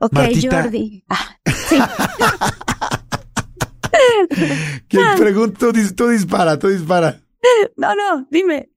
[0.00, 0.62] Ok, Martita.
[0.62, 1.04] Jordi.
[1.08, 1.36] Ah,
[1.68, 1.78] sí.
[4.88, 5.58] ¿Quién pregunta?
[5.58, 7.20] Tú, tú dispara, tú dispara.
[7.76, 8.70] No, no, dime.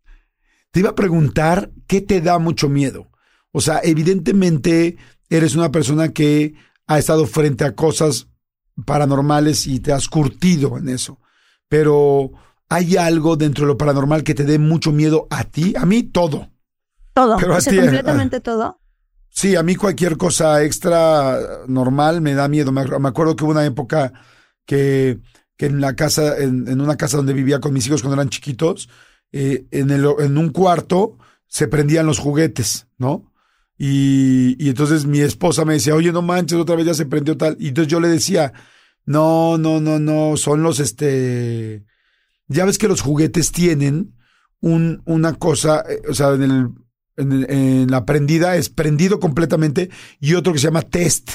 [0.72, 3.10] Te iba a preguntar qué te da mucho miedo.
[3.52, 4.98] O sea, evidentemente
[5.30, 6.56] eres una persona que
[6.88, 8.28] ha estado frente a cosas
[8.86, 11.22] paranormales y te has curtido en eso.
[11.70, 12.32] Pero
[12.70, 15.74] ¿hay algo dentro de lo paranormal que te dé mucho miedo a ti?
[15.78, 16.50] A mí todo.
[17.14, 17.38] Todo.
[17.38, 18.82] Pero o sea, ti, completamente todo.
[19.36, 22.72] Sí, a mí cualquier cosa extra normal me da miedo.
[22.72, 24.14] Me, acuerdo que hubo una época
[24.66, 25.22] que,
[25.58, 28.30] que en la casa, en, en una casa donde vivía con mis hijos cuando eran
[28.30, 28.90] chiquitos,
[29.32, 31.18] eh, en, el, en un cuarto
[31.48, 33.34] se prendían los juguetes, ¿no?
[33.76, 37.36] Y, y entonces mi esposa me decía, oye, no manches, otra vez ya se prendió
[37.36, 37.58] tal.
[37.60, 38.54] Y entonces yo le decía,
[39.06, 41.86] no, no, no, no, son los, este,
[42.48, 44.16] ya ves que los juguetes tienen
[44.62, 46.70] un, una cosa, eh, o sea, en el,
[47.18, 51.30] en, la prendida es prendido completamente y otro que se llama test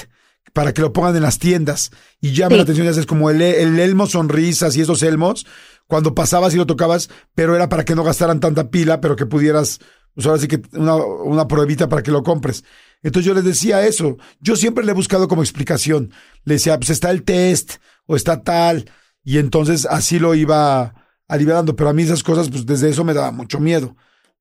[0.53, 1.91] para que lo pongan en las tiendas
[2.21, 2.57] y llame Sí.
[2.57, 5.45] la atención, ya sabes, como el, el elmo sonrisas y esos elmos,
[5.87, 9.25] cuando pasabas y lo tocabas, pero era para que no gastaran tanta pila, pero que
[9.25, 9.79] pudieras,
[10.15, 12.63] pues ahora sí que una, una pruebita para que lo compres.
[13.03, 16.11] Entonces yo les decía eso, yo siempre le he buscado como explicación,
[16.43, 17.73] le decía, pues está el test
[18.05, 18.89] o está tal,
[19.23, 20.95] y entonces así lo iba
[21.27, 23.95] aliviando, pero a mí esas cosas, pues desde eso me daba mucho miedo.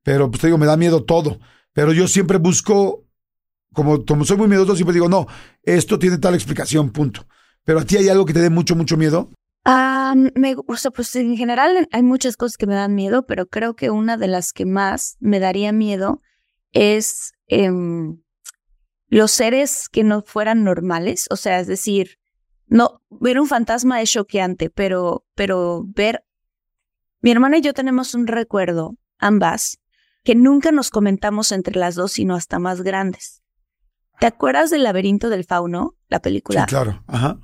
[0.09, 1.39] Pero pues te digo, me da miedo todo.
[1.75, 3.05] Pero yo siempre busco,
[3.75, 5.27] como, como soy muy miedoso, siempre digo, no,
[5.63, 7.27] esto tiene tal explicación, punto.
[7.63, 9.29] Pero a ti hay algo que te dé mucho, mucho miedo.
[9.67, 13.49] Ah, me, o sea, pues en general hay muchas cosas que me dan miedo, pero
[13.49, 16.23] creo que una de las que más me daría miedo
[16.73, 18.23] es em,
[19.09, 21.27] los seres que no fueran normales.
[21.29, 22.19] O sea, es decir,
[22.67, 26.25] no, ver un fantasma es choqueante, pero, pero ver.
[27.21, 29.81] Mi hermana y yo tenemos un recuerdo, ambas,
[30.29, 33.43] que nunca nos comentamos entre las dos, sino hasta más grandes.
[34.21, 36.61] ¿Te acuerdas del laberinto del fauno, la película?
[36.65, 37.03] Sí, claro.
[37.07, 37.39] Ajá.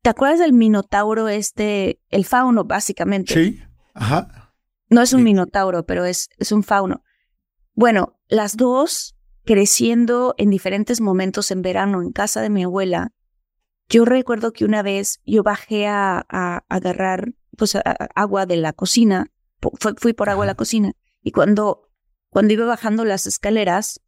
[0.00, 3.34] ¿Te acuerdas del minotauro este, el fauno básicamente?
[3.34, 3.60] Sí.
[3.92, 4.54] Ajá.
[4.88, 5.24] No es un Sí.
[5.24, 7.02] minotauro, pero es, es un fauno.
[7.74, 13.12] Bueno, las dos creciendo en diferentes momentos en verano en casa de mi abuela,
[13.90, 17.82] yo recuerdo que una vez yo bajé a, a agarrar pues, a-
[18.14, 19.26] agua de la cocina,
[19.60, 21.85] fui, fui por agua a la cocina, y cuando,
[22.36, 24.02] cuando iba bajando las escaleras,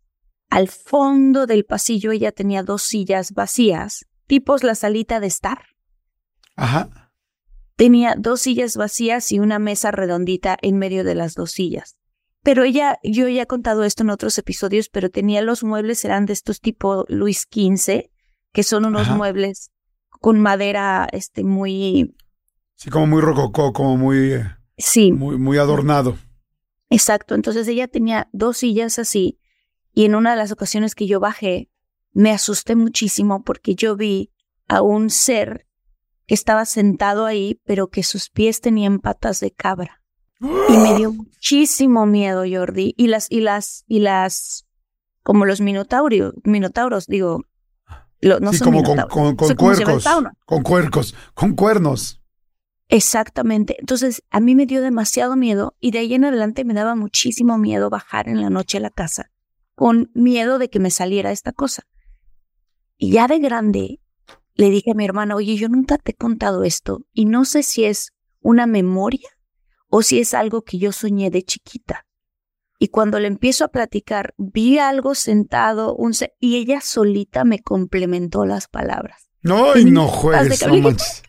[0.50, 5.62] al fondo del pasillo ella tenía dos sillas vacías, tipos la salita de estar.
[6.54, 7.10] Ajá.
[7.76, 11.96] Tenía dos sillas vacías y una mesa redondita en medio de las dos sillas.
[12.42, 16.26] Pero ella, yo ya he contado esto en otros episodios, pero tenía los muebles, eran
[16.26, 18.10] de estos tipo Luis XV,
[18.52, 19.16] que son unos Ajá.
[19.16, 19.70] muebles
[20.20, 22.14] con madera este, muy...
[22.74, 24.44] Sí, como muy rococó, como muy, eh,
[24.76, 26.18] Sí, muy, muy adornado.
[26.90, 27.34] Exacto.
[27.34, 29.38] Entonces ella tenía dos sillas así
[29.92, 31.70] y en una de las ocasiones que yo bajé,
[32.12, 34.32] me asusté muchísimo porque yo vi
[34.66, 35.66] a un ser
[36.26, 40.02] que estaba sentado ahí, pero que sus pies tenían patas de cabra.
[40.40, 42.94] Y me dio muchísimo miedo, Jordi.
[42.96, 44.66] Y las, y las, y las,
[45.22, 47.44] como los minotauros, minotauros, digo,
[48.20, 50.04] lo- no sí, son como con, minotauros, con, con cuercos.
[50.44, 52.17] Con cuercos, con cuernos.
[52.88, 53.76] Exactamente.
[53.78, 57.58] Entonces, a mí me dio demasiado miedo y de ahí en adelante me daba muchísimo
[57.58, 59.30] miedo bajar en la noche a la casa
[59.74, 61.84] con miedo de que me saliera esta cosa.
[62.96, 64.00] Y ya de grande
[64.54, 67.62] le dije a mi hermana, oye, yo nunca te he contado esto y no sé
[67.62, 69.28] si es una memoria
[69.88, 72.06] o si es algo que yo soñé de chiquita.
[72.80, 77.60] Y cuando le empiezo a platicar, vi algo sentado un se- y ella solita me
[77.60, 79.28] complementó las palabras.
[79.42, 81.22] No, Y no juegues, no manches.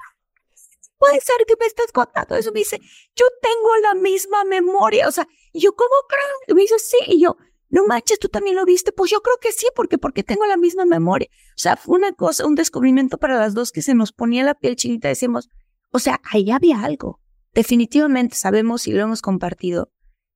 [0.99, 2.51] Puede ser que me estés contando eso.
[2.51, 2.79] Me dice,
[3.15, 5.07] yo tengo la misma memoria.
[5.07, 6.27] O sea, yo, ¿cómo crees?
[6.47, 6.97] Y me dice, sí.
[7.07, 7.37] Y yo,
[7.69, 8.91] no manches, tú también lo viste.
[8.91, 11.29] Pues yo creo que sí, porque, porque tengo la misma memoria.
[11.31, 14.53] O sea, fue una cosa, un descubrimiento para las dos que se nos ponía la
[14.53, 15.07] piel chinita.
[15.07, 15.49] Decimos,
[15.91, 17.21] o sea, ahí había algo.
[17.53, 19.91] Definitivamente sabemos y lo hemos compartido.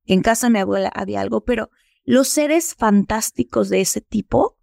[0.05, 1.69] En casa de mi abuela había algo, pero
[2.03, 4.57] los seres fantásticos de ese tipo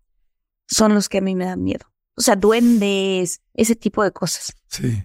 [0.67, 1.87] son los que a mí me dan miedo.
[2.17, 4.55] O sea, duendes, ese tipo de cosas.
[4.69, 5.03] Sí.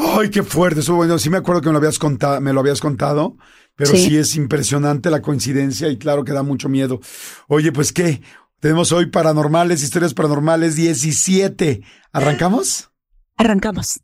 [0.00, 0.80] Ay, qué fuerte.
[0.80, 3.36] Eso bueno, sí me acuerdo que me lo habías contado, me lo habías contado,
[3.74, 4.16] pero sí.
[4.16, 7.00] es impresionante la coincidencia y claro que da mucho miedo.
[7.48, 8.22] Oye, pues qué,
[8.60, 11.82] tenemos hoy paranormales, historias paranormales 17.
[12.12, 12.90] ¿Arrancamos?
[13.36, 14.00] Arrancamos.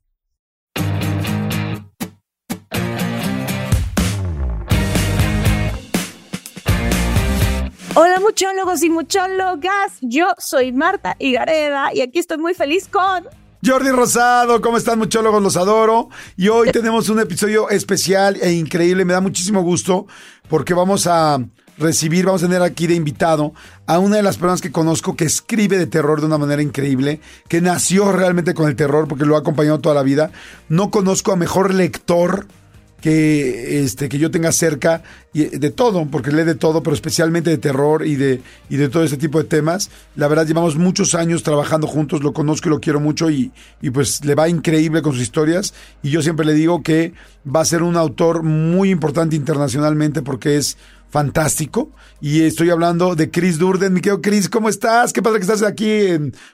[7.96, 13.28] Hola muchólogos y muchólogas, yo soy Marta Higareda y aquí estoy muy feliz con
[13.64, 15.42] Jordi Rosado, ¿cómo están muchólogos?
[15.42, 16.10] Los adoro.
[16.36, 20.06] Y hoy tenemos un episodio especial e increíble, me da muchísimo gusto
[20.48, 21.38] porque vamos a
[21.78, 23.54] recibir, vamos a tener aquí de invitado
[23.86, 27.20] a una de las personas que conozco que escribe de terror de una manera increíble,
[27.48, 30.30] que nació realmente con el terror porque lo ha acompañado toda la vida.
[30.68, 32.46] No conozco a mejor lector
[33.04, 35.02] que, este, que yo tenga cerca
[35.34, 38.40] y de todo, porque lee de todo, pero especialmente de terror y de,
[38.70, 39.90] y de todo ese tipo de temas.
[40.16, 43.52] La verdad, llevamos muchos años trabajando juntos, lo conozco y lo quiero mucho y,
[43.82, 45.74] y pues le va increíble con sus historias.
[46.02, 47.12] Y yo siempre le digo que
[47.44, 50.78] va a ser un autor muy importante internacionalmente porque es
[51.10, 51.90] fantástico.
[52.22, 53.92] Y estoy hablando de Chris Durden.
[53.92, 55.12] Mi querido Chris, ¿cómo estás?
[55.12, 56.06] Qué padre que estás aquí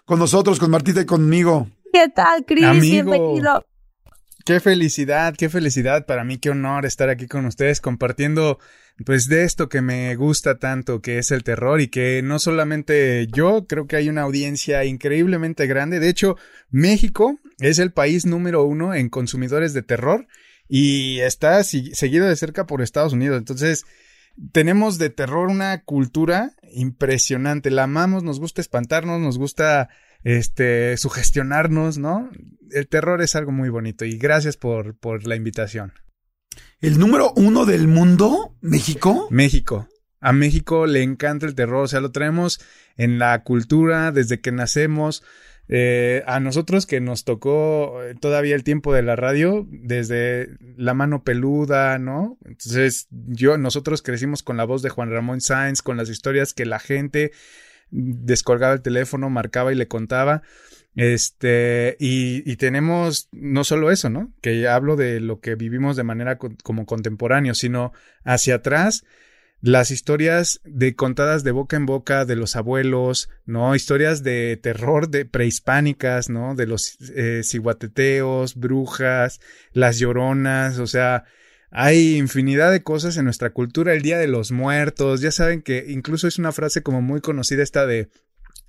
[0.04, 1.68] con nosotros, con Martita y conmigo.
[1.92, 2.64] ¿Qué tal, Chris?
[2.64, 3.12] Amigo.
[3.12, 3.64] Bienvenido.
[4.44, 8.58] Qué felicidad, qué felicidad para mí, qué honor estar aquí con ustedes compartiendo
[9.04, 13.26] pues de esto que me gusta tanto, que es el terror y que no solamente
[13.28, 16.00] yo, creo que hay una audiencia increíblemente grande.
[16.00, 16.36] De hecho,
[16.70, 20.26] México es el país número uno en consumidores de terror
[20.68, 23.38] y está seguido de cerca por Estados Unidos.
[23.38, 23.84] Entonces,
[24.52, 27.70] tenemos de terror una cultura impresionante.
[27.70, 29.88] La amamos, nos gusta espantarnos, nos gusta
[30.24, 32.30] este, sugestionarnos, ¿no?
[32.70, 35.92] El terror es algo muy bonito y gracias por, por la invitación.
[36.80, 38.56] ¿El número uno del mundo?
[38.60, 39.28] ¿México?
[39.30, 39.88] México.
[40.20, 42.60] A México le encanta el terror, o sea, lo traemos
[42.96, 45.22] en la cultura desde que nacemos.
[45.72, 50.94] Eh, a nosotros que nos tocó eh, todavía el tiempo de la radio, desde la
[50.94, 52.38] mano peluda, ¿no?
[52.44, 56.66] Entonces, yo, nosotros crecimos con la voz de Juan Ramón Sáenz, con las historias que
[56.66, 57.30] la gente
[57.90, 60.42] descolgaba el teléfono, marcaba y le contaba.
[60.96, 64.32] Este, y, y, tenemos no solo eso, ¿no?
[64.40, 67.92] Que hablo de lo que vivimos de manera co como contemporáneo, sino
[68.24, 69.04] hacia atrás,
[69.62, 73.74] las historias de contadas de boca en boca de los abuelos, ¿no?
[73.74, 76.54] Historias de terror de prehispánicas, ¿no?
[76.54, 79.40] De los eh, ciguateteos, brujas,
[79.72, 81.24] las lloronas, o sea,
[81.70, 85.86] hay infinidad de cosas en nuestra cultura, el Día de los Muertos, ya saben que
[85.88, 88.10] incluso es una frase como muy conocida esta de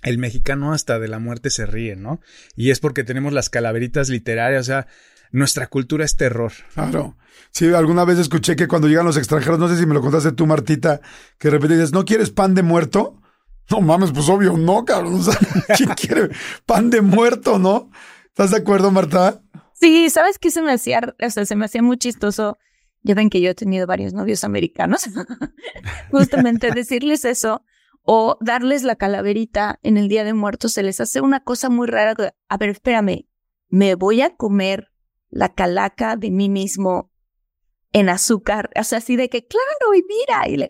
[0.02, 2.20] el mexicano hasta de la muerte se ríe, ¿no?
[2.56, 4.86] Y es porque tenemos las calaveritas literarias, o sea,
[5.30, 6.52] nuestra cultura es terror.
[6.74, 7.16] Claro.
[7.50, 10.32] Sí, alguna vez escuché que cuando llegan los extranjeros, no sé si me lo contaste
[10.32, 11.00] tú, Martita,
[11.38, 13.20] que de repente dices, ¿no quieres pan de muerto?
[13.70, 15.14] No mames, pues obvio, no, cabrón.
[15.20, 15.38] O sea,
[15.76, 16.30] ¿quién quiere
[16.66, 17.90] pan de muerto, no?
[18.26, 19.42] ¿Estás de acuerdo, Marta?
[19.74, 21.00] Sí, ¿sabes qué se me hacía?
[21.20, 22.58] O sea, se me hacía muy chistoso
[23.02, 25.02] ya ven que yo he tenido varios novios americanos.
[26.10, 27.64] Justamente decirles eso
[28.02, 31.86] o darles la calaverita en el Día de Muertos se les hace una cosa muy
[31.86, 32.34] rara.
[32.48, 33.28] A ver, espérame,
[33.68, 34.92] me voy a comer
[35.30, 37.10] la calaca de mí mismo
[37.92, 38.70] en azúcar.
[38.78, 40.48] O sea, así de que, claro, y mira.
[40.48, 40.68] Y, le...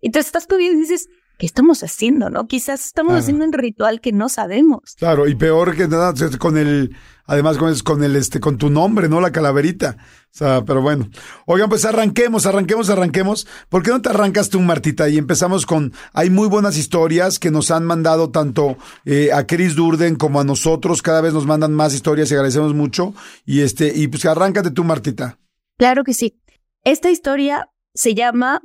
[0.00, 1.08] y te estás comiendo y dices,
[1.38, 2.46] ¿qué estamos haciendo, no?
[2.46, 3.20] Quizás estamos Claro.
[3.22, 4.94] haciendo un ritual que no sabemos.
[4.98, 6.94] Claro, y peor que nada, con el,
[7.26, 9.20] además con, con el, este, con tu nombre, ¿no?
[9.20, 9.96] La calaverita.
[9.98, 11.08] O sea, pero bueno.
[11.46, 13.46] Oigan, pues arranquemos, arranquemos, arranquemos.
[13.68, 15.08] ¿Por qué no te arrancas tú, Martita?
[15.08, 19.74] Y empezamos con, hay muy buenas historias que nos han mandado tanto eh, a Chris
[19.74, 21.02] Durden como a nosotros.
[21.02, 23.14] Cada vez nos mandan más historias y agradecemos mucho.
[23.44, 25.38] Y este, y pues arráncate tú, Martita.
[25.76, 26.40] Claro que sí.
[26.84, 28.62] Esta historia se llama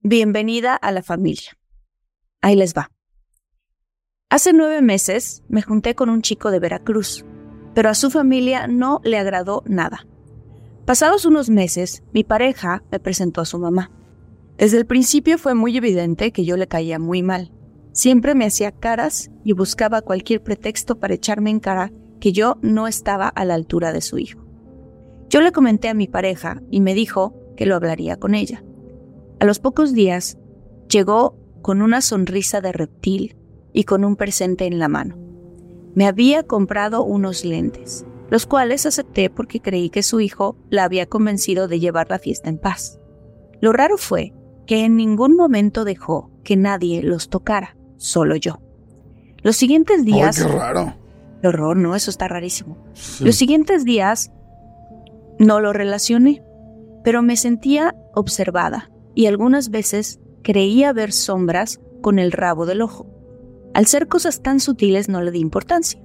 [0.00, 1.52] Bienvenida a la familia.
[2.44, 2.90] Ahí les va.
[4.28, 7.24] Hace nueve meses me junté con un chico de Veracruz,
[7.74, 10.06] pero a su familia no le agradó nada.
[10.84, 13.90] Pasados unos meses, mi pareja me presentó a su mamá.
[14.58, 17.50] Desde el principio fue muy evidente que yo le caía muy mal.
[17.92, 22.88] Siempre me hacía caras y buscaba cualquier pretexto para echarme en cara que yo no
[22.88, 24.44] estaba a la altura de su hijo.
[25.30, 28.62] Yo le comenté a mi pareja y me dijo que lo hablaría con ella.
[29.40, 30.36] A los pocos días,
[30.90, 33.38] llegó con una sonrisa de reptil
[33.72, 35.16] y con un presente en la mano.
[35.94, 41.06] Me había comprado unos lentes, los cuales acepté porque creí que su hijo la había
[41.06, 43.00] convencido de llevar la fiesta en paz.
[43.62, 44.34] Lo raro fue
[44.66, 48.60] que en ningún momento dejó que nadie los tocara, solo yo.
[49.42, 50.38] Los siguientes días...
[50.38, 50.94] ¡Ay, qué raro!
[51.40, 51.96] Qué horror, ¿no?
[51.96, 52.76] Eso está rarísimo.
[53.20, 54.30] Los siguientes días
[55.38, 56.44] no lo relacioné,
[57.02, 63.10] pero me sentía observada y algunas veces creía ver sombras con el rabo del ojo.
[63.74, 66.00] Al ser cosas tan sutiles no le di importancia.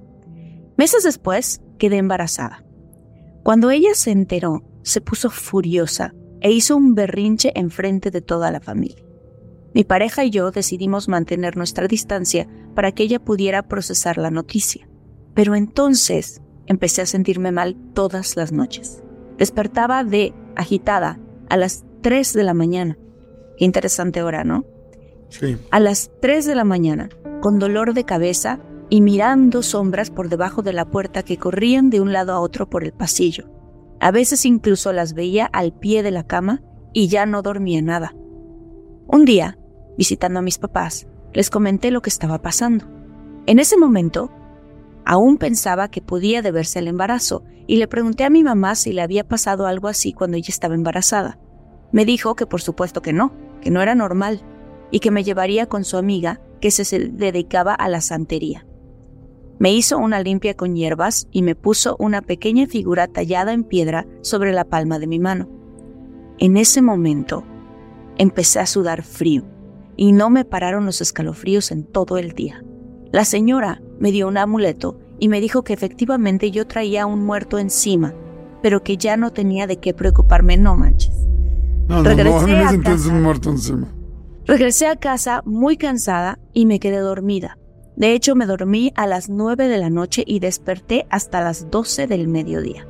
[0.76, 2.64] Meses después quedé embarazada.
[3.44, 8.60] Cuando ella se enteró, se puso furiosa e hizo un berrinche enfrente de toda la
[8.60, 9.04] familia.
[9.72, 14.88] Mi pareja y yo decidimos mantener nuestra distancia para que ella pudiera procesar la noticia.
[15.34, 19.02] Pero entonces empecé a sentirme mal todas las noches.
[19.38, 22.98] Despertaba de agitada a las 3 de la mañana.
[23.60, 24.64] Interesante hora, ¿no?
[25.28, 25.56] Sí.
[25.70, 27.08] A las 3 de la mañana,
[27.40, 32.00] con dolor de cabeza y mirando sombras por debajo de la puerta que corrían de
[32.00, 33.48] un lado a otro por el pasillo.
[34.00, 36.62] A veces incluso las veía al pie de la cama
[36.92, 38.14] y ya no dormía nada.
[39.06, 39.56] Un día,
[39.96, 42.86] visitando a mis papás, les comenté lo que estaba pasando.
[43.46, 44.32] En ese momento,
[45.04, 49.02] Aún pensaba que podía deberse al embarazo y le pregunté a mi mamá si le
[49.02, 51.38] había pasado algo así cuando ella estaba embarazada.
[51.92, 54.42] Me dijo que por supuesto que no, que no era normal
[54.90, 58.66] y que me llevaría con su amiga que se dedicaba a la santería.
[59.58, 64.06] Me hizo una limpia con hierbas y me puso una pequeña figura tallada en piedra
[64.22, 65.48] sobre la palma de mi mano.
[66.38, 67.44] En ese momento
[68.16, 69.44] empecé a sudar frío
[69.96, 72.64] y no me pararon los escalofríos en todo el día.
[73.12, 77.58] La señora me dio un amuleto y me dijo que efectivamente yo traía un muerto
[77.58, 78.14] encima,
[78.62, 81.19] pero que ya no tenía de qué preocuparme, no manches.
[81.90, 83.92] No, no, no, un muerto encima.
[84.46, 87.58] Regresé a casa muy cansada y me quedé dormida.
[87.96, 92.06] De hecho, me dormí a las 9 de la noche y desperté hasta las 12
[92.06, 92.86] del mediodía.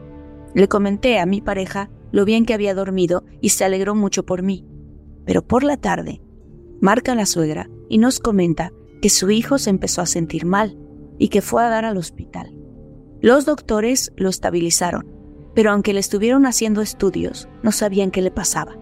[0.55, 4.43] Le comenté a mi pareja lo bien que había dormido y se alegró mucho por
[4.43, 4.67] mí.
[5.25, 6.21] Pero por la tarde,
[6.83, 10.77] marca la suegra y nos comenta que su hijo se empezó a sentir mal
[11.19, 12.55] y que fue a dar al hospital.
[13.23, 15.07] Los doctores lo estabilizaron,
[15.55, 18.77] pero aunque le estuvieron haciendo estudios, no sabían qué le pasaba.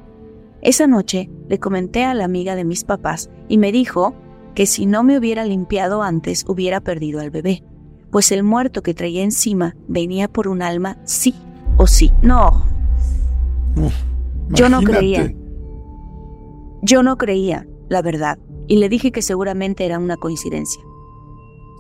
[0.68, 4.14] Esa noche le comenté a la amiga de mis papás y me dijo
[4.54, 7.64] que si no me hubiera limpiado antes hubiera perdido al bebé,
[8.10, 11.34] pues el muerto que traía encima venía por un alma sí
[11.78, 12.12] o sí.
[12.20, 12.66] No.
[14.50, 15.32] Yo no creía.
[16.82, 20.82] Yo no creía, la verdad, y le dije que seguramente era una coincidencia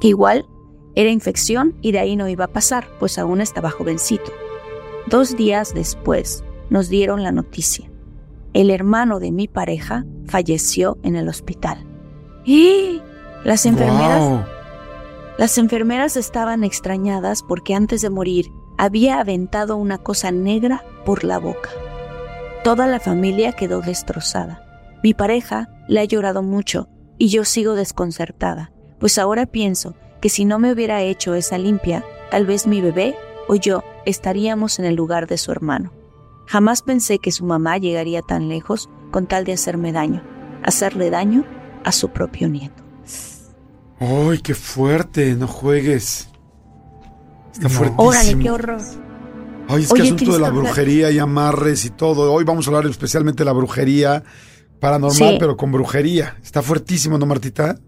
[0.00, 0.48] que igual
[0.94, 4.32] era infección y de ahí no iba a pasar, pues aún estaba jovencito.
[5.08, 7.90] Dos días después nos dieron la noticia.
[8.52, 11.86] El hermano de mi pareja falleció en el hospital.
[12.44, 13.00] Y
[13.44, 14.46] las enfermeras
[15.38, 21.38] Las enfermeras estaban extrañadas porque antes de morir había aventado una cosa negra por la
[21.38, 21.70] boca.
[22.64, 24.64] Toda la familia quedó destrozada.
[25.02, 26.88] Mi pareja le ha llorado mucho
[27.18, 32.04] y yo sigo desconcertada pues ahora pienso que si no me hubiera hecho esa limpia,
[32.30, 33.16] tal vez mi bebé
[33.48, 35.92] o yo estaríamos en el lugar de su hermano.
[36.48, 40.22] Jamás pensé que su mamá llegaría tan lejos con tal de hacerme daño,
[40.64, 41.44] hacerle daño
[41.84, 42.82] a su propio nieto.
[44.00, 45.34] ¡Ay, qué fuerte!
[45.34, 46.30] No juegues.
[47.52, 48.08] Está fuertísimo.
[48.08, 48.80] Órale, qué horror.
[49.68, 52.32] Ay, es que asunto de la brujería y amarres y todo.
[52.32, 54.24] Hoy vamos a hablar especialmente de la brujería
[54.80, 56.38] paranormal, pero con brujería.
[56.42, 57.78] Está fuertísimo, ¿no, Martita?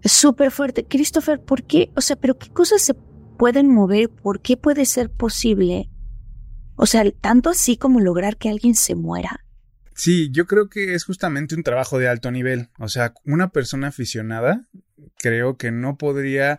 [0.00, 0.86] Es súper fuerte.
[0.86, 1.90] Christopher, ¿por qué?
[1.96, 2.94] O sea, pero ¿qué cosas se
[3.36, 4.08] pueden mover?
[4.08, 5.90] ¿Por qué puede ser posible?
[6.76, 9.44] O sea, tanto así como lograr que alguien se muera.
[9.94, 12.68] Sí, yo creo que es justamente un trabajo de alto nivel.
[12.78, 14.66] O sea, una persona aficionada
[15.18, 16.58] creo que no podría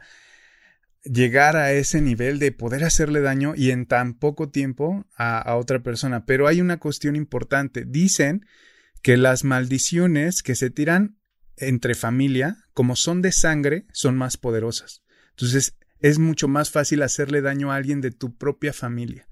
[1.03, 5.83] llegar a ese nivel de poder hacerle daño y en tan poco tiempo a, otra
[5.83, 6.25] persona.
[6.25, 7.83] Pero hay una cuestión importante.
[7.85, 8.45] Dicen
[9.01, 11.17] que las maldiciones que se tiran
[11.57, 15.03] entre familia, como son de sangre, son más poderosas.
[15.31, 19.27] Entonces, es mucho más fácil hacerle daño a alguien de tu propia familia.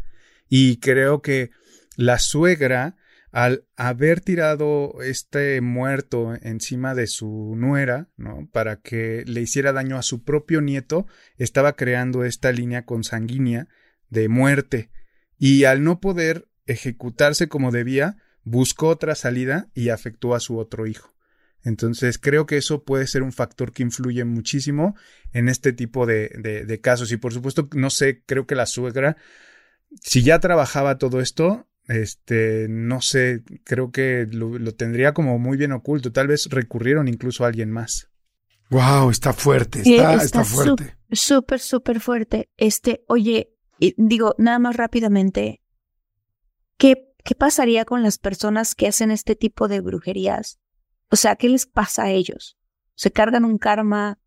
[0.49, 1.51] Y creo que
[1.95, 2.95] la suegra,
[3.31, 8.47] al haber tirado este muerto encima de su nuera, ¿no?
[8.51, 11.07] Para que le hiciera daño a su propio nieto,
[11.37, 13.67] estaba creando esta línea consanguínea
[14.09, 14.91] de muerte.
[15.37, 20.85] Y al no poder ejecutarse como debía, buscó otra salida y afectó a su otro
[20.85, 21.13] hijo.
[21.63, 24.95] Entonces creo que eso puede ser un factor que influye muchísimo
[25.31, 26.29] en este tipo de,
[26.67, 27.11] de, casos.
[27.11, 29.15] Y por supuesto, no sé, creo que la suegra,
[30.01, 35.71] si ya trabajaba todo esto, este, no sé, creo que lo, tendría como muy bien
[35.71, 36.11] oculto.
[36.11, 38.09] Tal vez recurrieron incluso a alguien más.
[38.69, 40.95] Wow, está fuerte, está, está, fuerte.
[41.11, 42.49] Súper, súper fuerte.
[42.57, 43.53] Este, oye,
[43.97, 45.61] digo, nada más rápidamente,
[46.77, 50.59] ¿qué ¿qué pasaría con las personas que hacen este tipo de brujerías?
[51.09, 52.57] O sea, ¿qué les pasa a ellos?
[52.95, 54.19] ¿Se cargan un karma?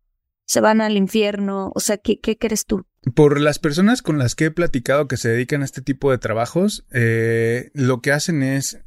[0.45, 1.71] ¿Se van al infierno?
[1.75, 2.86] O sea, ¿qué, qué crees tú?
[3.15, 6.17] Por las personas con las que he platicado que se dedican a este tipo de
[6.17, 8.79] trabajos, eh, lo que hacen es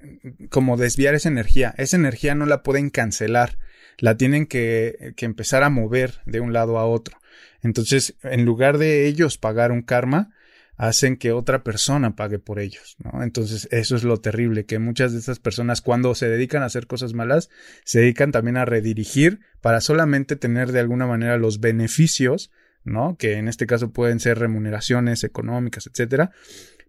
[0.50, 1.74] como desviar esa energía.
[1.78, 3.58] Esa energía no la pueden cancelar,
[3.98, 7.16] la tienen que, que empezar a mover de un lado a otro.
[7.62, 10.34] Entonces, en lugar de ellos pagar un karma,
[10.80, 13.22] hacen que otra persona pague por ellos, ¿no?
[13.22, 16.86] Entonces, eso es lo terrible, que muchas de estas personas cuando se dedican a hacer
[16.86, 17.50] cosas malas,
[17.84, 22.50] se dedican también a redirigir para solamente tener de alguna manera los beneficios,
[22.84, 23.16] ¿no?
[23.16, 26.32] Que en este caso pueden ser remuneraciones económicas, etcétera.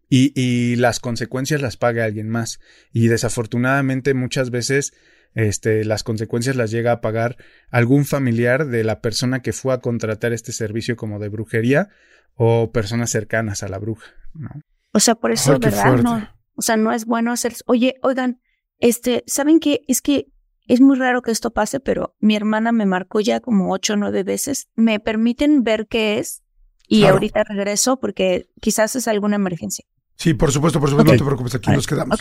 [0.09, 2.59] Y, y las consecuencias las paga alguien más.
[2.91, 4.93] Y desafortunadamente muchas veces
[5.33, 7.37] este, las consecuencias las llega a pagar
[7.69, 11.89] algún familiar de la persona que fue a contratar este servicio como de brujería
[12.35, 14.49] o personas cercanas a la bruja, ¿no?
[14.93, 15.97] O sea, por eso, ¿verdad?
[15.97, 18.41] No, o sea, no es bueno hacer, oye, oigan,
[18.79, 19.81] este, ¿saben qué?
[19.87, 20.27] Es que
[20.73, 23.95] es muy raro que esto pase, pero mi hermana me marcó ya como ocho o
[23.97, 24.69] nueve veces.
[24.75, 26.43] ¿Me permiten ver qué es?
[26.87, 29.83] Y ahorita regreso porque quizás es alguna emergencia.
[30.15, 32.17] Sí, por supuesto, por supuesto, no te preocupes, aquí nos quedamos.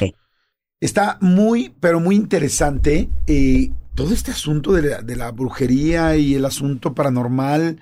[0.80, 6.34] Está muy, pero muy interesante eh, todo este asunto de la, de la, brujería y
[6.34, 7.78] el asunto paranormal.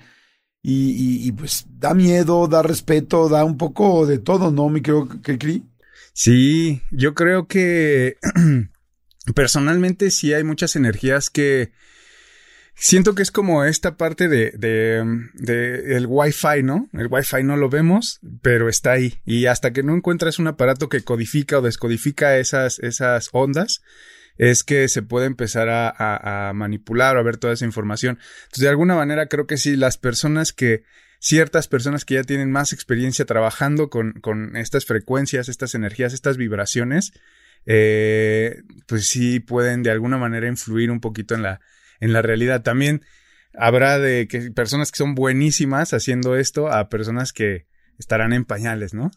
[0.61, 5.39] Y, pues da miedo, da respeto, da un poco de todo, ¿no, mi creo que
[5.39, 5.63] Cri?
[6.13, 8.17] Sí, yo creo que
[9.33, 11.71] personalmente sí hay muchas energías que
[12.79, 16.89] siento que es como esta parte de, de, el Wi-Fi, ¿no?
[16.93, 19.19] El Wi-Fi no lo vemos, pero está ahí.
[19.25, 23.81] Y hasta que no encuentras un aparato que codifica o descodifica esas, esas ondas,
[24.37, 28.17] es que se puede empezar a, manipular o a ver toda esa información.
[28.43, 30.83] Entonces, de alguna manera, creo que sí, las personas que,
[31.19, 36.37] ciertas personas que ya tienen más experiencia trabajando con, con estas frecuencias, estas energías, estas
[36.37, 37.11] vibraciones,
[37.65, 41.59] eh, pues sí pueden de alguna manera influir un poquito en la,
[41.99, 42.63] en la realidad.
[42.63, 43.03] También
[43.53, 47.65] habrá de que personas que son buenísimas haciendo esto a personas que
[47.97, 49.11] estarán en pañales, ¿no?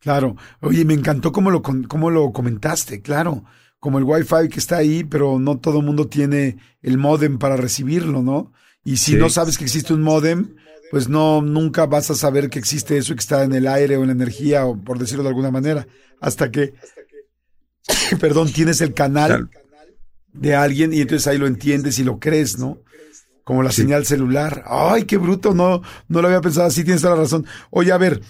[0.00, 0.36] Claro.
[0.60, 3.44] Oye, me encantó cómo lo, cómo lo comentaste, claro
[3.84, 7.58] como el Wi-Fi que está ahí, pero no todo el mundo tiene el modem para
[7.58, 8.50] recibirlo, ¿no?
[8.82, 10.54] Y si no sabes que existe un modem,
[10.90, 14.00] pues no, nunca vas a saber que existe eso que está en el aire o
[14.00, 15.86] en la energía, o por decirlo de alguna manera,
[16.22, 16.72] hasta que,
[18.20, 19.50] perdón, tienes el canal
[20.32, 22.78] de alguien y entonces ahí lo entiendes y lo crees, ¿no?
[23.44, 24.64] Como la señal celular.
[24.66, 27.46] Ay, qué bruto, no, no lo había pensado así, tienes toda la razón.
[27.70, 28.22] Oye, a ver,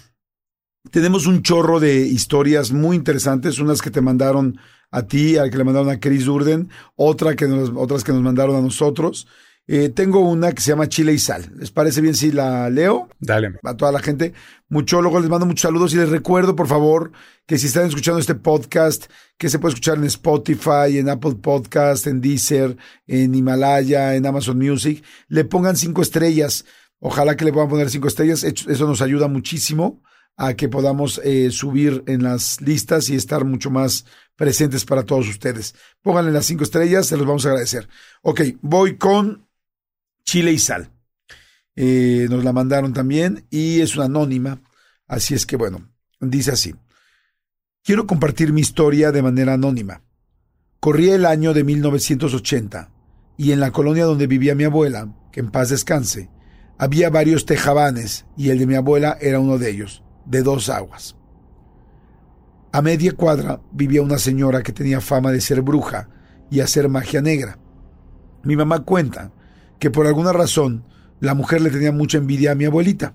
[0.91, 4.59] tenemos un chorro de historias muy interesantes, unas que te mandaron
[4.91, 8.21] a ti, al que le mandaron a Chris Durden, otra que nos, otras que nos
[8.21, 9.27] mandaron a nosotros.
[9.67, 11.51] Eh, tengo una que se llama Chile y Sal.
[11.55, 13.09] ¿Les parece bien si la leo?
[13.19, 13.53] Dale.
[13.63, 14.33] A toda la gente.
[14.69, 17.11] Muchólogos, les mando muchos saludos y les recuerdo, por favor,
[17.47, 19.05] que si están escuchando este podcast,
[19.37, 24.57] que se puede escuchar en Spotify, en Apple Podcast, en Deezer, en Himalaya, en Amazon
[24.57, 26.65] Music, le pongan cinco estrellas.
[26.99, 28.43] Ojalá que le puedan poner cinco estrellas.
[28.43, 30.03] Eso nos ayuda muchísimo
[30.37, 35.27] a que podamos eh, subir en las listas y estar mucho más presentes para todos
[35.27, 35.75] ustedes.
[36.01, 37.87] Pónganle las cinco estrellas, se los vamos a agradecer.
[38.21, 39.44] Ok, voy con
[40.25, 40.91] Chile y Sal.
[41.75, 44.61] Eh, nos la mandaron también y es una anónima,
[45.07, 46.75] así es que bueno, dice así.
[47.83, 50.01] Quiero compartir mi historia de manera anónima.
[50.79, 52.91] Corría el año de 1980
[53.37, 56.29] y en la colonia donde vivía mi abuela, que en paz descanse,
[56.77, 61.15] había varios tejabanes y el de mi abuela era uno de ellos, de dos aguas.
[62.71, 66.09] A media cuadra vivía una señora que tenía fama de ser bruja
[66.49, 67.59] y hacer magia negra.
[68.43, 69.31] Mi mamá cuenta
[69.85, 70.83] que por alguna razón
[71.19, 73.13] la mujer le tenía mucha envidia a mi abuelita,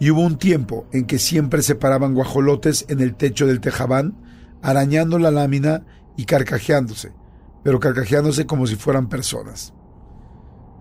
[0.00, 4.16] y hubo un tiempo en que siempre se paraban guajolotes en el techo del tejabán,
[4.62, 5.86] arañando la lámina
[6.16, 7.12] y carcajeándose,
[7.62, 9.74] pero carcajeándose como si fueran personas.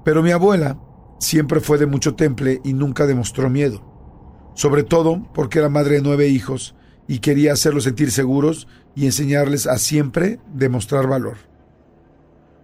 [0.04, 0.82] Pero mi abuela
[1.20, 6.02] siempre fue de mucho temple y nunca demostró miedo, sobre todo porque era madre de
[6.02, 6.74] nueve hijos
[7.08, 11.38] y quería hacerlos sentir seguros y enseñarles a siempre demostrar valor.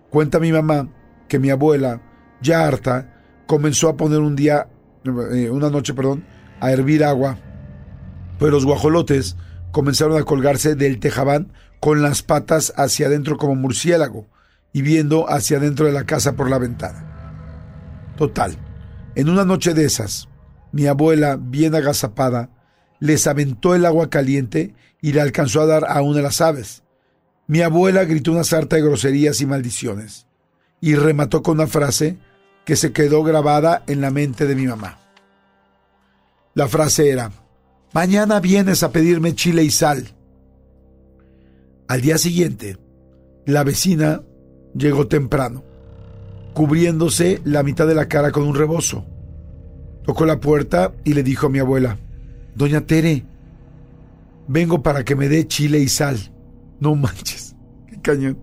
[0.10, 0.92] Cuenta mi mamá
[1.30, 2.02] que mi abuela,
[2.42, 3.14] ya harta,
[3.46, 4.68] comenzó a poner un día,
[5.06, 6.26] eh, una noche, perdón,
[6.60, 7.38] a hervir agua,
[8.40, 9.36] pero los guajolotes
[9.72, 14.28] comenzaron a colgarse del tejabán con las patas hacia adentro como murciélago
[14.74, 18.14] y viendo hacia adentro de la casa por la ventana.
[18.18, 18.58] Total,
[19.16, 20.28] en una noche de esas,
[20.72, 22.50] mi abuela, bien agazapada,
[23.00, 26.84] les aventó el agua caliente y le alcanzó a dar a una de las aves.
[27.48, 30.28] Mi abuela gritó una sarta de groserías y maldiciones,
[30.82, 32.18] y remató con una frase
[32.68, 35.00] que se quedó grabada en la mente de mi mamá.
[36.54, 37.32] La frase era,
[37.94, 40.10] Mañana vienes a pedirme chile y sal.
[41.88, 42.78] Al día siguiente,
[43.46, 44.22] la vecina
[44.76, 45.64] llegó temprano,
[46.54, 49.06] cubriéndose la mitad de la cara con un rebozo.
[50.04, 51.98] Tocó la puerta y le dijo a mi abuela,
[52.54, 53.24] Doña Tere,
[54.50, 56.18] vengo para que me dé chile y sal.
[56.82, 57.56] No manches,
[57.88, 58.38] qué cañón.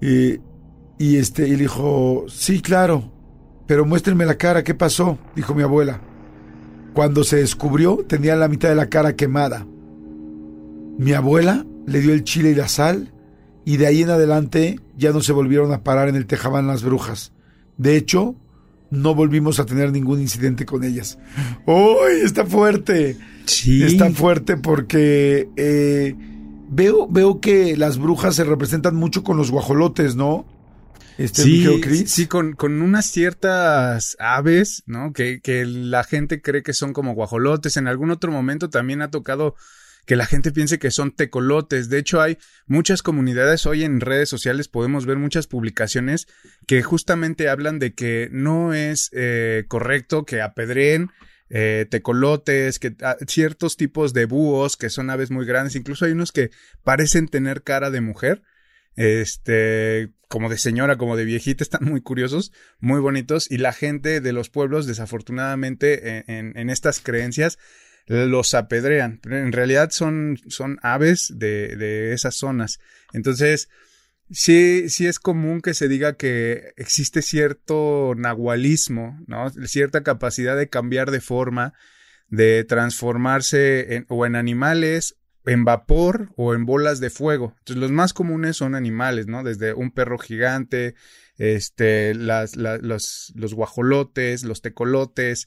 [0.00, 0.40] Y,
[0.98, 3.10] y este, y le dijo, sí, claro,
[3.66, 5.18] pero muéstrenme la cara, ¿qué pasó?
[5.34, 6.00] Dijo mi abuela.
[6.92, 9.66] Cuando se descubrió, tenía la mitad de la cara quemada.
[10.98, 13.12] Mi abuela le dio el chile y la sal,
[13.64, 16.84] y de ahí en adelante ya no se volvieron a parar en el Tejabán las
[16.84, 17.32] brujas.
[17.76, 18.36] De hecho,
[18.90, 21.18] no volvimos a tener ningún incidente con ellas.
[21.66, 22.20] ¡Uy!
[22.22, 23.16] Está fuerte.
[23.46, 23.82] Sí.
[23.82, 26.14] Está fuerte porque eh,
[26.70, 30.46] veo, veo que las brujas se representan mucho con los guajolotes, ¿no?
[31.16, 35.12] Este, sí, sí, con, con unas ciertas aves, ¿no?
[35.12, 37.76] Que, que la gente cree que son como guajolotes.
[37.76, 39.54] En algún otro momento también ha tocado
[40.06, 41.88] que la gente piense que son tecolotes.
[41.88, 46.26] De hecho, hay muchas comunidades hoy en redes sociales, podemos ver muchas publicaciones
[46.66, 51.10] que justamente hablan de que no es eh, correcto que apedreen
[51.50, 56.12] eh, tecolotes, que ah, ciertos tipos de búhos que son aves muy grandes, incluso hay
[56.12, 56.50] unos que
[56.82, 58.42] parecen tener cara de mujer,
[58.96, 64.20] este, como de señora, como de viejita, están muy curiosos, muy bonitos, y la gente
[64.20, 67.56] de los pueblos, desafortunadamente, en, en, estas creencias,
[68.06, 69.20] los apedrean.
[69.30, 70.40] En realidad son,
[70.82, 72.80] aves de, esas zonas.
[73.12, 73.68] Entonces,
[74.28, 79.50] sí, sí es común que se diga que existe cierto nahualismo, ¿no?
[79.66, 81.74] Cierta capacidad de cambiar de forma,
[82.26, 85.14] de transformarse o en animales,
[85.46, 87.54] en vapor o en bolas de fuego.
[87.58, 89.42] Entonces, los más comunes son animales, ¿no?
[89.42, 90.94] Desde un perro gigante,
[91.36, 95.46] este, las, la, los, los guajolotes, los tecolotes,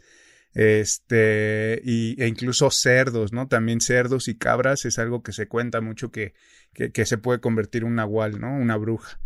[0.53, 3.47] este, y, e incluso cerdos, ¿no?
[3.47, 6.33] También cerdos y cabras es algo que se cuenta mucho que,
[6.73, 8.55] que, que se puede convertir en un nahual, ¿no?
[8.55, 9.19] Una bruja.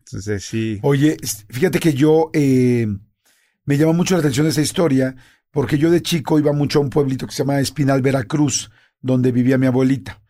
[0.00, 0.78] Entonces, sí.
[0.82, 1.16] Oye,
[1.48, 2.86] fíjate que yo eh,
[3.64, 5.16] me llama mucho la atención esa historia
[5.50, 8.70] porque yo de chico iba mucho a un pueblito que se llama Espinal, Veracruz,
[9.04, 10.22] donde vivía mi abuelita.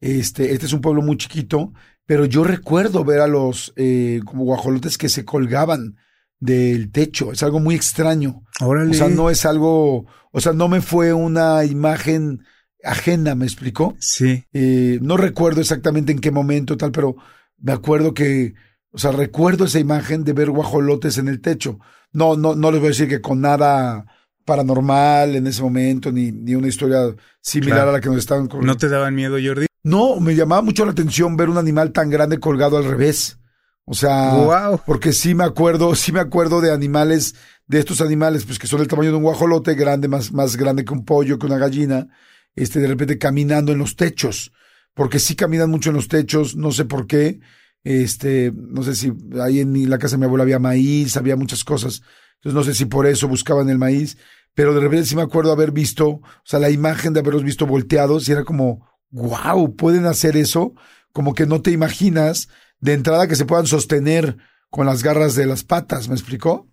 [0.00, 1.72] Este, este es un pueblo muy chiquito,
[2.04, 5.96] pero yo recuerdo ver a los eh, como guajolotes que se colgaban
[6.38, 7.32] del techo.
[7.32, 8.42] Es algo muy extraño.
[8.60, 8.90] Órale.
[8.90, 12.44] O sea, no es algo, o sea, no me fue una imagen
[12.84, 13.96] ajena, ¿me explicó?
[13.98, 14.44] Sí.
[14.52, 17.16] Eh, no recuerdo exactamente en qué momento tal, pero
[17.56, 18.54] me acuerdo que,
[18.90, 21.78] o sea, recuerdo esa imagen de ver guajolotes en el techo.
[22.12, 24.04] No, no, no les voy a decir que con nada
[24.48, 27.90] paranormal en ese momento, ni, ni una historia similar Claro.
[27.90, 28.66] a la que nos estaban contando.
[28.66, 29.66] ¿No te daban miedo, Jordi?
[29.84, 33.38] No, me llamaba mucho la atención ver un animal tan grande colgado al revés.
[33.84, 34.80] O sea, Wow.
[34.86, 37.34] porque sí me acuerdo, sí me acuerdo de animales,
[37.66, 40.84] de estos animales, pues que son del tamaño de un guajolote, grande, más, más grande
[40.84, 42.08] que un pollo, que una gallina,
[42.56, 44.52] este, de repente caminando en los techos.
[44.94, 47.40] Porque sí caminan mucho en los techos, no sé por qué.
[47.84, 51.62] Este, no sé si ahí en la casa de mi abuela había maíz, había muchas
[51.62, 52.02] cosas.
[52.36, 54.18] Entonces no sé si por eso buscaban el maíz.
[54.58, 57.64] Pero de repente sí me acuerdo haber visto, o sea, la imagen de haberlos visto
[57.64, 60.74] volteados y era como, wow, pueden hacer eso.
[61.12, 62.48] Como que no te imaginas
[62.80, 64.36] de entrada que se puedan sostener
[64.68, 66.66] con las garras de las patas, ¿me explicó?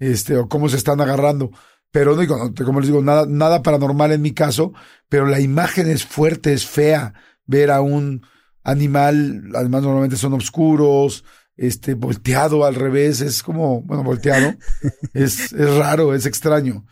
[0.00, 1.52] Este, o cómo se están agarrando.
[1.92, 4.72] Pero no digo, como les digo, nada, nada paranormal en mi caso,
[5.08, 7.14] pero la imagen es fuerte, es fea.
[7.46, 8.26] Ver a un
[8.64, 11.24] animal, además normalmente son oscuros,
[11.60, 14.54] este, volteado al revés, es como, bueno, volteado,
[15.14, 16.86] es, es raro, es extraño.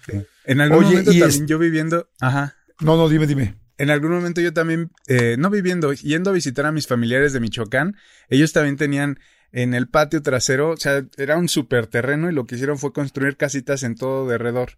[0.44, 2.54] En algún Oye, momento y también es- yo viviendo, ajá.
[2.81, 3.57] No, no, dime, dime.
[3.78, 7.40] En algún momento yo también, eh, no viviendo, yendo a visitar a mis familiares de
[7.40, 7.96] Michoacán,
[8.28, 9.18] ellos también tenían
[9.52, 12.92] en el patio trasero, o sea, era un super terreno y lo que hicieron fue
[12.92, 14.72] construir casitas en todo derredor.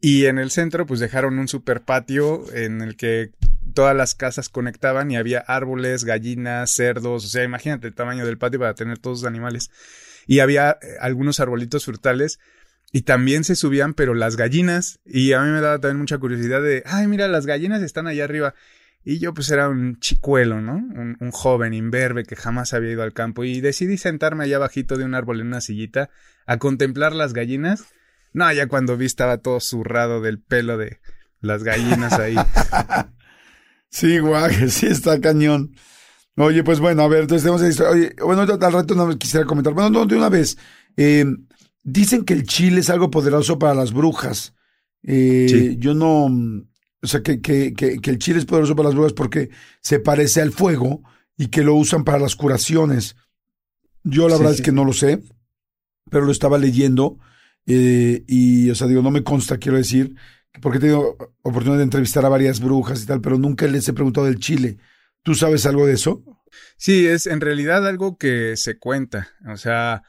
[0.00, 3.32] Y en el centro, pues dejaron un super patio en el que
[3.74, 8.38] todas las casas conectaban y había árboles, gallinas, cerdos, o sea, imagínate el tamaño del
[8.38, 9.70] patio para tener todos los animales.
[10.26, 12.38] Y había eh, algunos arbolitos frutales
[12.92, 16.62] y también se subían, pero las gallinas, y a mí me daba también mucha curiosidad
[16.62, 18.54] de, ay, mira, las gallinas están allá arriba.
[19.02, 20.76] Y yo pues era un chicuelo, ¿no?
[20.76, 25.04] Un, joven imberbe que jamás había ido al campo y decidí sentarme allá bajito de
[25.04, 26.08] un árbol en una sillita
[26.46, 27.84] a contemplar las gallinas.
[28.32, 31.00] No, ya cuando vi estaba todo zurrado del pelo de
[31.40, 32.36] las gallinas ahí.
[33.94, 35.76] Sí, guaje, sí está cañón.
[36.36, 37.92] Oye, pues bueno, a ver, entonces tenemos historia.
[37.92, 39.72] Oye, bueno, al rato no quisiera comentar.
[39.72, 40.58] Bueno, no, de una vez.
[40.96, 41.24] Eh,
[41.84, 44.52] dicen que el chile es algo poderoso para las brujas.
[45.04, 45.76] Eh, Sí.
[45.78, 49.12] Yo no, o sea, que, que, que, que el chile es poderoso para las brujas
[49.12, 51.02] porque se parece al fuego
[51.36, 53.14] y que lo usan para las curaciones.
[54.02, 54.60] Yo la Sí, verdad sí.
[54.60, 55.22] es que no lo sé,
[56.10, 57.18] pero lo estaba leyendo
[57.66, 60.16] eh, y, o sea, digo, no me consta, quiero decir,
[60.60, 63.92] porque he tenido oportunidad de entrevistar a varias brujas y tal, pero nunca les he
[63.92, 64.78] preguntado del chile.
[65.22, 66.22] ¿Tú sabes algo de eso?
[66.76, 69.28] Sí, es en realidad algo que se cuenta.
[69.48, 70.02] O sea,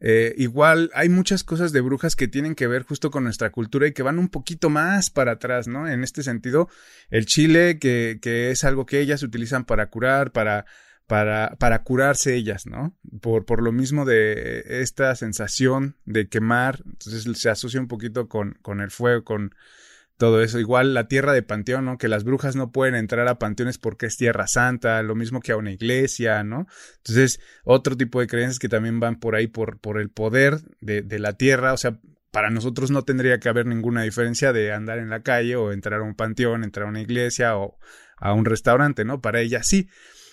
[0.00, 3.86] eh, igual hay muchas cosas de brujas que tienen que ver justo con nuestra cultura
[3.86, 5.88] y que van un poquito más para atrás, ¿no?
[5.88, 6.68] En este sentido,
[7.10, 10.66] el chile, que, que es algo que ellas utilizan para curar, para
[11.08, 12.94] para, para curarse ellas, ¿no?
[13.22, 18.58] Por, por lo mismo de esta sensación de quemar, entonces se asocia un poquito con,
[18.60, 19.54] con el fuego, con
[20.18, 20.58] todo eso.
[20.58, 21.96] Igual la tierra de panteón, ¿no?
[21.96, 25.52] Que las brujas no pueden entrar a panteones porque es tierra santa, lo mismo que
[25.52, 26.66] a una iglesia, ¿no?
[26.98, 31.02] Entonces, otro tipo de creencias que también van por ahí por, por el poder de,
[31.02, 31.98] de la tierra, o sea,
[32.30, 36.00] para nosotros no tendría que haber ninguna diferencia de andar en la calle o entrar
[36.00, 37.78] a un panteón, entrar a una iglesia o
[38.18, 39.20] a un restaurante, ¿no?
[39.20, 39.88] Para ellas sí.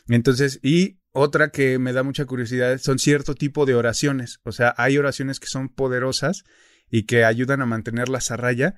[0.08, 4.40] Entonces, y otra que me da mucha curiosidad son cierto tipo de oraciones.
[4.44, 6.44] O sea, hay oraciones que son poderosas
[6.90, 8.76] y que ayudan a mantenerlas a raya.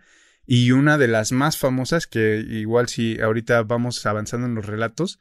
[0.50, 5.20] Y una de las más famosas, que igual si ahorita vamos avanzando en los relatos,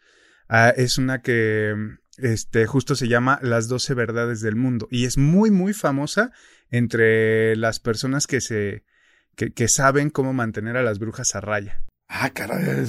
[0.48, 1.74] ah, es una que
[2.16, 4.86] este, justo se llama Las doce verdades del mundo.
[4.88, 6.30] Y es muy, muy famosa
[6.70, 8.84] entre las personas que se,
[9.34, 11.84] que, que saben cómo mantener a las brujas a raya.
[12.06, 12.86] Ah, caray,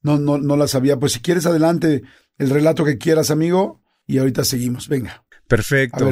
[0.00, 0.98] no, no, no la sabía.
[0.98, 2.02] Pues si quieres adelante,
[2.38, 4.88] el relato que quieras, amigo, y ahorita seguimos.
[4.88, 5.26] Venga.
[5.46, 6.10] Perfecto.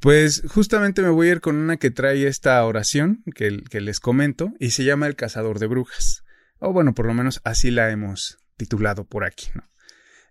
[0.00, 4.52] Pues justamente me voy a ir con una que trae esta oración que, les comento
[4.58, 6.24] y se llama El cazador de brujas.
[6.58, 9.68] O bueno, por lo menos así la hemos titulado por aquí, ¿no?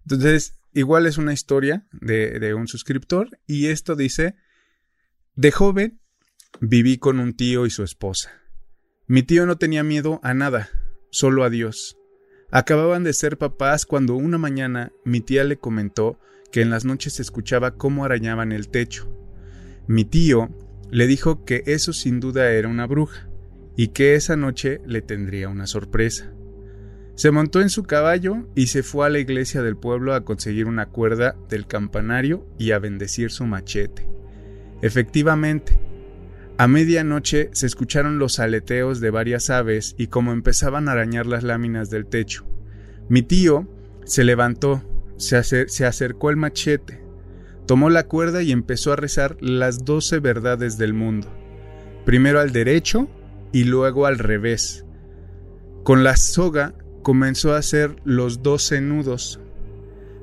[0.02, 4.36] Entonces, igual es una historia de, de un suscriptor y esto dice,
[5.36, 6.00] de joven
[6.60, 8.32] viví con un tío y su esposa.
[9.06, 10.70] Mi tío no tenía miedo a nada,
[11.12, 11.96] solo a Dios.
[12.52, 16.20] Acababan de ser papás cuando una mañana mi tía le comentó
[16.52, 19.29] que en las noches se escuchaba cómo arañaban el techo.
[19.90, 20.50] Mi tío
[20.92, 23.28] le dijo que eso sin duda era una bruja
[23.76, 26.32] y que esa noche le tendría una sorpresa.
[27.16, 30.68] Se montó en su caballo y se fue a la iglesia del pueblo a conseguir
[30.68, 34.08] una cuerda del campanario y a bendecir su machete.
[34.84, 35.80] Efectivamente,
[36.60, 41.44] a medianoche se escucharon los aleteos de varias aves y como empezaban a arañar las
[41.44, 42.46] láminas del techo.
[43.10, 43.68] Mi tío
[44.06, 44.84] se levantó,
[45.18, 45.36] se,
[45.88, 47.02] acercó al machete,
[47.70, 51.28] tomó la cuerda y empezó a rezar las doce verdades del mundo.
[52.04, 53.08] Primero al derecho
[53.52, 54.86] y luego al revés.
[55.84, 59.40] Con la soga comenzó a hacer los doce nudos.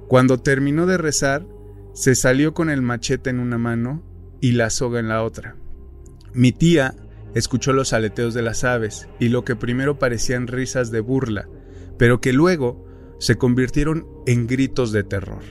[0.09, 1.47] Cuando terminó de rezar,
[1.95, 4.03] se salió con el machete en una mano
[4.41, 5.55] y la soga en la otra.
[6.35, 6.97] Mi tía
[7.37, 11.49] escuchó los aleteos de las aves y lo que primero parecían risas de burla,
[11.97, 12.89] pero que luego
[13.21, 15.45] se convirtieron en gritos de terror.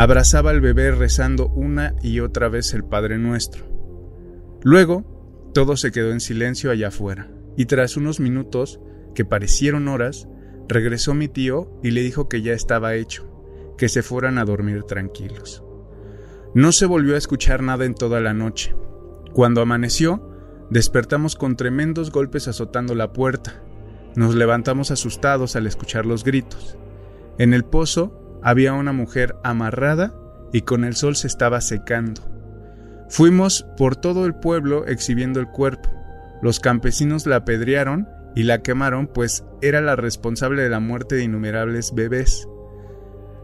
[0.00, 3.66] Abrazaba al bebé rezando una y otra vez el Padre Nuestro.
[4.62, 8.80] Luego, todo se quedó en silencio allá afuera, y tras unos minutos,
[9.14, 10.26] que parecieron horas,
[10.68, 13.30] regresó mi tío y le dijo que ya estaba hecho,
[13.76, 15.62] que se fueran a dormir tranquilos.
[16.54, 18.74] No se volvió a escuchar nada en toda la noche,
[19.34, 20.34] cuando amaneció,
[20.70, 23.62] despertamos con tremendos golpes azotando la puerta.
[24.16, 26.78] Nos levantamos asustados al escuchar los gritos.
[27.36, 30.14] En el pozo había una mujer amarrada
[30.52, 32.22] y con el sol se estaba secando.
[33.08, 35.90] Fuimos por todo el pueblo exhibiendo el cuerpo.
[36.42, 41.24] Los campesinos la apedrearon y la quemaron pues era la responsable de la muerte de
[41.24, 42.48] innumerables bebés.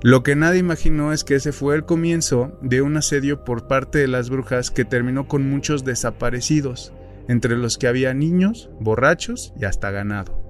[0.02, 3.98] Lo que nadie imaginó es que ese fue el comienzo de un asedio por parte
[3.98, 6.92] de las brujas que terminó con muchos desaparecidos,
[7.28, 10.40] entre los que había niños, borrachos y hasta ganado.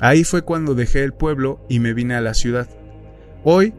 [0.00, 2.68] Ahí fue cuando dejé el pueblo y me vine a la ciudad.
[3.44, 3.74] Hoy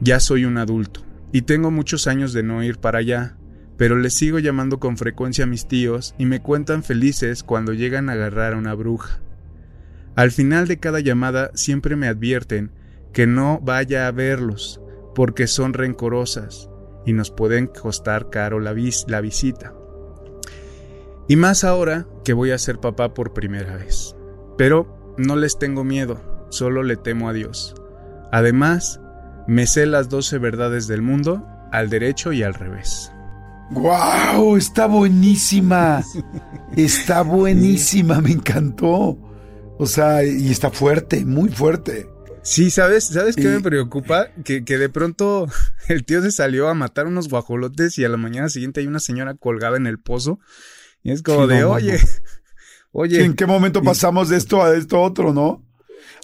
[0.00, 1.00] ya soy un adulto
[1.32, 3.36] y tengo muchos años de no ir para allá,
[3.76, 8.08] pero les sigo llamando con frecuencia a mis tíos y me cuentan felices cuando llegan
[8.08, 9.20] a agarrar a una bruja.
[10.14, 12.70] Al final de cada llamada siempre me advierten
[13.12, 14.80] que no vaya a verlos,
[15.16, 16.70] porque son rencorosas
[17.04, 18.72] y nos pueden costar caro la,
[19.08, 19.74] la visita.
[21.26, 24.14] Y más ahora que voy a ser papá por primera vez.
[24.56, 27.74] Pero no les tengo miedo, solo le temo a Dios.
[28.32, 28.98] Además,
[29.46, 33.12] me sé las doce verdades del mundo, al derecho y al revés.
[33.70, 34.56] ¡Guau!
[34.56, 36.02] Está buenísima.
[36.76, 39.18] Está buenísima, me encantó.
[39.78, 42.08] O sea, y está fuerte, muy fuerte.
[42.42, 43.04] Sí, ¿sabes?
[43.04, 44.28] ¿Sabes qué me preocupa?
[44.44, 45.46] Que, que de pronto
[45.88, 48.98] el tío se salió a matar unos guajolotes y a la mañana siguiente hay una
[48.98, 50.40] señora colgada en el pozo.
[51.02, 51.98] Y es como de, oye,
[52.92, 53.24] oye.
[53.24, 55.64] ¿En qué momento pasamos de esto a esto otro, no?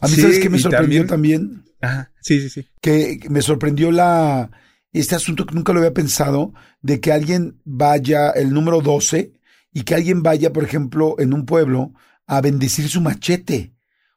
[0.01, 1.68] A mí, ¿sabes qué me sorprendió también?
[1.81, 2.69] Ajá, sí, sí, sí.
[2.81, 4.51] Que me sorprendió la,
[4.93, 9.33] este asunto que nunca lo había pensado, de que alguien vaya, el número 12,
[9.73, 11.93] y que alguien vaya, por ejemplo, en un pueblo,
[12.27, 13.75] a bendecir su machete.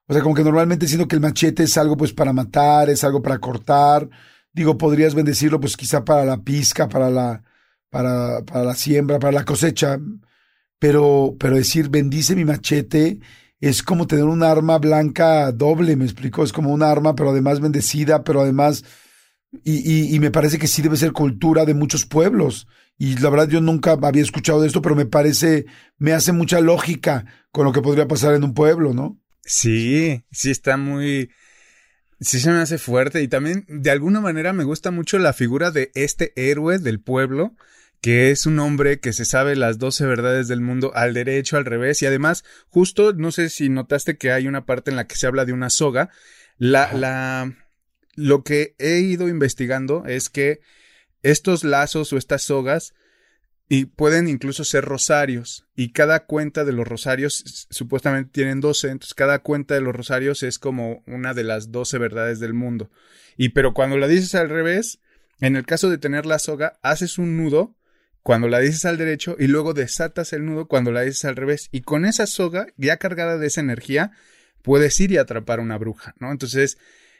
[0.07, 3.03] O sea, como que normalmente siento que el machete es algo pues para matar, es
[3.03, 4.09] algo para cortar.
[4.51, 7.43] Digo, podrías bendecirlo pues quizá para la pizca, para la,
[7.89, 9.99] para, para la siembra, para la cosecha.
[10.79, 13.19] Pero, pero decir bendice mi machete
[13.61, 17.59] es como tener un arma blanca doble, me explico, es como un arma, pero además
[17.59, 18.83] bendecida, pero además,
[19.63, 22.67] y, y, me parece que sí debe ser cultura de muchos pueblos.
[22.97, 25.65] Y la verdad yo nunca había escuchado de esto, pero me parece,
[25.97, 29.19] me hace mucha lógica con lo que podría pasar en un pueblo, ¿no?
[29.43, 31.29] Sí, sí está muy,
[32.19, 35.71] sí se me hace fuerte y también de alguna manera me gusta mucho la figura
[35.71, 37.55] de este héroe del pueblo
[38.01, 41.65] que es un hombre que se sabe las doce verdades del mundo al derecho, al
[41.65, 45.15] revés, y además, justo, no sé si notaste que hay una parte en la que
[45.15, 46.09] se habla de una soga.
[46.57, 47.53] La, la,
[48.15, 50.61] lo que he ido investigando es que
[51.21, 52.95] estos lazos o estas sogas
[53.69, 59.13] y pueden incluso ser rosarios y cada cuenta de los rosarios supuestamente tienen doce, entonces
[59.13, 62.89] cada cuenta de los rosarios es como una de las doce verdades del mundo.
[63.37, 64.99] Y pero cuando la dices al revés,
[65.39, 67.75] en el caso de tener la soga, haces un nudo
[68.23, 71.69] cuando la dices al derecho y luego desatas el nudo cuando la dices al revés.
[71.71, 74.11] Y con esa soga ya cargada de esa energía,
[74.61, 76.31] puedes ir y atrapar una bruja, ¿no?
[76.31, 76.77] Entonces,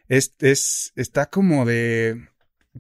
[0.08, 2.28] es, es, está como de,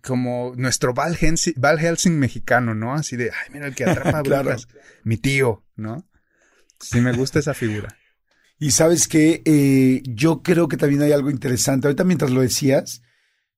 [0.03, 2.93] como nuestro Val, Helsing, mexicano, ¿no?
[2.93, 4.67] Así de, ay, mira el que atrapa brujas,
[5.03, 6.07] mi tío, ¿no?
[6.79, 7.97] Sí, me gusta esa figura.
[8.59, 11.87] Y sabes que eh, yo creo que también hay algo interesante.
[11.87, 13.01] Ahorita mientras lo decías,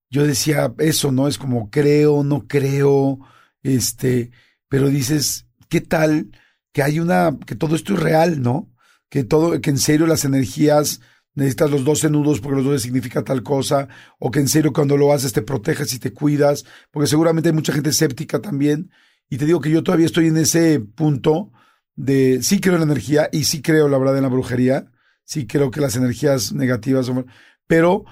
[0.10, 1.28] yo decía eso, ¿no?
[1.28, 3.20] Es como creo, no creo,
[3.64, 4.32] este,
[4.74, 6.32] pero dices, ¿qué tal
[6.72, 8.72] que hay una, que todo esto es real, ¿no?
[9.08, 11.00] Que todo, que en serio las energías
[11.36, 14.98] necesitas los 12 nudos porque los 12 significa tal cosa, o que en serio cuando
[14.98, 18.90] lo haces te proteges y te cuidas, porque seguramente hay mucha gente escéptica también.
[19.30, 21.52] Y te digo que yo todavía estoy en ese punto
[21.96, 24.92] de sí creo en la energía y sí creo, la verdad, en la brujería.
[25.24, 27.28] Sí creo que las energías negativas son,
[27.68, 28.06] pero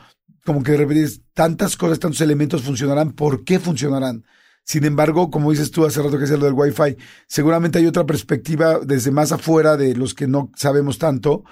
[0.45, 4.25] como que de repente tantas cosas, tantos elementos funcionarán, ¿por qué funcionarán?
[4.63, 6.97] Sin embargo, como dices tú hace rato que es lo del Wi-Fi,
[7.27, 11.43] seguramente hay otra perspectiva desde más afuera de los que no sabemos tanto,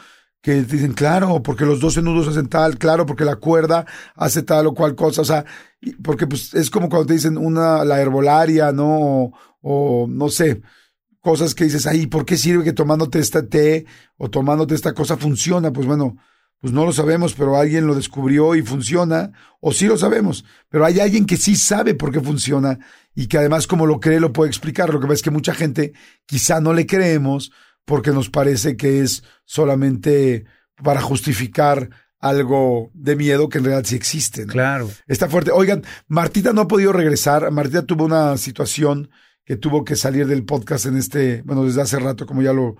[0.41, 4.67] que dicen, claro, porque los 12 nudos hacen tal, claro, porque la cuerda hace tal
[4.67, 5.45] o cual cosa, o sea,
[6.03, 9.31] porque pues es como cuando te dicen una, la herbolaria, ¿no?
[9.61, 10.61] O, no sé,
[11.19, 13.85] cosas que dices, ay, ¿por qué sirve que tomándote esta té
[14.17, 15.73] o tomándote esta cosa funciona?
[15.73, 16.15] Pues bueno,
[16.59, 20.85] pues no lo sabemos, pero alguien lo descubrió y funciona, o sí lo sabemos, pero
[20.85, 22.79] hay alguien que sí sabe por qué funciona
[23.15, 24.93] y que además como lo cree lo puede explicar.
[24.93, 25.93] Lo que pasa es que mucha gente
[26.25, 27.51] quizá no le creemos
[27.85, 30.45] porque nos parece que es solamente
[30.83, 34.45] para justificar algo de miedo que en realidad sí existe.
[34.45, 34.89] Claro.
[35.07, 35.51] Está fuerte.
[35.51, 37.49] Oigan, Martita no ha podido regresar.
[37.51, 39.09] Martita tuvo una situación
[39.45, 42.75] que tuvo que salir del podcast en este, bueno, desde hace rato, como ya lo,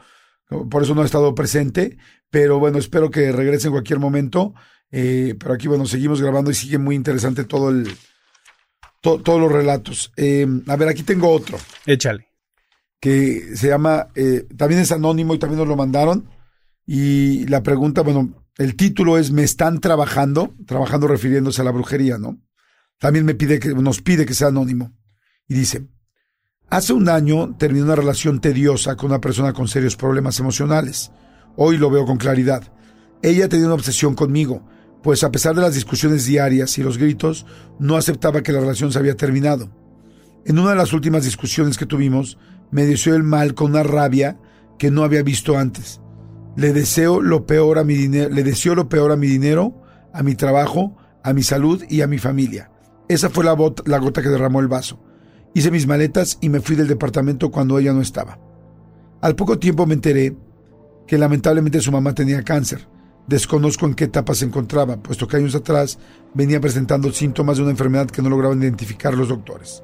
[0.50, 1.98] por eso no ha estado presente,
[2.30, 4.54] pero bueno, espero que regrese en cualquier momento.
[4.92, 7.96] Eh, pero aquí, bueno, seguimos grabando y sigue muy interesante todo el,
[9.02, 10.12] todos los relatos.
[10.18, 11.58] Eh, a ver, aquí tengo otro.
[11.86, 12.28] Échale.
[13.00, 16.30] Que se llama, eh, también es anónimo y también nos lo mandaron.
[16.86, 22.18] Y la pregunta, bueno, el título es Me están trabajando, trabajando refiriéndose a la brujería,
[22.18, 22.42] ¿no?
[22.98, 24.92] También me pide que, nos pide que sea anónimo.
[25.48, 25.88] Y dice,
[26.70, 31.12] hace un año terminé una relación tediosa con una persona con serios problemas emocionales.
[31.56, 32.64] Hoy lo veo con claridad.
[33.22, 34.62] Ella tenía una obsesión conmigo,
[35.04, 37.46] pues a pesar de las discusiones diarias y los gritos,
[37.80, 39.70] no aceptaba que la relación se había terminado.
[40.46, 42.38] En una de las últimas discusiones que tuvimos,
[42.72, 44.40] me deseó el mal con una rabia
[44.78, 46.02] que no había visto antes.
[46.56, 49.82] Le deseo lo peor a mi dinero, le lo peor a mi dinero,
[50.14, 52.72] a mi trabajo, a mi salud y a mi familia.
[53.08, 55.04] Esa fue la gota que derramó el vaso.
[55.54, 58.40] Hice mis maletas y me fui del departamento cuando ella no estaba.
[59.22, 60.36] Al poco tiempo me enteré
[61.08, 62.88] que lamentablemente su mamá tenía cáncer.
[63.28, 66.00] Desconozco en qué etapa se encontraba, puesto que años atrás
[66.34, 69.84] venía presentando síntomas de una enfermedad que no lograban identificar los doctores.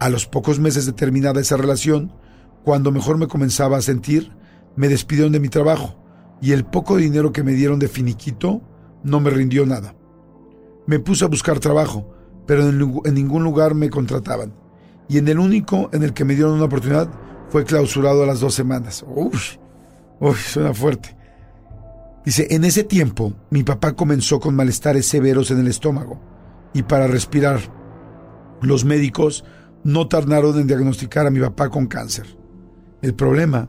[0.00, 2.12] A los pocos meses de terminada esa relación,
[2.64, 4.32] cuando mejor me comenzaba a sentir,
[4.76, 5.98] me despidieron de mi trabajo
[6.40, 8.62] y el poco dinero que me dieron de finiquito
[9.02, 9.94] no me rindió nada.
[10.86, 12.14] Me puse a buscar trabajo,
[12.46, 14.54] pero en, ningún lugar me contrataban.
[15.08, 17.10] Y en el único en el que me dieron una oportunidad
[17.48, 19.04] fue clausurado a las dos semanas.
[19.08, 21.16] Uy, suena fuerte.
[22.24, 26.20] Dice, en ese tiempo mi papá comenzó con malestares severos en el estómago
[26.72, 27.60] y para respirar.
[28.60, 29.44] Los médicos
[29.84, 32.36] no tardaron en diagnosticar a mi papá con cáncer.
[33.02, 33.68] El problema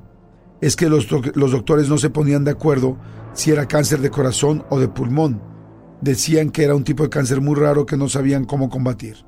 [0.61, 2.97] es que los, los, doctores no se ponían de acuerdo
[3.33, 5.41] si era cáncer de corazón o de pulmón.
[6.01, 9.25] Decían que era un tipo de cáncer muy raro que no sabían cómo combatir.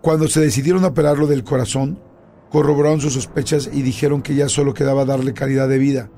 [0.00, 1.98] Cuando se decidieron a operarlo del corazón,
[2.50, 6.10] corroboraron sus sospechas y dijeron que ya solo quedaba darle calidad de vida,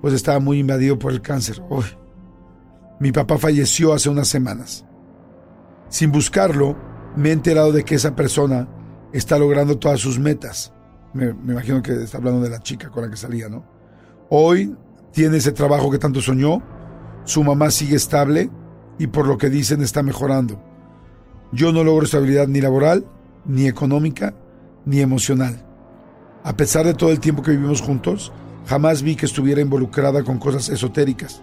[0.00, 1.62] pues estaba muy invadido por el cáncer.
[3.00, 4.84] Mi papá falleció hace unas semanas.
[5.88, 6.76] Sin buscarlo,
[7.16, 8.68] me he enterado de que esa persona
[9.12, 10.72] está logrando todas sus metas.
[11.12, 13.64] Me, imagino que está hablando de la chica con la que salía, ¿no?
[14.28, 14.76] Hoy
[15.12, 16.62] tiene ese trabajo que tanto soñó,
[17.24, 18.50] su mamá sigue estable
[18.98, 20.62] y por lo que dicen está mejorando.
[21.52, 23.04] Yo no logro estabilidad ni laboral,
[23.44, 24.34] ni económica,
[24.84, 25.66] ni emocional.
[26.44, 28.32] A pesar de todo el tiempo que vivimos juntos,
[28.66, 31.42] jamás vi que estuviera involucrada con cosas esotéricas.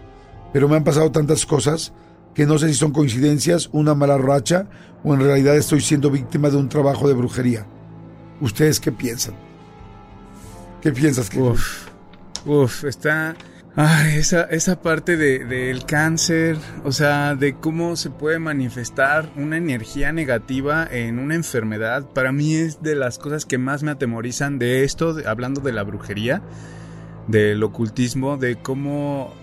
[0.53, 1.93] Pero me han pasado tantas cosas
[2.37, 4.67] que no sé si son coincidencias, una mala racha
[5.03, 7.65] o en realidad estoy siendo víctima de un trabajo de brujería.
[8.39, 9.33] ¿Ustedes qué piensan?
[10.79, 11.39] ¿Qué piensas que...
[11.39, 11.87] Uf,
[12.45, 13.35] uf, está...
[13.75, 19.57] Ay, esa, esa parte del de, cáncer, o sea, de cómo se puede manifestar una
[19.57, 24.59] energía negativa en una enfermedad, para mí es de las cosas que más me atemorizan
[24.59, 26.43] de esto, hablando de la brujería,
[27.27, 29.33] del ocultismo, de cómo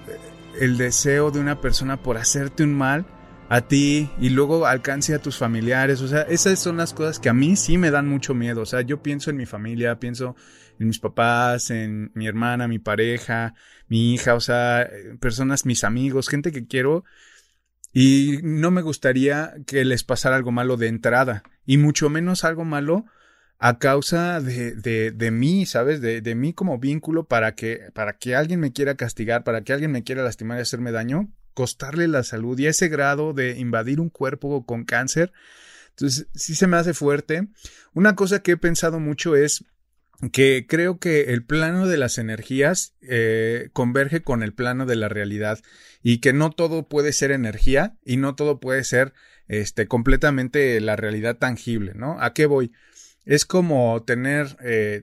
[0.61, 3.07] el deseo de una persona por hacerte un mal
[3.48, 6.00] a ti y luego alcance a tus familiares.
[6.00, 8.62] O sea, esas son las cosas que a mí sí me dan mucho miedo.
[8.62, 10.34] O sea, yo pienso en mi familia, pienso
[10.78, 13.55] en mis papás, en mi hermana, mi pareja,
[13.88, 14.88] mi hija, o sea,
[15.20, 17.05] personas, mis amigos, gente que quiero.
[17.92, 22.64] Y no me gustaría que les pasara algo malo de entrada, y mucho menos algo
[22.64, 23.07] malo
[23.64, 26.02] a causa de, de, de mí, ¿sabes?
[26.02, 29.72] De, de, mí como vínculo para que, para que alguien me quiera castigar, para que
[29.72, 34.00] alguien me quiera lastimar y hacerme daño, costarle la salud y ese grado de invadir
[34.00, 35.32] un cuerpo con cáncer.
[35.88, 37.48] Entonces, sí se me hace fuerte.
[37.94, 39.64] Una cosa que he pensado mucho es
[40.30, 45.08] que creo que el plano de las energías eh, converge con el plano de la
[45.08, 45.58] realidad
[46.02, 49.14] y que no todo puede ser energía y no todo puede ser
[49.48, 52.20] este completamente la realidad tangible, ¿no?
[52.20, 52.70] ¿A qué voy?
[53.24, 55.02] Es como tener eh,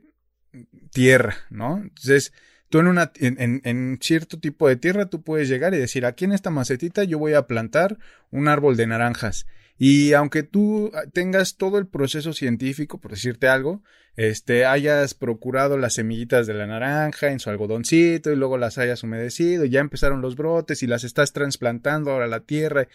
[0.92, 1.78] tierra, ¿no?
[1.78, 2.34] Entonces,
[2.70, 6.32] tú en, una, en, cierto tipo de tierra tú puedes llegar y decir, aquí en
[6.32, 7.98] esta macetita yo voy a plantar
[8.30, 9.46] un árbol de naranjas.
[9.78, 13.82] Y aunque tú tengas todo el proceso científico, por decirte algo,
[14.16, 19.02] este, hayas procurado las semillitas de la naranja en su algodoncito y luego las hayas
[19.04, 22.88] humedecido y ya empezaron los brotes y las estás trasplantando ahora a la tierra.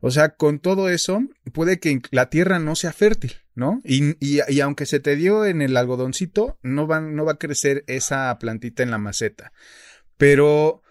[0.00, 1.22] O sea, con todo eso,
[1.52, 3.80] puede que la tierra no sea fértil, ¿no?
[3.84, 7.84] Y, y, aunque se te dio en el algodoncito, no va, no va a crecer
[7.88, 9.52] esa plantita en la maceta.
[10.16, 10.82] Pero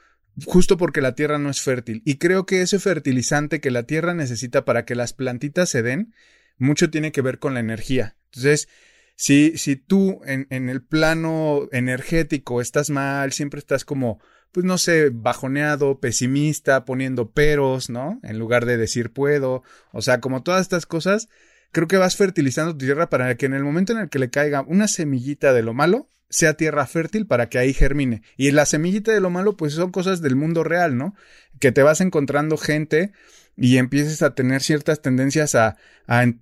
[0.45, 2.01] justo porque la tierra no es fértil.
[2.05, 6.13] Y creo que ese fertilizante que la tierra necesita para que las plantitas se den,
[6.57, 8.17] mucho tiene que ver con la energía.
[8.25, 8.67] Entonces,
[9.15, 14.19] si, si tú en, en el plano energético estás mal, siempre estás como
[14.51, 18.19] pues no sé, bajoneado, pesimista, poniendo peros, ¿no?
[18.23, 19.63] En lugar de decir puedo.
[19.91, 21.29] O sea, como todas estas cosas,
[21.71, 24.29] creo que vas fertilizando tu tierra para que en el momento en el que le
[24.29, 28.21] caiga una semillita de lo malo, sea tierra fértil para que ahí germine.
[28.35, 31.15] Y la semillita de lo malo, pues son cosas del mundo real, ¿no?
[31.59, 33.13] Que te vas encontrando gente
[33.57, 35.75] y empieces a tener ciertas tendencias a,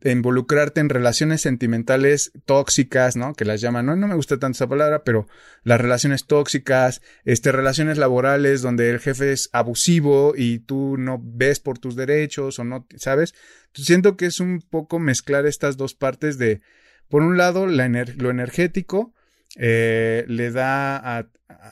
[0.04, 3.34] involucrarte en relaciones sentimentales tóxicas, ¿no?
[3.34, 5.28] Que las llaman, no, no me gusta tanto esa palabra, pero
[5.64, 11.60] las relaciones tóxicas, este, relaciones laborales donde el jefe es abusivo y tú no ves
[11.60, 13.34] por tus derechos o no, ¿sabes?
[13.74, 16.62] siento que es un poco mezclar estas dos partes de,
[17.10, 19.14] por un lado, la lo energético,
[19.58, 21.28] eh, le da a,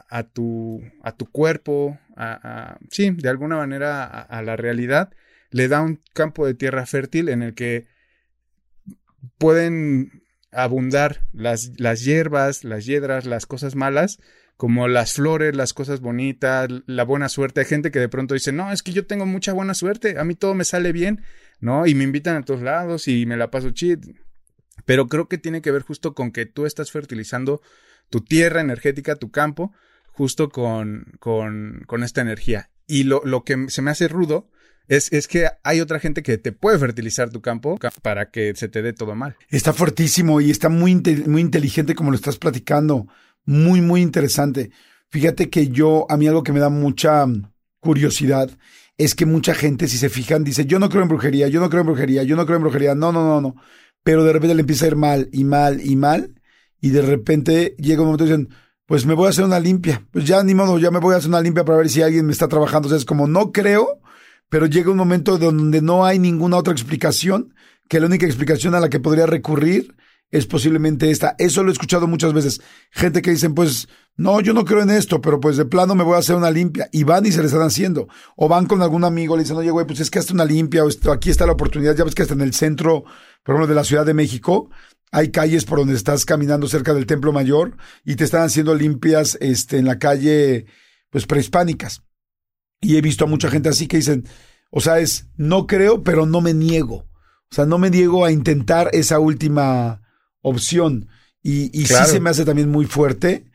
[0.10, 5.12] a, tu, a tu cuerpo, a, sí, de alguna manera a, la realidad,
[5.54, 7.86] le da un campo de tierra fértil en el que
[9.38, 14.20] pueden abundar las, las hierbas, las hiedras, las cosas malas,
[14.58, 17.62] como las flores, las cosas bonitas, la buena suerte.
[17.62, 20.24] Hay gente que de pronto dice, no, es que yo tengo mucha buena suerte, a
[20.24, 21.24] mí todo me sale bien,
[21.60, 21.86] ¿no?
[21.86, 24.00] Y me invitan a todos lados y me la paso chid.
[24.86, 27.62] Pero creo que tiene que ver justo con que tú estás fertilizando
[28.10, 29.72] tu tierra energética, tu campo,
[30.08, 32.72] justo con, con, con esta energía.
[32.88, 34.50] Y lo, lo que se me hace rudo
[34.88, 38.68] es, es, que hay otra gente que te puede fertilizar tu campo para que se
[38.68, 39.36] te dé todo mal.
[39.50, 43.08] Está fuertísimo y está muy, muy inteligente como lo estás platicando.
[43.46, 44.72] Muy, muy interesante.
[45.10, 47.26] Fíjate que yo, a mí algo que me da mucha
[47.80, 48.50] curiosidad
[48.98, 51.70] es que mucha gente, si se fijan, dice, yo no creo en brujería, yo no
[51.70, 52.96] creo en brujería, yo no creo en brujería.
[52.96, 53.56] No, no, no, no.
[54.04, 56.36] Pero de repente le empieza a ir mal y mal y mal.
[56.80, 58.50] Y de repente llega un momento y dicen,
[58.86, 60.06] pues me voy a hacer una limpia.
[60.12, 62.26] Pues ya ni modo, ya me voy a hacer una limpia para ver si alguien
[62.26, 62.88] me está trabajando.
[62.88, 64.02] O sea, es como no creo,
[64.54, 67.56] pero llega un momento donde no hay ninguna otra explicación,
[67.90, 69.96] que la única explicación a la que podría recurrir
[70.30, 71.34] es posiblemente esta.
[71.40, 72.62] Eso lo he escuchado muchas veces.
[72.92, 76.04] Gente que dicen, pues, no, yo no creo en esto, pero pues de plano me
[76.04, 76.88] voy a hacer una limpia.
[76.92, 78.08] Y van y se le están haciendo.
[78.36, 80.84] O van con algún amigo, le dicen, oye, güey, pues es que hazte una limpia,
[80.86, 81.96] o aquí está la oportunidad.
[81.96, 83.06] Ya ves que hasta en el centro,
[83.42, 84.70] por ejemplo, de la Ciudad de México,
[85.12, 87.76] hay calles por donde estás caminando cerca del Templo Mayor
[88.06, 90.68] y te están haciendo limpias, este, en la calle,
[91.10, 92.04] pues prehispánicas.
[92.84, 94.26] Y he visto a mucha gente así que dicen,
[94.70, 97.06] o sea, es, no creo, pero no me niego.
[97.52, 100.02] O sea, no me niego a intentar esa última
[100.42, 101.08] opción.
[101.42, 103.46] Y, y sí se me hace también muy fuerte.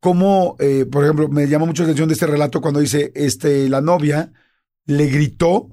[0.00, 3.68] Como, eh, por ejemplo, me llama mucho la atención de este relato cuando dice, este,
[3.68, 4.32] la novia
[4.84, 5.68] le gritó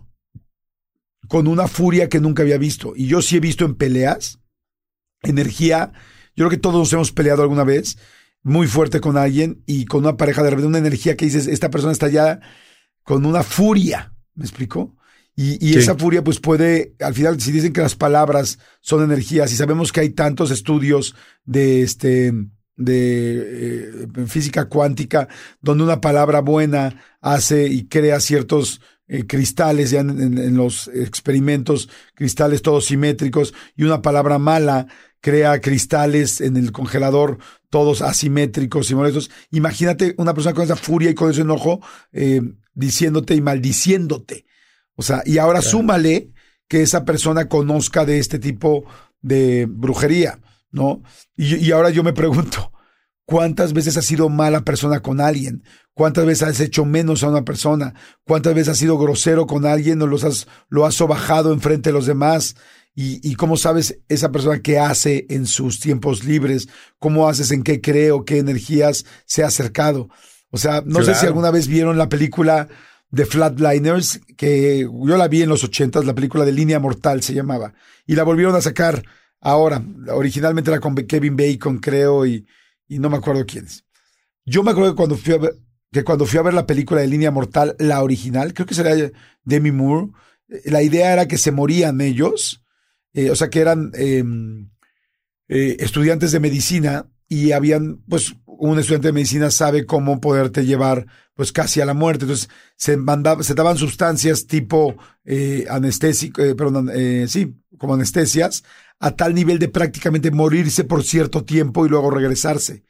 [1.28, 2.94] con una furia que nunca había visto.
[2.96, 4.40] Y yo sí he visto en peleas,
[5.22, 5.94] energía,
[6.36, 7.98] yo creo que todos nos hemos peleado alguna vez,
[8.42, 11.70] muy fuerte con alguien y con una pareja de repente, una energía que dices, esta
[11.70, 12.42] persona está ya
[13.04, 14.96] con una furia, ¿me explico?
[15.36, 19.52] Y, y esa furia pues puede, al final, si dicen que las palabras son energías
[19.52, 22.34] y sabemos que hay tantos estudios de este
[22.76, 25.28] de eh, física cuántica
[25.62, 31.88] donde una palabra buena hace y crea ciertos eh, cristales ya en, en, los experimentos
[32.16, 34.88] cristales todos simétricos y una palabra mala
[35.22, 37.38] crea cristales en el congelador
[37.70, 41.80] todos asimétricos y molestos imagínate una persona con esa furia y con ese enojo
[42.12, 42.42] eh,
[42.74, 44.46] diciéndote y maldiciéndote.
[44.96, 46.32] O sea, y ahora súmale
[46.68, 48.86] que esa persona conozca de este tipo
[49.22, 50.40] de brujería,
[50.72, 51.02] ¿no?
[51.36, 52.72] Y, y, ahora yo me pregunto,
[53.26, 55.64] ¿cuántas veces has sido mala persona con alguien?
[55.94, 57.94] ¿Cuántas veces has hecho menos a una persona?
[58.24, 61.94] ¿Cuántas veces has sido grosero con alguien o los has, lo has sobajado enfrente de
[61.94, 62.56] los demás?
[62.96, 66.70] Y, y cómo sabes esa persona qué hace en sus tiempos libres,
[67.00, 70.10] cómo haces en qué cree o qué energías se ha acercado.
[70.54, 71.06] O sea, no claro.
[71.06, 72.68] sé si alguna vez vieron la película
[73.10, 77.34] de Flatliners, que yo la vi en los ochentas, la película de Línea Mortal se
[77.34, 77.74] llamaba,
[78.06, 79.04] y la volvieron a sacar
[79.42, 79.84] ahora.
[80.10, 82.46] Originalmente era con Kevin Bacon, creo, y,
[82.88, 83.84] y no me acuerdo quiénes.
[84.46, 85.56] Yo me acuerdo que cuando fui a ver,
[85.92, 89.12] que cuando fui a ver la película de Línea Mortal, la original, creo que sería
[89.44, 90.12] Demi Moore,
[90.66, 92.64] la idea era que se morían ellos,
[93.14, 94.24] eh, o sea que eran eh,
[95.48, 101.06] eh, estudiantes de medicina y habían pues un estudiante de medicina sabe cómo poderte llevar
[101.36, 102.26] pues casi a la muerte.
[102.26, 104.96] Entonces se mandaba, se daban sustancias tipo
[105.26, 108.64] eh, anestésico, eh, perdón, eh, sí, como anestesias,
[109.00, 112.84] a tal nivel de prácticamente morirse por cierto tiempo y luego regresarse.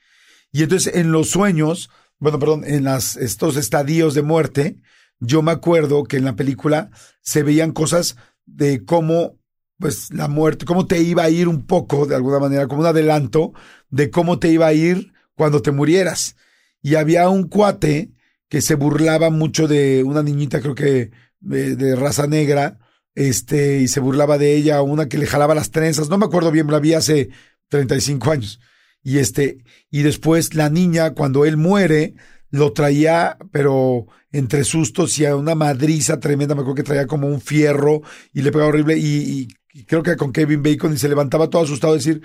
[0.52, 1.90] Y entonces en los sueños,
[2.20, 4.78] bueno, perdón, en las, estos estadios de muerte,
[5.20, 6.92] yo me acuerdo que en la película
[7.22, 9.40] se veían cosas de cómo
[9.80, 12.88] pues la muerte, cómo te iba a ir un poco, de alguna manera, como un
[12.88, 13.54] adelanto
[13.90, 16.36] de cómo te iba a ir cuando te murieras.
[16.82, 18.12] Y había un cuate
[18.50, 22.80] que se burlaba mucho de una niñita, creo que de, de, raza negra,
[23.16, 26.52] este, y se burlaba de ella, una que le jalaba las trenzas, no me acuerdo
[26.52, 27.30] bien, la vi hace
[27.70, 28.60] 35 años.
[29.02, 32.16] Y este, y después la niña, cuando él muere,
[32.50, 37.28] lo traía, pero entre sustos y a una madriza tremenda, me acuerdo que traía como
[37.28, 38.02] un fierro
[38.34, 41.64] y le pegaba horrible, y, y creo que con Kevin Bacon y se levantaba todo
[41.64, 42.22] asustado a decir,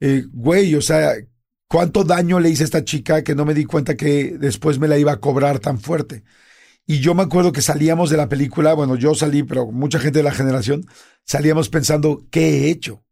[0.00, 1.14] eh, güey, o sea,
[1.74, 4.86] cuánto daño le hice a esta chica que no me di cuenta que después me
[4.86, 6.22] la iba a cobrar tan fuerte.
[6.86, 10.20] Y yo me acuerdo que salíamos de la película, bueno, yo salí, pero mucha gente
[10.20, 10.86] de la generación,
[11.24, 13.02] salíamos pensando, ¿qué he hecho?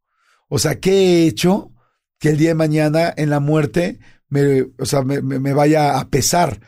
[0.47, 1.73] O sea, ¿qué he hecho
[2.21, 3.99] que el día de mañana en la muerte
[4.29, 6.61] me, o sea, me, me vaya a pesar?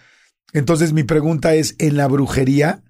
[0.53, 2.83] Entonces mi pregunta es, en la brujería,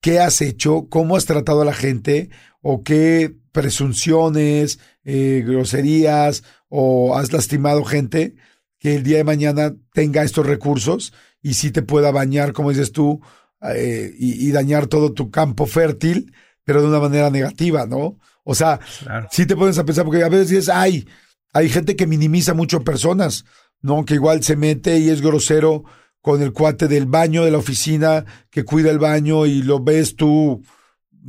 [0.00, 0.86] ¿qué has hecho?
[0.88, 2.30] ¿Cómo has tratado a la gente?
[2.60, 8.36] ¿O qué presunciones, eh, groserías o has lastimado gente
[8.78, 12.92] que el día de mañana tenga estos recursos y sí te pueda bañar, como dices
[12.92, 13.20] tú,
[13.74, 16.32] eh, y, y, dañar todo tu campo fértil,
[16.62, 18.18] pero de una manera negativa, ¿no?
[18.44, 18.78] O sea,
[19.30, 21.08] si te pones a pensar, porque a veces dices, ay,
[21.52, 23.44] hay gente que minimiza mucho personas,
[23.82, 24.04] ¿no?
[24.04, 25.84] Que igual se mete y es grosero
[26.20, 30.16] con el cuate del baño de la oficina que cuida el baño y lo ves
[30.16, 30.62] tú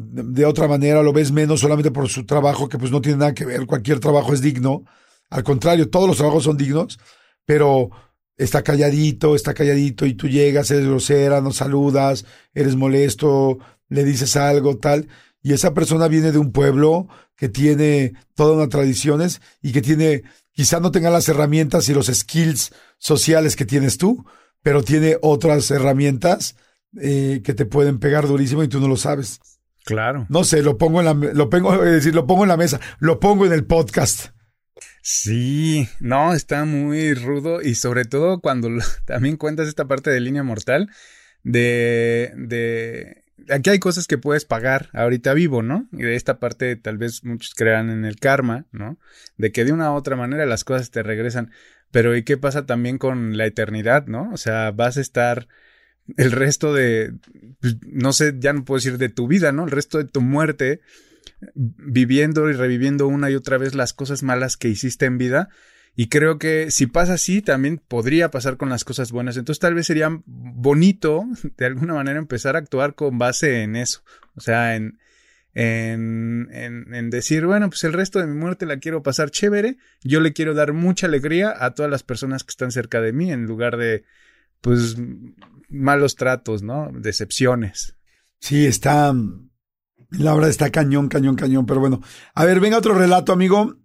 [0.01, 3.33] de otra manera, lo ves menos solamente por su trabajo, que pues no tiene nada
[3.33, 4.85] que ver, cualquier trabajo es digno.
[5.29, 6.97] Al contrario, todos los trabajos son dignos,
[7.45, 7.89] pero
[8.37, 14.37] está calladito, está calladito y tú llegas, eres grosera, no saludas, eres molesto, le dices
[14.37, 15.09] algo, tal.
[15.41, 20.23] Y esa persona viene de un pueblo que tiene todas unas tradiciones y que tiene,
[20.53, 24.25] quizá no tenga las herramientas y los skills sociales que tienes tú,
[24.61, 26.55] pero tiene otras herramientas
[27.01, 29.41] eh, que te pueden pegar durísimo y tú no lo sabes.
[29.86, 30.25] Claro.
[30.30, 32.80] No sé, lo pongo en la, lo pongo, es decir, lo pongo en la mesa,
[32.99, 34.32] lo pongo en el podcast.
[35.01, 38.69] Sí, no, está muy rudo y sobre todo cuando
[39.05, 40.89] también cuentas esta parte de línea mortal
[41.43, 45.88] de, de, aquí hay cosas que puedes pagar ahorita vivo, ¿no?
[45.91, 48.99] Y de esta parte tal vez muchos crean en el karma, ¿no?
[49.38, 51.51] De que de una u otra manera las cosas te regresan.
[51.91, 54.30] Pero ¿y qué pasa también con la eternidad, ¿no?
[54.32, 55.47] O sea, vas a estar
[56.18, 57.14] el resto de,
[57.60, 59.66] pues, no sé, ya no puedo decir de tu vida, ¿no?
[59.66, 60.82] El resto de tu muerte
[61.55, 65.49] viviendo y reviviendo una y otra vez las cosas malas que hiciste en vida.
[65.95, 69.38] Y creo que si pasa así, también podría pasar con las cosas buenas.
[69.38, 71.26] Entonces tal vez sería bonito,
[71.57, 74.01] de alguna manera, empezar a actuar con base en eso.
[74.36, 74.99] O sea, en,
[75.53, 79.78] en, en, en, decir, bueno, pues el resto de mi muerte la quiero pasar chévere.
[80.01, 83.32] Yo le quiero dar mucha alegría a todas las personas que están cerca de mí
[83.32, 84.05] en lugar de,
[84.62, 84.95] pues,
[85.70, 86.89] malos tratos, ¿no?
[86.93, 87.95] Decepciones.
[88.39, 89.13] Sí, está,
[90.11, 92.01] la verdad está cañón, cañón, cañón, pero bueno.
[92.34, 93.76] A ver, venga otro relato, amigo.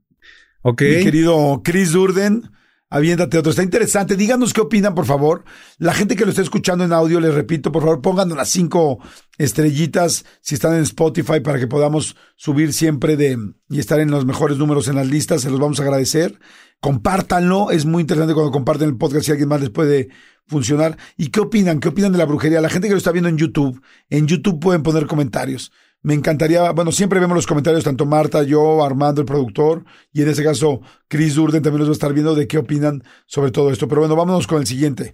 [0.62, 0.82] Ok.
[0.82, 2.51] Mi querido Chris Durden,
[2.89, 3.51] aviéntate otro.
[3.51, 4.16] Está interesante.
[4.16, 5.45] Díganos qué opinan, por favor.
[5.78, 8.99] La gente que lo está escuchando en audio, les repito, por favor, pongan las cinco
[9.37, 13.37] estrellitas si están en Spotify para que podamos subir siempre de
[13.68, 15.43] y estar en los mejores números en las listas.
[15.43, 16.39] Se los vamos a agradecer.
[16.80, 17.70] Compártanlo.
[17.70, 20.09] Es muy interesante cuando comparten el podcast si alguien más les puede
[20.47, 20.97] funcionar.
[21.16, 21.80] ¿Y qué opinan?
[21.80, 22.61] ¿Qué opinan de la brujería?
[22.61, 25.72] La gente que lo está viendo en YouTube, en YouTube pueden poner comentarios.
[26.03, 30.28] Me encantaría, bueno, siempre vemos los comentarios, tanto Marta, yo, Armando, el productor, y en
[30.28, 33.70] ese caso, Chris Durden también los va a estar viendo de qué opinan sobre todo
[33.70, 33.88] esto.
[33.88, 35.12] Pero bueno, vámonos con el siguiente.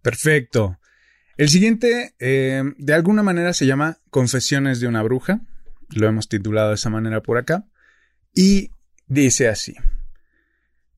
[0.00, 0.78] Perfecto.
[1.36, 5.42] El siguiente, eh, de alguna manera, se llama Confesiones de una bruja.
[5.90, 7.66] Lo hemos titulado de esa manera por acá.
[8.34, 8.70] Y
[9.08, 9.74] dice así.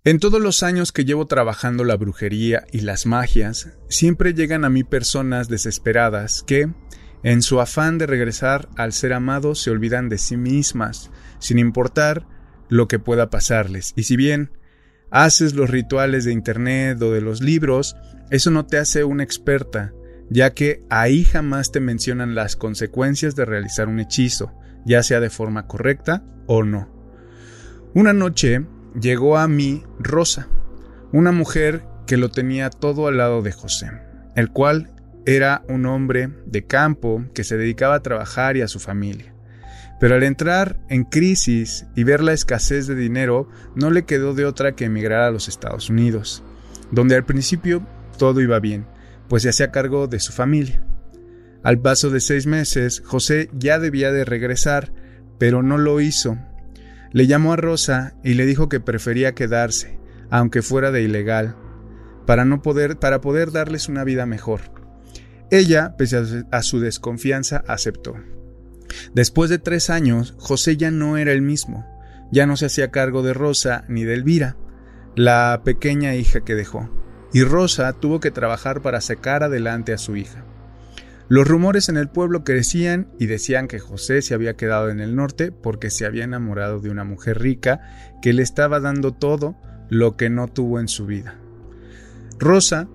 [0.04, 4.68] En todos los años que llevo trabajando la brujería y las magias, siempre llegan a
[4.68, 6.72] mí personas desesperadas que,
[7.22, 12.26] en su afán de regresar al ser amado se olvidan de sí mismas, sin importar
[12.68, 13.92] lo que pueda pasarles.
[13.94, 14.50] Y si bien
[15.12, 17.94] haces los rituales de Internet o de los libros,
[18.28, 19.92] eso no te hace una experta,
[20.28, 24.52] ya que ahí jamás te mencionan las consecuencias de realizar un hechizo,
[24.84, 26.90] ya sea de forma correcta o no.
[27.94, 28.66] Una noche
[29.00, 30.48] llegó a mí Rosa,
[31.12, 33.90] una mujer que lo tenía todo al lado de José,
[34.34, 34.90] el cual
[35.24, 39.34] era un hombre de campo que se dedicaba a trabajar y a su familia.
[40.00, 44.46] Pero al entrar en crisis y ver la escasez de dinero, no le quedó de
[44.46, 46.42] otra que emigrar a los Estados Unidos,
[46.90, 47.86] donde al principio
[48.18, 48.86] todo iba bien,
[49.28, 50.84] pues se hacía cargo de su familia.
[51.62, 54.92] Al paso de seis meses, José ya debía de regresar,
[55.38, 56.36] pero no lo hizo.
[57.12, 59.98] Le llamó a Rosa y le dijo que prefería quedarse,
[60.30, 61.56] aunque fuera de ilegal,
[62.26, 64.60] para no poder, para poder darles una vida mejor.
[65.50, 68.16] Ella, pese a su desconfianza, aceptó.
[69.14, 71.86] Después de tres años, José ya no era el mismo.
[72.30, 74.56] Ya no se hacía cargo de Rosa ni de Elvira,
[75.14, 76.88] la pequeña hija que dejó.
[77.34, 80.44] Y Rosa tuvo que trabajar para sacar adelante a su hija.
[81.28, 85.16] Los rumores en el pueblo crecían y decían que José se había quedado en el
[85.16, 87.80] norte porque se había enamorado de una mujer rica
[88.20, 89.56] que le estaba dando todo
[89.88, 91.36] lo que no tuvo en su vida.
[92.38, 92.88] Rosa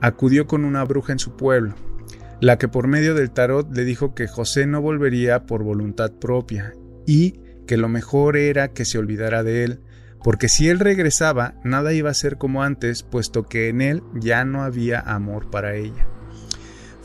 [0.00, 1.74] acudió con una bruja en su pueblo,
[2.40, 6.74] la que por medio del tarot le dijo que José no volvería por voluntad propia
[7.06, 9.80] y que lo mejor era que se olvidara de él,
[10.22, 14.44] porque si él regresaba nada iba a ser como antes, puesto que en él ya
[14.44, 16.06] no había amor para ella.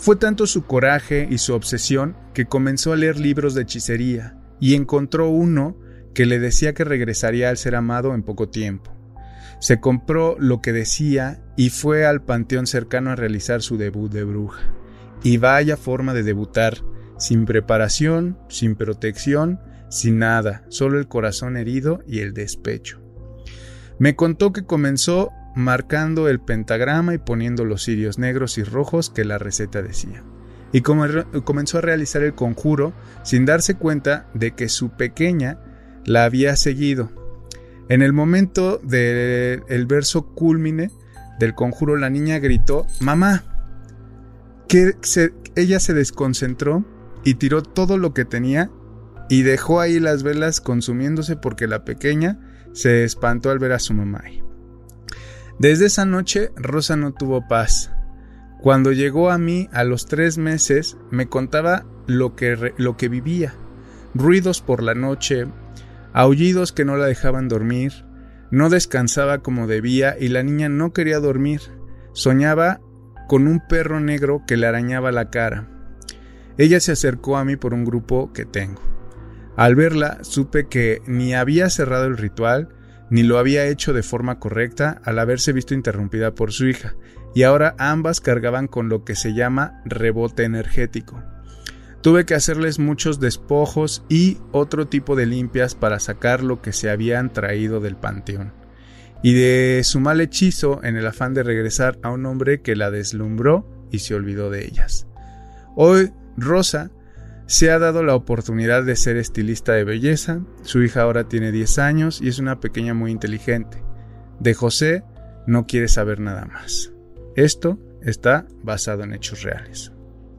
[0.05, 4.75] Fue tanto su coraje y su obsesión que comenzó a leer libros de hechicería y
[4.75, 5.79] encontró uno
[6.13, 8.95] que le decía que regresaría al ser amado en poco tiempo.
[9.59, 14.25] Se compró lo que decía y fue al panteón cercano a realizar su debut de
[14.25, 14.61] bruja.
[15.23, 16.77] Y vaya forma de debutar,
[17.17, 23.01] sin preparación, sin protección, sin nada, solo el corazón herido y el despecho.
[23.97, 29.25] Me contó que comenzó marcando el pentagrama y poniendo los cirios negros y rojos que
[29.25, 30.23] la receta decía.
[30.71, 32.93] Y comenzó a realizar el conjuro
[33.23, 35.59] sin darse cuenta de que su pequeña
[36.05, 37.11] la había seguido.
[37.87, 40.91] En el momento del verso culmine
[41.39, 43.43] del conjuro, la niña gritó, Mamá,
[44.67, 44.95] que
[45.55, 46.83] ella se desconcentró
[47.23, 48.69] y tiró todo lo que tenía
[49.29, 52.39] y dejó ahí las velas consumiéndose porque la pequeña
[52.73, 54.23] se espantó al ver a su mamá.
[55.57, 57.91] Desde esa noche Rosa no tuvo paz.
[58.61, 63.53] Cuando llegó a mí a los tres meses me contaba lo que, lo que vivía.
[64.13, 65.45] Ruidos por la noche,
[66.13, 68.05] aullidos que no la dejaban dormir,
[68.51, 71.61] no descansaba como debía y la niña no quería dormir.
[72.13, 72.81] Soñaba
[73.27, 75.69] con un perro negro que le arañaba la cara.
[76.57, 78.81] Ella se acercó a mí por un grupo que tengo.
[79.55, 82.74] Al verla supe que ni había cerrado el ritual,
[83.09, 86.95] ni lo había hecho de forma correcta al haberse visto interrumpida por su hija,
[87.33, 91.21] y ahora ambas cargaban con lo que se llama rebote energético.
[92.01, 96.89] Tuve que hacerles muchos despojos y otro tipo de limpias para sacar lo que se
[96.89, 98.53] habían traído del panteón,
[99.23, 102.91] y de su mal hechizo en el afán de regresar a un hombre que la
[102.91, 105.07] deslumbró y se olvidó de ellas.
[105.75, 106.91] Hoy Rosa
[107.47, 111.79] se ha dado la oportunidad de ser estilista de belleza, su hija ahora tiene 10
[111.79, 113.83] años y es una pequeña muy inteligente.
[114.39, 115.03] De José
[115.45, 116.91] no quiere saber nada más.
[117.35, 119.91] Esto está basado en hechos reales.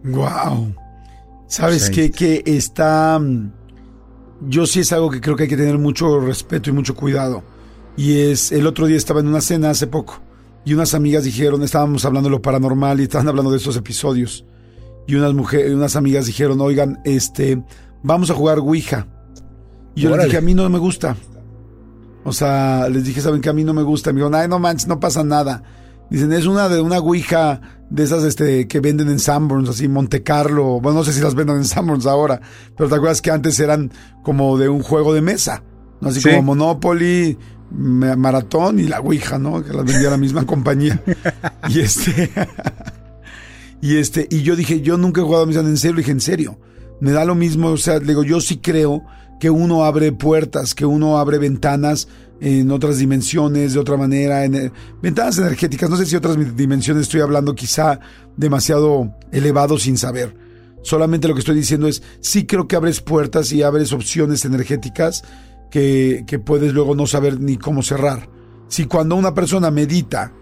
[0.03, 0.75] Wow.
[1.47, 2.11] ¿Sabes qué?
[2.11, 3.19] Que está...
[3.19, 3.53] Mm,
[4.49, 7.43] yo sí es algo que creo que hay que tener mucho respeto y mucho cuidado.
[7.97, 10.21] Y es, el otro día estaba en una cena hace poco
[10.65, 14.45] y unas amigas dijeron, estábamos hablando de lo paranormal y estaban hablando de estos episodios.
[15.07, 17.63] Y unas mujeres, unas amigas dijeron, oigan, este,
[18.03, 19.07] vamos a jugar Ouija.
[19.95, 21.17] Y yo les dije, a mí no me gusta.
[22.25, 24.13] O sea, les dije, ¿saben que a mí no me gusta?
[24.13, 25.63] Me dijeron, ay, no manches, no pasa nada.
[26.11, 30.23] Dicen, es una de una Ouija de esas este, que venden en Sanborns, así Monte
[30.23, 30.81] Carlo.
[30.81, 32.41] Bueno, no sé si las venden en Sanborns ahora,
[32.77, 33.93] pero te acuerdas que antes eran
[34.23, 35.63] como de un juego de mesa,
[36.01, 36.09] ¿no?
[36.09, 37.39] Así como Monopoly,
[37.71, 39.65] Maratón y la Ouija, ¿no?
[39.65, 41.01] Que las vendía la misma compañía.
[41.69, 42.31] Y este.
[43.87, 46.11] y este, y yo dije, yo nunca he jugado a misa en serio, le dije,
[46.11, 46.59] en serio.
[47.01, 49.05] Me da lo mismo, o sea, digo, yo sí creo
[49.39, 52.09] que uno abre puertas, que uno abre ventanas
[52.41, 55.89] en otras dimensiones, de otra manera, en eh, ventanas energéticas.
[55.89, 58.01] No sé si otras dimensiones estoy hablando quizá
[58.37, 60.37] demasiado elevado sin saber.
[60.83, 65.23] Solamente lo que estoy diciendo es, sí creo que abres puertas y abres opciones energéticas
[65.71, 68.29] que, que puedes luego no saber ni cómo cerrar.
[68.67, 70.33] Si cuando una persona medita,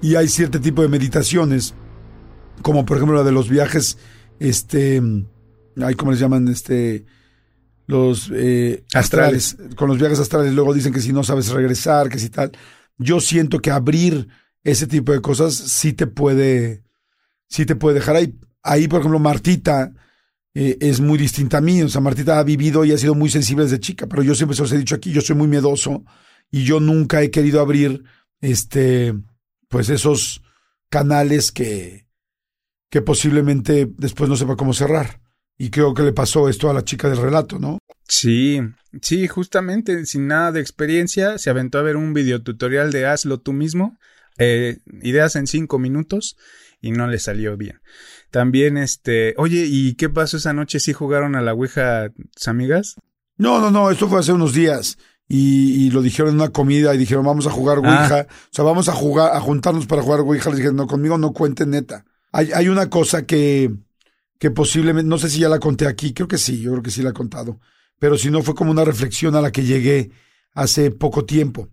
[0.00, 1.74] y hay cierto tipo de meditaciones,
[2.62, 3.98] como por ejemplo la de los viajes,
[4.38, 5.02] este,
[5.76, 7.04] hay como les llaman, este,
[7.86, 12.18] los eh, astrales, con los viajes astrales, luego dicen que si no sabes regresar, que
[12.18, 12.52] si tal.
[12.96, 14.28] Yo siento que abrir
[14.62, 16.82] ese tipo de cosas sí te puede,
[17.48, 18.34] sí te puede dejar ahí.
[18.62, 19.92] Ahí, por ejemplo, Martita
[20.54, 21.82] eh, es muy distinta a mí.
[21.82, 24.56] O sea, Martita ha vivido y ha sido muy sensible desde chica, pero yo siempre
[24.56, 26.04] se los he dicho aquí, yo soy muy miedoso
[26.50, 28.04] y yo nunca he querido abrir,
[28.40, 29.14] este,
[29.68, 30.42] pues esos
[30.88, 32.03] canales que,
[32.94, 35.20] que posiblemente después no sepa cómo cerrar.
[35.58, 37.80] Y creo que le pasó esto a la chica del relato, ¿no?
[38.08, 38.60] Sí,
[39.02, 43.52] sí, justamente sin nada de experiencia se aventó a ver un videotutorial de hazlo tú
[43.52, 43.98] mismo,
[44.38, 46.36] eh, ideas en cinco minutos
[46.80, 47.80] y no le salió bien.
[48.30, 50.78] También, este, oye, ¿y qué pasó esa noche?
[50.78, 52.94] ¿Sí jugaron a la Ouija tus amigas?
[53.36, 54.98] No, no, no, esto fue hace unos días.
[55.26, 57.88] Y, lo dijeron en una comida y dijeron, vamos a jugar ah.
[57.88, 58.26] Ouija.
[58.30, 60.50] O sea, vamos a jugar, a juntarnos para jugar Ouija.
[60.50, 62.04] Les dijeron, no, conmigo no cuenten neta.
[62.36, 63.72] Hay, hay una cosa que,
[64.40, 66.90] que posiblemente, no sé si ya la conté aquí, creo que sí, yo creo que
[66.90, 67.60] sí la he contado,
[68.00, 70.10] pero si no fue como una reflexión a la que llegué
[70.52, 71.68] hace poco tiempo.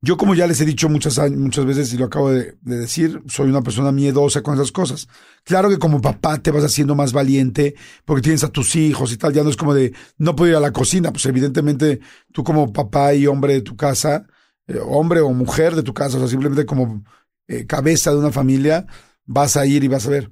[0.00, 3.48] Yo, como ya les he dicho muchas, muchas veces y lo acabo de, decir, soy
[3.48, 5.06] una persona miedosa con esas cosas.
[5.44, 9.18] Claro que como papá te vas haciendo más valiente porque tienes a tus hijos y
[9.18, 12.00] tal, ya no es como de no puedo ir a la cocina, pues evidentemente
[12.32, 14.26] tú como papá y hombre de tu casa,
[14.66, 17.04] eh, hombre o mujer de tu casa, o sea, simplemente como
[17.46, 18.86] eh, cabeza de una familia,
[19.26, 20.30] vas a ir y vas a ver.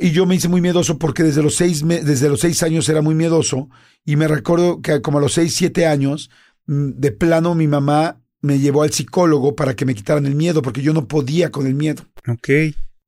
[0.00, 3.02] Y yo me hice muy miedoso porque desde los seis, desde los seis años era
[3.02, 3.68] muy miedoso
[4.04, 6.30] y me recuerdo que como a los seis, siete años,
[6.66, 10.62] mm, de plano mi mamá me llevó al psicólogo para que me quitaran el miedo
[10.62, 12.04] porque yo no podía con el miedo.
[12.26, 12.48] Ok.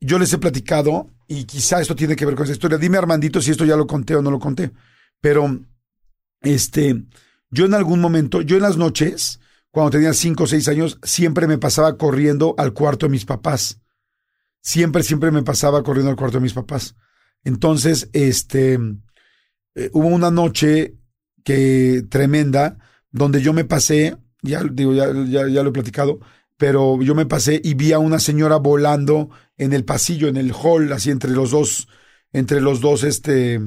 [0.01, 2.79] Yo les he platicado y quizá esto tiene que ver con esa historia.
[2.79, 4.71] Dime Armandito si esto ya lo conté o no lo conté.
[5.21, 5.59] Pero,
[6.43, 7.03] este,
[7.51, 9.41] yo en algún momento, yo en las noches,
[9.71, 13.81] cuando tenía cinco o seis años, siempre me pasaba corriendo al cuarto de mis papás
[14.61, 16.95] siempre, siempre me pasaba corriendo al cuarto de mis papás.
[17.45, 18.79] Entonces, este,
[19.75, 20.97] eh, hubo una noche
[21.45, 22.79] que tremenda
[23.11, 26.19] donde yo me pasé, ya digo, ya, ya, lo he platicado,
[26.57, 30.53] pero yo me pasé y vi a una señora volando en el pasillo, en el
[30.53, 31.89] hall, así entre los dos,
[32.33, 33.61] entre los dos, este,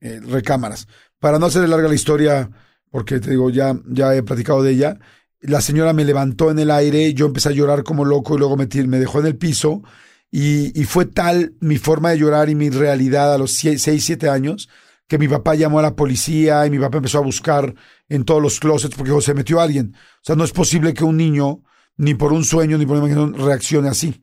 [0.00, 0.86] eh, recámaras.
[1.18, 2.50] para no hacer larga la historia,
[2.90, 4.98] porque te digo, ya, ya he platicado de ella,
[5.40, 8.56] la señora me levantó en el aire, yo empecé a llorar como loco y luego
[8.56, 9.82] me, me dejó en el piso
[10.30, 14.68] y, fue tal mi forma de llorar y mi realidad a los 6, 7 años
[15.06, 17.74] que mi papá llamó a la policía y mi papá empezó a buscar
[18.10, 19.94] en todos los closets porque se metió alguien.
[19.96, 21.62] O sea, no es posible que un niño,
[21.96, 24.22] ni por un sueño, ni por una imaginación, reaccione así.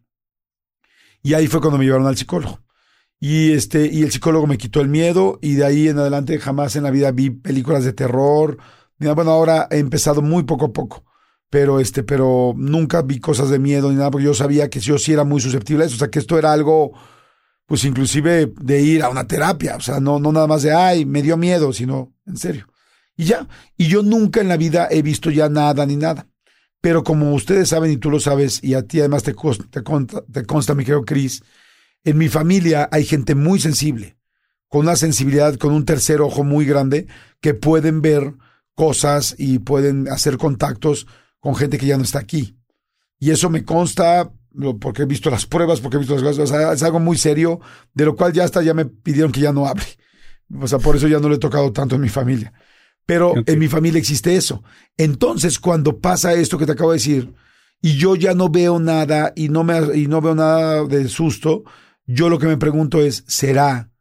[1.24, 2.60] Y ahí fue cuando me llevaron al psicólogo.
[3.20, 6.76] Y este, y el psicólogo me quitó el miedo, y de ahí en adelante jamás
[6.76, 8.58] en la vida vi películas de terror.
[9.00, 11.04] Bueno, ahora he empezado muy poco a poco.
[11.50, 14.98] Pero este, pero nunca vi cosas de miedo ni nada, porque yo sabía que yo
[14.98, 15.96] sí era muy susceptible a eso.
[15.96, 16.92] O sea que esto era algo,
[17.66, 19.76] pues inclusive de ir a una terapia.
[19.76, 22.68] O sea, no, no nada más de ay, me dio miedo, sino en serio.
[23.16, 23.48] Y ya.
[23.78, 26.28] Y yo nunca en la vida he visto ya nada ni nada.
[26.82, 29.82] Pero como ustedes saben y tú lo sabes, y a ti además te consta, te
[29.82, 31.42] consta, te consta mi querido Cris,
[32.04, 34.18] en mi familia hay gente muy sensible,
[34.68, 37.08] con una sensibilidad, con un tercer ojo muy grande,
[37.42, 38.36] que pueden ver
[38.76, 41.08] cosas y pueden hacer contactos
[41.46, 42.58] con gente que ya no está aquí.
[43.20, 44.32] Y eso me consta
[44.82, 47.20] porque he visto las pruebas, porque he visto las cosas, o sea, es algo muy
[47.20, 47.60] serio,
[47.94, 49.86] de lo cual ya hasta ya me pidieron que ya no hable.
[50.60, 52.52] O sea, por eso ya no le he tocado tanto en mi familia.
[53.06, 54.64] Pero en mi familia existe eso.
[54.98, 57.36] Entonces, cuando pasa esto que te acabo de decir,
[57.80, 61.64] y yo ya no veo nada y no, me, y no veo nada de susto,
[62.08, 63.92] yo lo que me pregunto es, ¿será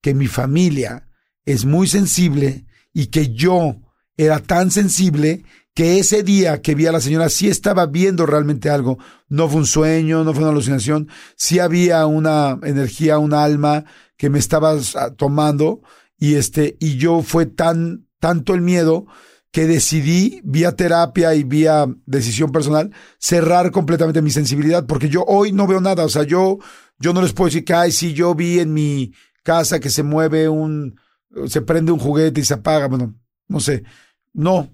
[0.00, 1.10] que mi familia
[1.44, 3.82] es muy sensible y que yo
[4.16, 5.44] era tan sensible
[5.76, 8.98] que ese día que vi a la señora sí estaba viendo realmente algo?
[9.28, 13.84] No fue un sueño, no fue una alucinación, sí había una energía, un alma
[14.16, 14.74] que me estaba
[15.18, 15.82] tomando.
[16.18, 19.04] Y este, y yo fue tan tanto el miedo
[19.50, 25.52] que decidí, vía terapia y vía decisión personal, cerrar completamente mi sensibilidad, porque yo hoy
[25.52, 26.56] no veo nada, o sea, yo,
[26.98, 29.12] yo no les puedo decir que, ay, si yo vi en mi
[29.42, 30.98] casa que se mueve un,
[31.48, 33.14] se prende un juguete y se apaga, bueno,
[33.46, 33.84] no sé,
[34.32, 34.70] no,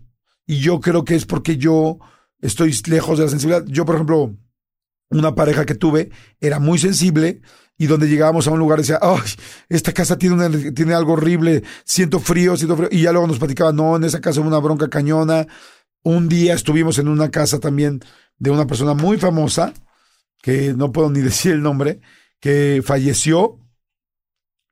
[0.53, 1.98] y yo creo que es porque yo
[2.42, 3.64] estoy lejos de la sensibilidad.
[3.64, 4.36] Yo, por ejemplo,
[5.09, 6.11] una pareja que tuve
[6.42, 7.40] era muy sensible
[7.78, 9.22] y donde llegábamos a un lugar decía, ay,
[9.70, 12.90] esta casa tiene, tiene algo horrible, siento frío, siento frío.
[12.92, 15.46] Y ya luego nos platicaba, no, en esa casa hubo una bronca cañona.
[16.03, 18.00] Un día estuvimos en una casa también
[18.36, 19.72] de una persona muy famosa,
[20.42, 22.03] que no puedo ni decir el nombre,
[22.40, 23.59] que falleció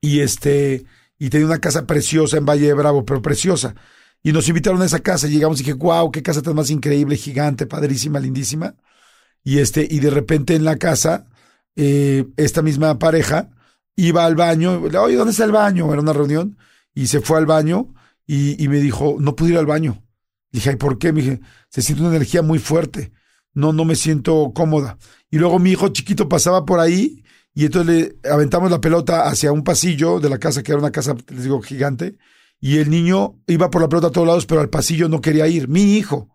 [0.03, 0.85] y este,
[1.19, 3.75] y tenía una casa preciosa en Valle de Bravo, pero preciosa.
[4.23, 6.71] Y nos invitaron a esa casa, y llegamos y dije, wow, qué casa tan más
[6.71, 8.75] increíble, gigante, padrísima, lindísima.
[9.43, 11.27] Y este, y de repente en la casa,
[11.77, 13.51] eh, esta misma pareja
[13.97, 15.91] iba al baño, oye, ¿dónde está el baño?
[15.93, 16.59] Era una reunión,
[16.95, 17.95] y se fue al baño
[18.27, 20.05] y, me dijo, no pude ir al baño.
[20.53, 21.13] Dije, ¿y por qué?
[21.13, 23.13] Me dije, se siente una energía muy fuerte,
[23.55, 24.99] no, no me siento cómoda.
[25.31, 29.51] Y luego mi hijo chiquito pasaba por ahí y entonces le aventamos la pelota hacia
[29.51, 32.19] un pasillo de la casa, que era una casa, les digo, gigante,
[32.61, 35.47] y el niño iba por la pelota a todos lados, pero al pasillo no quería
[35.47, 36.29] ir, mi hijo.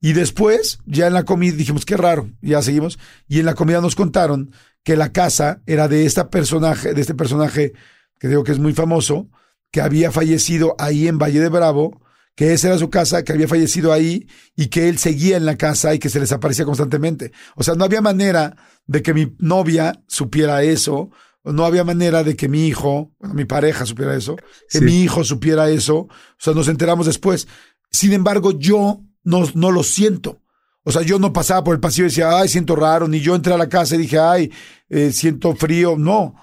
[0.00, 2.98] Y después, ya en la comida, dijimos, qué raro, ya seguimos.
[3.28, 7.14] Y en la comida nos contaron que la casa era de esta personaje, de este
[7.14, 7.72] personaje
[8.18, 9.28] que digo que es muy famoso,
[9.70, 12.02] que había fallecido ahí en Valle de Bravo,
[12.34, 14.26] que esa era su casa, que había fallecido ahí
[14.56, 17.32] y que él seguía en la casa y que se les aparecía constantemente.
[17.54, 21.10] O sea, no había manera de que mi novia supiera eso,
[21.44, 24.36] no había manera de que mi hijo, mi pareja supiera eso,
[24.68, 25.96] que mi hijo supiera eso.
[25.96, 27.48] O sea, nos enteramos después.
[27.90, 30.40] Sin embargo, yo no, no lo siento.
[30.82, 33.34] O sea, yo no pasaba por el pasillo y decía, ay, siento raro, ni yo
[33.34, 34.52] entré a la casa y dije, ay,
[34.88, 35.96] eh, siento frío.
[35.96, 36.34] No.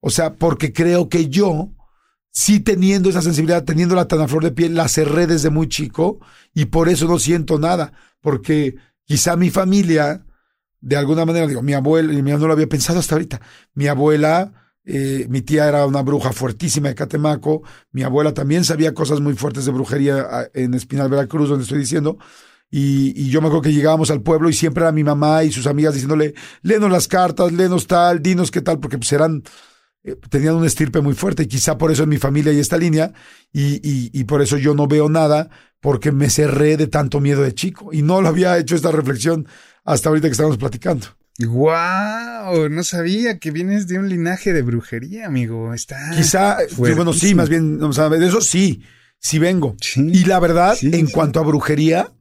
[0.00, 1.70] O sea, porque creo que yo,
[2.30, 5.68] sí teniendo esa sensibilidad, teniendo la tan a flor de piel, la cerré desde muy
[5.68, 6.18] chico
[6.52, 7.92] y por eso no siento nada.
[8.20, 8.74] Porque
[9.04, 10.26] quizá mi familia,
[10.84, 13.40] de alguna manera, digo, mi abuela, y mi no lo había pensado hasta ahorita,
[13.74, 14.52] mi abuela
[14.86, 17.62] eh, mi tía era una bruja fuertísima de Catemaco.
[17.92, 21.78] Mi abuela también sabía cosas muy fuertes de brujería ah, en Espinal, Veracruz, donde estoy
[21.78, 22.18] diciendo.
[22.70, 25.66] Y, yo me acuerdo que llegábamos al pueblo y siempre era mi mamá y sus
[25.66, 29.44] amigas diciéndole, léenos las cartas, léenos tal, dinos qué tal, porque pues eran,
[30.02, 32.76] eh, tenían un estirpe muy fuerte y quizá por eso en mi familia hay esta
[32.76, 33.12] línea
[33.52, 37.42] y, y, y por eso yo no veo nada porque me cerré de tanto miedo
[37.42, 39.46] de chico y no lo había hecho esta reflexión
[39.84, 41.06] hasta ahorita que estamos platicando.
[41.38, 42.68] ¡Guau!
[42.68, 45.74] No sabía que vienes de un linaje de brujería, amigo.
[45.74, 46.12] Está.
[46.14, 48.82] Quizá, bueno, sí, más bien, no, de eso sí,
[49.18, 49.76] sí vengo.
[49.96, 52.12] y la verdad, en cuanto a brujería,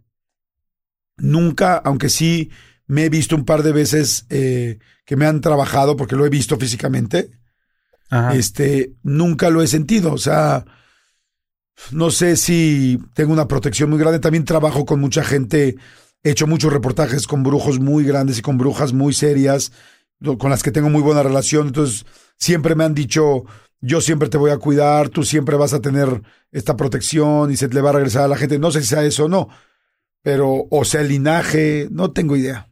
[1.17, 2.49] nunca, aunque sí
[2.87, 6.29] me he visto un par de veces eh, que me han trabajado, porque lo he
[6.29, 7.31] visto físicamente,
[8.33, 10.13] este, nunca lo he sentido.
[10.13, 10.65] O sea,
[11.91, 14.19] no sé si tengo una protección muy grande.
[14.19, 15.77] También trabajo con mucha gente
[16.23, 19.73] He hecho muchos reportajes con brujos muy grandes y con brujas muy serias,
[20.39, 21.67] con las que tengo muy buena relación.
[21.67, 22.05] Entonces,
[22.37, 23.43] siempre me han dicho,
[23.81, 26.21] yo siempre te voy a cuidar, tú siempre vas a tener
[26.51, 28.57] esta protección y se le va a regresar a la gente.
[28.57, 29.49] No sé si sea eso o no,
[30.21, 32.69] pero, o sea, el linaje, no tengo idea.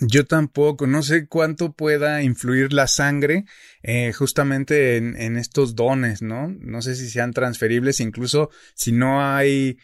[0.00, 3.44] Yo tampoco, no sé cuánto pueda influir la sangre
[3.82, 6.48] eh, justamente en, en, estos dones, ¿no?
[6.48, 9.76] No sé si sean transferibles, incluso si no hay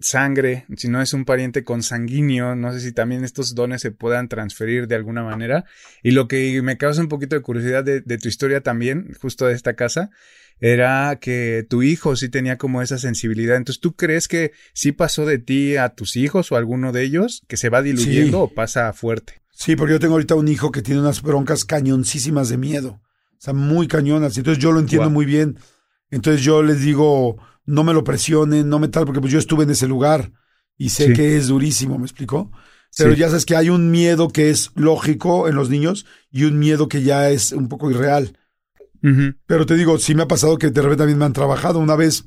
[0.00, 4.28] sangre, si no es un pariente consanguíneo, no sé si también estos dones se puedan
[4.28, 5.64] transferir de alguna manera.
[6.02, 9.54] Y lo que me causa un poquito de curiosidad de, tu historia también, justo de
[9.54, 10.10] esta casa,
[10.60, 13.56] era que tu hijo sí tenía como esa sensibilidad.
[13.56, 17.02] Entonces, ¿tú crees que sí pasó de ti a tus hijos o a alguno de
[17.02, 19.42] ellos, que se va diluyendo o pasa fuerte?
[19.50, 23.00] Sí, porque yo tengo ahorita un hijo que tiene unas broncas cañoncísimas de miedo.
[23.32, 24.36] O sea, muy cañonas.
[24.36, 25.58] Entonces yo lo entiendo muy bien.
[26.10, 29.64] Entonces yo les digo, no me lo presionen, no me tal, porque pues yo estuve
[29.64, 30.32] en ese lugar
[30.76, 32.50] y sé que es durísimo, ¿me explicó?
[32.96, 36.58] Pero ya sabes que hay un miedo que es lógico en los niños y un
[36.58, 38.38] miedo que ya es un poco irreal.
[39.46, 41.96] Pero te digo, sí me ha pasado que de repente también me han trabajado una
[41.96, 42.26] vez.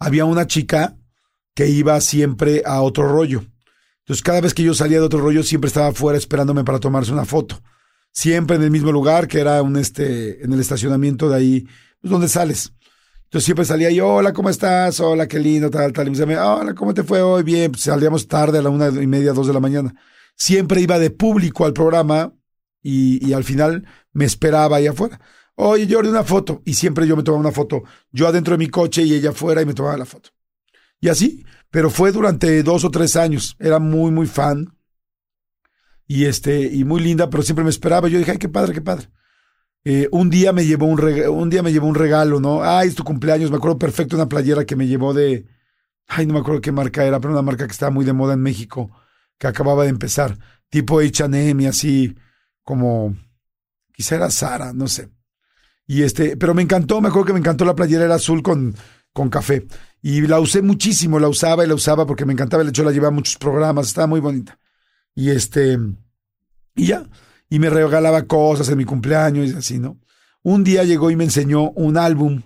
[0.00, 0.96] había una chica
[1.54, 3.44] que iba siempre a otro rollo.
[4.00, 7.12] Entonces, cada vez que yo salía de otro rollo, siempre estaba afuera esperándome para tomarse
[7.12, 7.60] una foto.
[8.10, 11.68] Siempre en el mismo lugar, que era un este, en el estacionamiento de ahí,
[12.00, 12.72] pues donde sales.
[13.24, 14.98] Entonces siempre salía yo, hola, ¿cómo estás?
[14.98, 16.08] Hola, qué lindo, tal, tal.
[16.08, 17.44] Y me decía, hola, ¿cómo te fue hoy?
[17.44, 19.94] Bien, pues salíamos tarde a la una y media, dos de la mañana.
[20.34, 22.32] Siempre iba de público al programa
[22.82, 25.20] y, y al final me esperaba ahí afuera.
[25.62, 26.62] Oye, Jordi, una foto.
[26.64, 27.82] Y siempre yo me tomaba una foto.
[28.10, 30.30] Yo adentro de mi coche y ella afuera y me tomaba la foto.
[31.00, 33.56] Y así, pero fue durante dos o tres años.
[33.58, 34.74] Era muy, muy fan.
[36.06, 38.08] Y este, y muy linda, pero siempre me esperaba.
[38.08, 39.10] Yo dije, ay, qué padre, qué padre.
[39.84, 42.64] Eh, un día me llevó un regalo, un día me llevó un regalo, ¿no?
[42.64, 43.50] Ay, es tu cumpleaños.
[43.50, 45.46] Me acuerdo perfecto una playera que me llevó de,
[46.06, 48.32] ay, no me acuerdo qué marca era, pero una marca que estaba muy de moda
[48.32, 48.90] en México,
[49.36, 50.38] que acababa de empezar,
[50.70, 52.16] tipo H&M y así,
[52.62, 53.14] como,
[53.92, 55.10] quizá era Sara, no sé.
[55.86, 58.74] Y este, pero me encantó, me acuerdo que me encantó la playera, era azul con,
[59.12, 59.66] con café.
[60.02, 62.62] Y la usé muchísimo, la usaba y la usaba porque me encantaba.
[62.62, 64.58] De hecho, la llevaba a muchos programas, estaba muy bonita.
[65.14, 65.78] Y este,
[66.74, 67.08] y ya.
[67.48, 69.98] Y me regalaba cosas en mi cumpleaños y así, ¿no?
[70.42, 72.42] Un día llegó y me enseñó un álbum.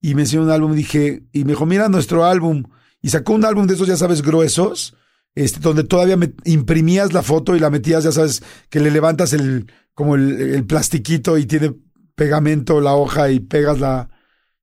[0.00, 2.64] Y me enseñó un álbum y dije, y me dijo, mira nuestro álbum.
[3.02, 4.94] Y sacó un álbum de esos, ya sabes, gruesos,
[5.34, 9.32] este, donde todavía me imprimías la foto y la metías, ya sabes, que le levantas
[9.32, 11.74] el, como el, el plastiquito y tiene
[12.16, 14.10] pegamento la hoja y pegas la,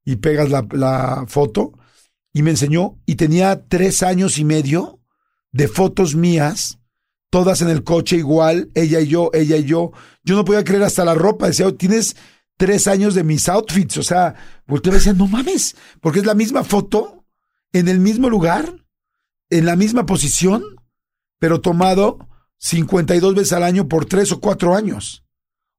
[0.03, 1.71] y pegas la, foto.
[2.33, 4.99] Y me enseñó, y tenía tres años y medio
[5.51, 6.79] de fotos mías,
[7.29, 9.91] todas en el coche igual, ella y yo, ella y yo.
[10.23, 11.47] Yo no podía creer hasta la ropa.
[11.47, 12.15] Decía, oh, tienes
[12.57, 13.97] tres años de mis outfits.
[13.97, 14.35] O sea,
[14.65, 17.25] volteaba y decía, no mames, porque es la misma foto,
[17.71, 18.83] en el mismo lugar,
[19.49, 20.63] en la misma posición,
[21.39, 22.27] pero tomado
[22.57, 25.22] 52 veces al año por tres o cuatro años.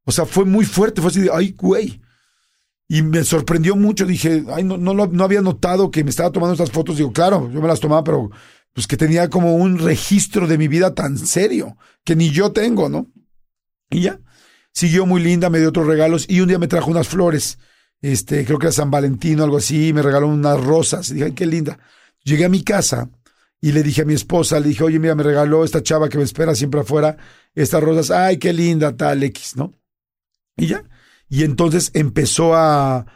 [0.04, 2.00] O sea, fue muy fuerte, fue así de, ay, güey.
[2.88, 6.52] Y me sorprendió mucho, dije, ay, no, no, no había notado que me estaba tomando
[6.52, 6.98] estas fotos.
[6.98, 8.30] Digo, claro, yo me las tomaba, pero
[8.74, 12.88] pues que tenía como un registro de mi vida tan serio, que ni yo tengo,
[12.88, 13.06] ¿no?
[13.88, 14.20] Y ya,
[14.72, 17.58] siguió muy linda, me dio otros regalos y un día me trajo unas flores,
[18.02, 21.08] este, creo que era San Valentín o algo así, y me regaló unas rosas.
[21.10, 21.78] Y dije, ay, qué linda.
[22.24, 23.08] Llegué a mi casa
[23.60, 26.18] y le dije a mi esposa, le dije, oye, mira, me regaló esta chava que
[26.18, 27.16] me espera siempre afuera,
[27.54, 29.72] estas rosas, ay, qué linda, tal X, ¿no?
[30.56, 30.84] Y ya.
[31.28, 33.06] Y entonces empezó a.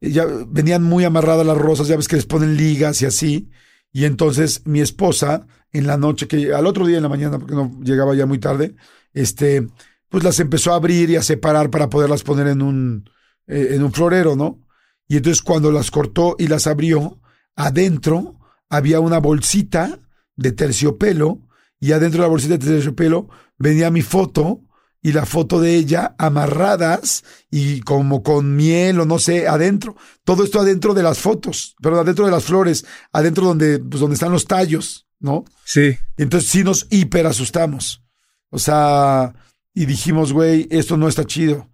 [0.00, 3.50] Ya venían muy amarradas las rosas, ya ves que les ponen ligas y así.
[3.92, 7.54] Y entonces mi esposa, en la noche, que al otro día en la mañana, porque
[7.54, 8.76] no llegaba ya muy tarde,
[9.12, 9.68] este,
[10.08, 13.10] pues las empezó a abrir y a separar para poderlas poner en un,
[13.46, 14.64] eh, en un florero, ¿no?
[15.06, 17.20] Y entonces cuando las cortó y las abrió,
[17.56, 18.38] adentro
[18.68, 19.98] había una bolsita
[20.36, 21.40] de terciopelo
[21.78, 23.28] y adentro de la bolsita de terciopelo
[23.58, 24.62] venía mi foto
[25.02, 29.96] y la foto de ella amarradas y como con miel o no sé, adentro.
[30.24, 34.14] Todo esto adentro de las fotos, pero adentro de las flores, adentro donde, pues, donde
[34.14, 35.44] están los tallos, ¿no?
[35.64, 35.96] Sí.
[36.16, 38.02] Entonces sí nos hiper asustamos.
[38.50, 39.34] O sea,
[39.74, 41.70] y dijimos, güey, esto no está chido.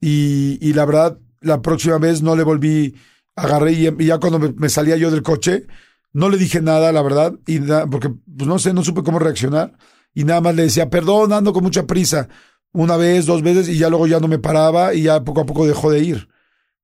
[0.00, 2.94] Y, y la verdad, la próxima vez no le volví,
[3.34, 5.66] agarré y, y ya cuando me, me, salía yo del coche,
[6.12, 7.58] no le dije nada, la verdad, y
[7.90, 9.76] porque, pues no sé, no supe cómo reaccionar.
[10.14, 12.28] Y nada más le decía, perdón, ando con mucha prisa
[12.72, 15.46] una vez, dos veces y ya luego ya no me paraba y ya poco a
[15.46, 16.28] poco dejó de ir.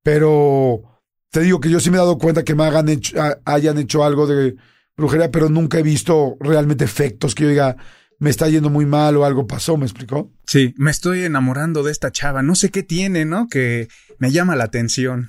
[0.03, 0.83] Pero
[1.31, 4.05] te digo que yo sí me he dado cuenta que me hagan hecho, hayan hecho
[4.05, 4.57] algo de
[4.97, 7.77] brujería, pero nunca he visto realmente efectos que yo diga,
[8.19, 10.33] me está yendo muy mal o algo pasó, ¿me explicó?
[10.47, 13.49] Sí, me estoy enamorando de esta chava, no sé qué tiene, ¿no?
[13.49, 15.29] Que me llama la atención.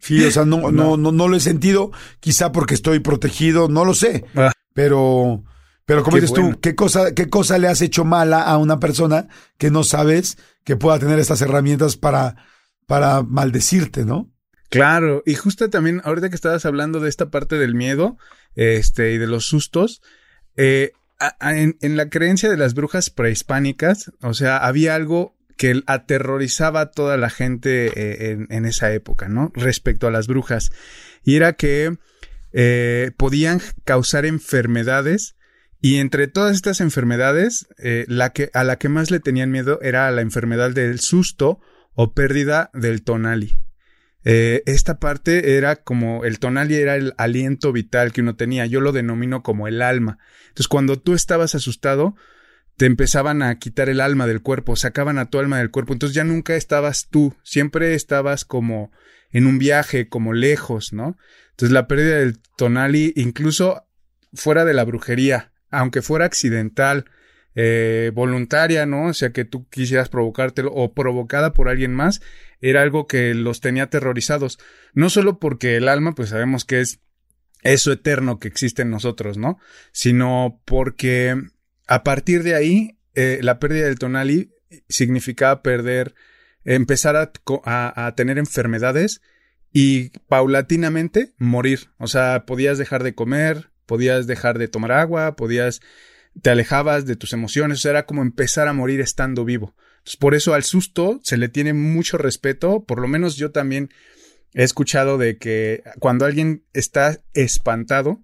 [0.00, 3.84] Sí, o sea, no, no, no, no lo he sentido, quizá porque estoy protegido, no
[3.84, 4.52] lo sé, ah.
[4.74, 5.44] pero
[5.88, 9.26] pero como dices tú, ¿qué cosa, ¿qué cosa le has hecho mala a una persona
[9.56, 12.36] que no sabes que pueda tener estas herramientas para,
[12.86, 14.30] para maldecirte, ¿no?
[14.68, 18.18] Claro, y justo también, ahorita que estabas hablando de esta parte del miedo,
[18.54, 20.02] este, y de los sustos,
[20.56, 20.92] eh,
[21.40, 27.16] en, la creencia de las brujas prehispánicas, o sea, había algo que aterrorizaba a toda
[27.16, 29.52] la gente eh, en, en, esa época, ¿no?
[29.54, 30.68] Respecto a las brujas.
[31.24, 31.96] Y era que
[32.52, 35.37] eh, podían causar enfermedades
[35.80, 39.80] y entre todas estas enfermedades, eh, la que, a la que más le tenían miedo
[39.80, 41.60] era la enfermedad del susto
[41.94, 43.56] o pérdida del tonali.
[44.24, 48.66] Eh, esta parte era como el tonali era el aliento vital que uno tenía.
[48.66, 50.18] Yo lo denomino como el alma.
[50.48, 52.16] Entonces, cuando tú estabas asustado,
[52.76, 55.92] te empezaban a quitar el alma del cuerpo, sacaban a tu alma del cuerpo.
[55.92, 58.92] Entonces ya nunca estabas tú, siempre estabas como
[59.30, 61.16] en un viaje, como lejos, ¿no?
[61.50, 63.84] Entonces la pérdida del tonali, incluso
[64.32, 67.06] fuera de la brujería, aunque fuera accidental,
[67.54, 69.06] eh, voluntaria, ¿no?
[69.06, 72.20] O sea, que tú quisieras provocártelo o provocada por alguien más,
[72.60, 74.58] era algo que los tenía aterrorizados.
[74.94, 77.00] No solo porque el alma, pues sabemos que es
[77.62, 79.58] eso eterno que existe en nosotros, ¿no?
[79.92, 81.36] Sino porque
[81.88, 84.52] a partir de ahí, eh, la pérdida del tonali
[84.88, 86.14] significaba perder,
[86.64, 87.32] empezar a,
[87.64, 89.20] a, a tener enfermedades
[89.72, 91.90] y paulatinamente morir.
[91.98, 95.80] O sea, podías dejar de comer, podías dejar de tomar agua, podías,
[96.40, 99.74] te alejabas de tus emociones, o sea, era como empezar a morir estando vivo.
[99.96, 103.88] Entonces, por eso al susto se le tiene mucho respeto, por lo menos yo también
[104.52, 108.22] he escuchado de que cuando alguien está espantado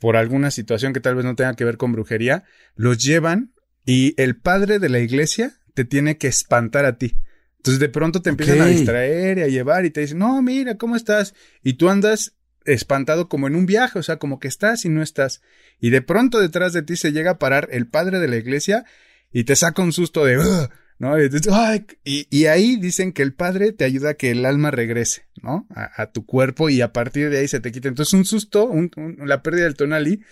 [0.00, 2.42] por alguna situación que tal vez no tenga que ver con brujería,
[2.74, 3.54] los llevan
[3.86, 7.14] y el padre de la iglesia te tiene que espantar a ti.
[7.58, 10.76] Entonces de pronto te empiezan a distraer y a llevar y te dicen, no, mira,
[10.76, 11.34] ¿cómo estás?
[11.62, 12.34] Y tú andas
[12.64, 15.42] espantado como en un viaje, o sea, como que estás y no estás.
[15.80, 18.84] Y de pronto detrás de ti se llega a parar el padre de la iglesia
[19.32, 20.36] y te saca un susto de,
[20.98, 21.16] ¿no?
[21.20, 25.66] Y, y, ahí dicen que el padre te ayuda a que el alma regrese, ¿no?
[25.70, 27.88] A, tu cuerpo y a partir de ahí se te quita.
[27.88, 28.70] Entonces un susto,
[29.18, 30.22] la pérdida del tonali,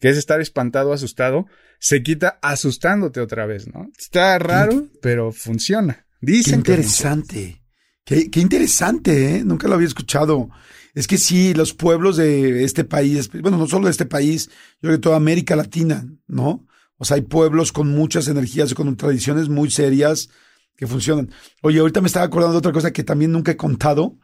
[0.00, 1.46] que es estar espantado, asustado,
[1.78, 3.90] se quita asustándote otra vez, ¿no?
[3.98, 6.06] Está raro, pero funciona.
[6.20, 7.62] Dicen qué interesante.
[8.04, 9.44] Qué, qué interesante, ¿eh?
[9.44, 10.50] Nunca lo había escuchado.
[10.94, 14.88] Es que sí, los pueblos de este país, bueno, no solo de este país, yo
[14.88, 16.66] creo que toda América Latina, ¿no?
[16.96, 20.28] O sea, hay pueblos con muchas energías y con tradiciones muy serias
[20.76, 21.30] que funcionan.
[21.62, 24.18] Oye, ahorita me estaba acordando de otra cosa que también nunca he contado.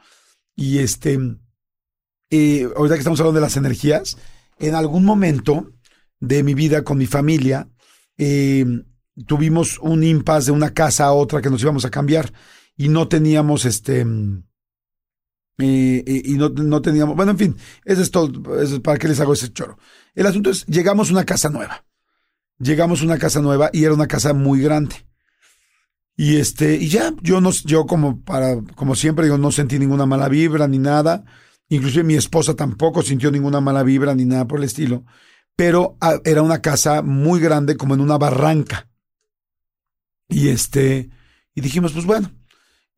[0.55, 1.19] Y este,
[2.31, 4.19] eh, ahorita que estamos hablando de las energías,
[4.59, 5.73] en algún momento
[6.21, 7.69] de mi vida con mi familia,
[8.19, 8.65] eh,
[9.27, 12.33] tuvimos un impasse de una casa a otra que nos íbamos a cambiar
[12.77, 14.05] y no teníamos este
[15.59, 19.21] y, no, no, teníamos, bueno, en fin, eso es todo, eso es para qué les
[19.21, 19.79] hago ese choro.
[20.15, 21.85] El asunto es, llegamos a una casa nueva.
[22.59, 25.07] Llegamos a una casa nueva y era una casa muy grande.
[26.17, 30.07] Y este, y ya, yo no, yo como para, como siempre digo, no sentí ninguna
[30.07, 31.25] mala vibra ni nada.
[31.69, 35.05] Inclusive mi esposa tampoco sintió ninguna mala vibra ni nada por el estilo.
[35.57, 38.89] Pero ah, era una casa muy grande, como en una barranca.
[40.29, 41.11] Y este,
[41.55, 42.31] y dijimos, pues bueno,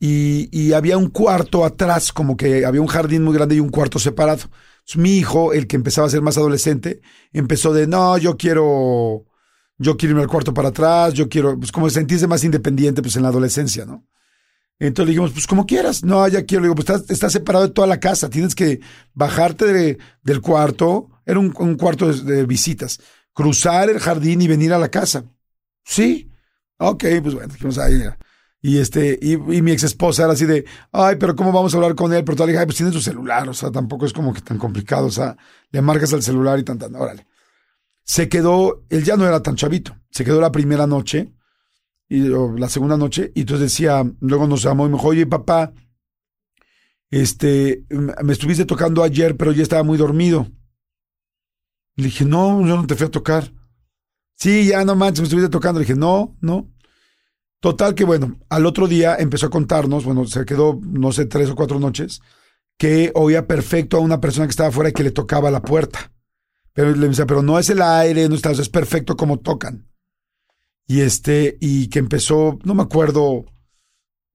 [0.01, 3.99] y, había un cuarto atrás, como que había un jardín muy grande y un cuarto
[3.99, 4.49] separado.
[4.97, 7.01] mi hijo, el que empezaba a ser más adolescente,
[7.33, 9.27] empezó de, no, yo quiero,
[9.79, 13.17] yo quiero irme al cuarto para atrás, yo quiero, pues como sentirse más independiente, pues
[13.17, 14.07] en la adolescencia, ¿no?
[14.81, 17.73] Entonces le dijimos, pues como quieras, no, ya quiero, le digo, pues estás, separado de
[17.73, 18.81] toda la casa, tienes que
[19.13, 23.01] bajarte de, del cuarto, era un, cuarto de, visitas,
[23.33, 25.25] cruzar el jardín y venir a la casa.
[25.85, 26.31] Sí,
[26.79, 28.01] ok, pues bueno, dijimos ahí.
[28.61, 31.95] Y este, y, mi ex esposa era así de, ay, pero ¿cómo vamos a hablar
[31.95, 32.25] con él?
[32.25, 34.41] Pero tú le dije, ay, pues tiene su celular, o sea, tampoco es como que
[34.41, 35.37] tan complicado, o sea,
[35.71, 37.27] le marcas al celular y tan, tan, órale.
[38.03, 41.33] Se quedó, él ya no era tan chavito, se quedó la primera noche
[42.09, 45.73] y, la segunda noche, y entonces decía, luego nos llamó y me dijo, oye papá,
[47.11, 50.49] este, me estuviste tocando ayer, pero ya estaba muy dormido.
[51.97, 53.53] Le dije, no, yo no te fui a tocar.
[54.35, 55.81] Sí, ya no manches, me estuviste tocando.
[55.81, 56.71] Le dije, no, no.
[57.61, 61.51] Total que bueno, al otro día empezó a contarnos, bueno, se quedó, no sé, tres
[61.51, 62.21] o cuatro noches,
[62.79, 66.13] que oía perfecto a una persona que estaba afuera y que le tocaba la puerta.
[66.73, 69.89] Pero le decía, pero no es el aire, no está, es perfecto como tocan.
[70.87, 73.45] Y este, y que empezó, no me acuerdo,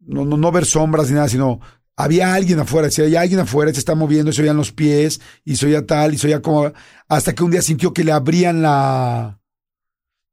[0.01, 1.61] no, no, no ver sombras ni nada, sino
[1.95, 5.55] había alguien afuera, si hay alguien afuera, se está moviendo, se oían los pies, y
[5.55, 6.73] se oía tal, y se oía como,
[7.07, 9.39] hasta que un día sintió que le abrían la,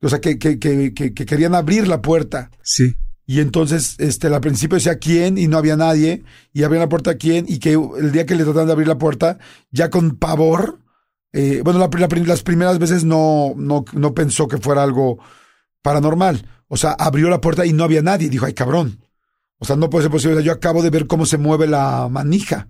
[0.03, 2.51] o sea, que, que, que, que, querían abrir la puerta.
[2.63, 2.97] Sí.
[3.27, 7.13] Y entonces, este, al principio decía quién y no había nadie, y abrían la puerta
[7.13, 9.39] a quién, y que el día que le trataban de abrir la puerta,
[9.71, 10.81] ya con pavor,
[11.33, 15.19] eh, bueno, las primeras veces no, no, no pensó que fuera algo
[15.83, 16.47] paranormal.
[16.67, 18.29] O sea, abrió la puerta y no había nadie.
[18.29, 19.05] Dijo, ay, cabrón.
[19.59, 20.43] O sea, no puede ser posible.
[20.43, 22.69] Yo acabo de ver cómo se mueve la manija.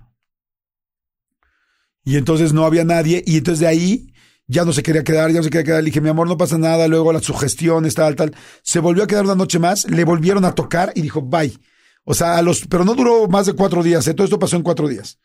[2.05, 3.23] Y entonces no había nadie.
[3.27, 4.10] Y entonces de ahí
[4.51, 5.83] ya no se quería quedar, ya no se quería quedar.
[5.83, 6.89] Le dije, mi amor, no pasa nada.
[6.89, 8.35] Luego la sugestión, tal, tal.
[8.63, 11.57] Se volvió a quedar una noche más, le volvieron a tocar y dijo, bye.
[12.03, 14.15] O sea, a los, pero no duró más de cuatro días, ¿eh?
[14.15, 15.21] todo esto pasó en cuatro días.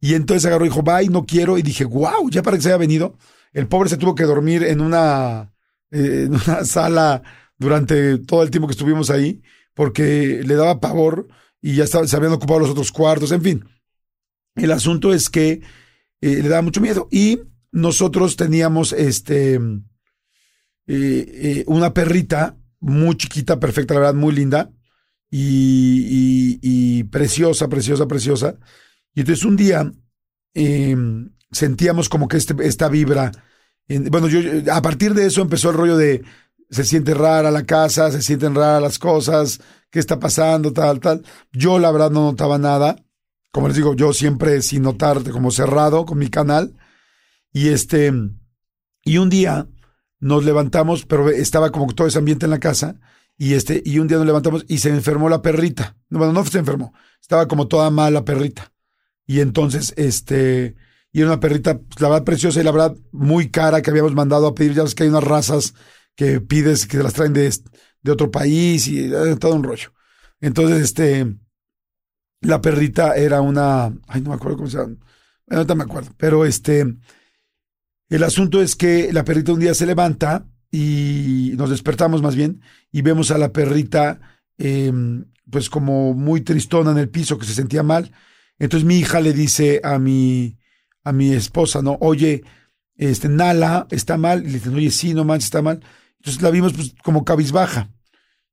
[0.00, 1.58] Y entonces agarró y dijo, bye, no quiero.
[1.58, 3.18] Y dije, wow, ya para que se haya venido.
[3.52, 5.52] El pobre se tuvo que dormir en una,
[5.90, 7.22] eh, en una sala
[7.58, 9.42] durante todo el tiempo que estuvimos ahí,
[9.74, 11.28] porque le daba pavor
[11.60, 13.64] y ya se habían ocupado los otros cuartos, en fin.
[14.54, 15.60] El asunto es que
[16.22, 17.08] eh, le daba mucho miedo.
[17.10, 17.40] Y
[17.72, 19.60] nosotros teníamos este eh,
[20.86, 24.70] eh, una perrita muy chiquita, perfecta, la verdad, muy linda
[25.30, 28.56] y, preciosa, preciosa, preciosa.
[29.14, 29.92] Y entonces un día
[30.54, 33.30] em, sentíamos como que este, esta vibra.
[34.10, 34.40] bueno, yo
[34.72, 36.22] a partir de eso empezó el rollo de
[36.70, 39.60] se siente rara la casa, se sienten raras las cosas,
[39.90, 41.24] qué está pasando, tal, tal.
[41.52, 42.96] Yo la verdad no notaba nada.
[43.52, 46.76] Como les digo, yo siempre sin notar, como cerrado con mi canal.
[47.52, 48.12] Y este,
[49.04, 49.68] y un día
[50.18, 53.00] nos levantamos, pero estaba como todo ese ambiente en la casa,
[53.36, 55.96] y este, y un día nos levantamos y se enfermó la perrita.
[56.10, 58.72] Bueno, no se enfermó, estaba como toda mal la perrita.
[59.26, 60.76] Y entonces, este,
[61.12, 64.14] y era una perrita, pues, la verdad, preciosa y la verdad, muy cara que habíamos
[64.14, 64.74] mandado a pedir.
[64.74, 65.74] Ya ves que hay unas razas
[66.14, 67.50] que pides que las traen de,
[68.02, 69.92] de otro país y eh, todo un rollo.
[70.40, 71.26] Entonces, este,
[72.40, 74.96] la perrita era una, ay, no me acuerdo cómo se llama,
[75.46, 76.86] no me acuerdo, pero este,
[78.10, 82.60] el asunto es que la perrita un día se levanta y nos despertamos más bien
[82.90, 84.20] y vemos a la perrita
[84.58, 88.12] em, pues como muy tristona en el piso, que se sentía mal.
[88.58, 90.58] Entonces mi hija le dice a mi,
[91.04, 91.98] a mi esposa, ¿no?
[92.00, 92.42] Oye,
[92.96, 94.42] este, Nala está mal.
[94.42, 95.80] Y le dicen, oye, sí, no manches, está mal.
[96.18, 97.90] Entonces la vimos pues como cabizbaja.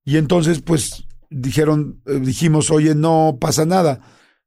[0.05, 4.01] Y entonces pues dijeron, eh, dijimos, oye, no pasa nada.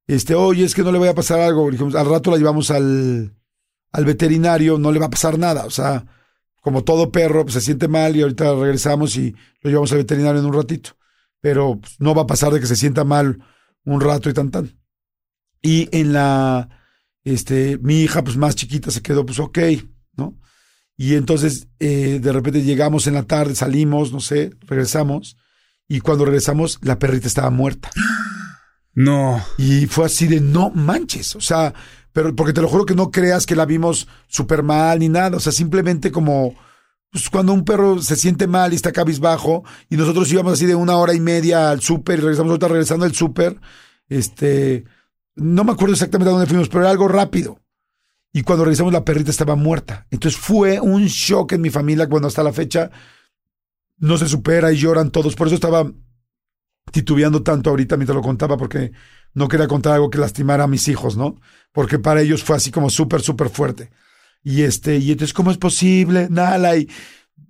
[0.07, 1.71] Este, oye, es que no le voy a pasar algo.
[1.71, 3.35] Dijimos, al rato la llevamos al,
[3.93, 5.65] al veterinario no le va a pasar nada.
[5.67, 6.05] O sea,
[6.61, 10.41] como todo perro, pues, se siente mal y ahorita regresamos y lo llevamos al veterinario
[10.41, 10.91] en un ratito.
[11.41, 13.39] Pero pues, no va a pasar de que se sienta mal
[13.85, 14.79] un rato y tan tan.
[15.63, 16.69] Y en la,
[17.25, 19.59] este, mi hija, pues más chiquita, se quedó, pues ok,
[20.17, 20.39] ¿no?
[20.97, 25.37] Y entonces, eh, de repente llegamos en la tarde, salimos, no sé, regresamos.
[25.89, 27.91] Y cuando regresamos, la perrita estaba muerta.
[28.93, 29.41] No.
[29.57, 31.37] Y fue así de no manches.
[31.37, 31.73] O sea,
[32.13, 35.37] pero porque te lo juro que no creas que la vimos súper mal ni nada,
[35.37, 36.55] o sea, simplemente como
[37.11, 40.77] pues cuando un perro se siente mal y está cabizbajo y nosotros íbamos así de
[40.77, 43.61] una hora y media al súper y regresamos ahorita regresando al súper,
[44.09, 44.85] este,
[45.35, 47.59] no me acuerdo exactamente a dónde fuimos, pero era algo rápido.
[48.33, 50.07] Y cuando regresamos la perrita estaba muerta.
[50.11, 52.91] Entonces fue un shock en mi familia cuando hasta la fecha
[53.99, 55.35] no se supera y lloran todos.
[55.35, 55.91] Por eso estaba
[56.93, 58.93] titubeando tanto ahorita mientras lo contaba porque
[59.35, 61.41] no quería contar algo que lastimara a mis hijos, ¿no?
[61.73, 63.91] Porque para ellos fue así como súper, súper fuerte.
[64.43, 66.29] Y este, y entonces, ¿cómo es posible?
[66.31, 66.89] Nada, y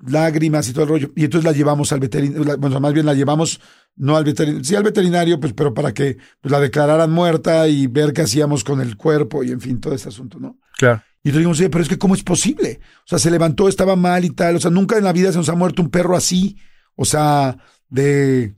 [0.07, 1.13] lágrimas y todo el rollo.
[1.15, 3.61] Y entonces la llevamos al veterinario, bueno, más bien la llevamos,
[3.97, 7.87] no al veterinario, sí al veterinario, pues, pero para que pues, la declararan muerta y
[7.87, 10.59] ver qué hacíamos con el cuerpo y en fin, todo ese asunto, ¿no?
[10.77, 11.03] Claro.
[11.23, 12.81] Y entonces dijimos, oye, pero es que ¿cómo es posible?
[13.05, 14.57] O sea, se levantó, estaba mal y tal.
[14.57, 16.57] O sea, nunca en la vida se nos ha muerto un perro así.
[16.97, 17.59] O sea,
[17.91, 18.55] de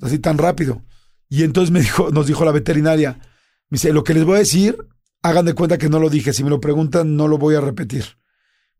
[0.00, 0.82] así tan rápido.
[1.28, 3.18] Y entonces me dijo, nos dijo la veterinaria,
[3.68, 4.76] me dice, lo que les voy a decir,
[5.22, 7.60] hagan de cuenta que no lo dije, si me lo preguntan no lo voy a
[7.60, 8.04] repetir.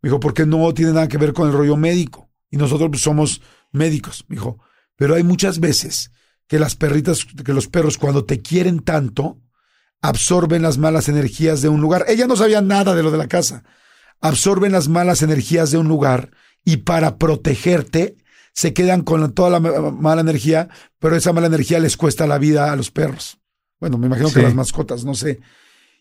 [0.03, 2.31] Me dijo, porque no tiene nada que ver con el rollo médico.
[2.51, 3.41] Y nosotros pues, somos
[3.73, 4.59] médicos, me dijo.
[4.97, 6.11] Pero hay muchas veces
[6.47, 9.41] que las perritas, que los perros cuando te quieren tanto,
[10.03, 12.05] absorben las malas energías de un lugar.
[12.09, 13.65] Ella no sabía nada de lo de la casa.
[14.21, 16.31] Absorben las malas energías de un lugar
[16.65, 18.17] y para protegerte
[18.55, 20.69] se quedan con toda la mala energía,
[20.99, 23.39] pero esa mala energía les cuesta la vida a los perros.
[23.81, 25.41] Bueno, me imagino que las mascotas, no sé.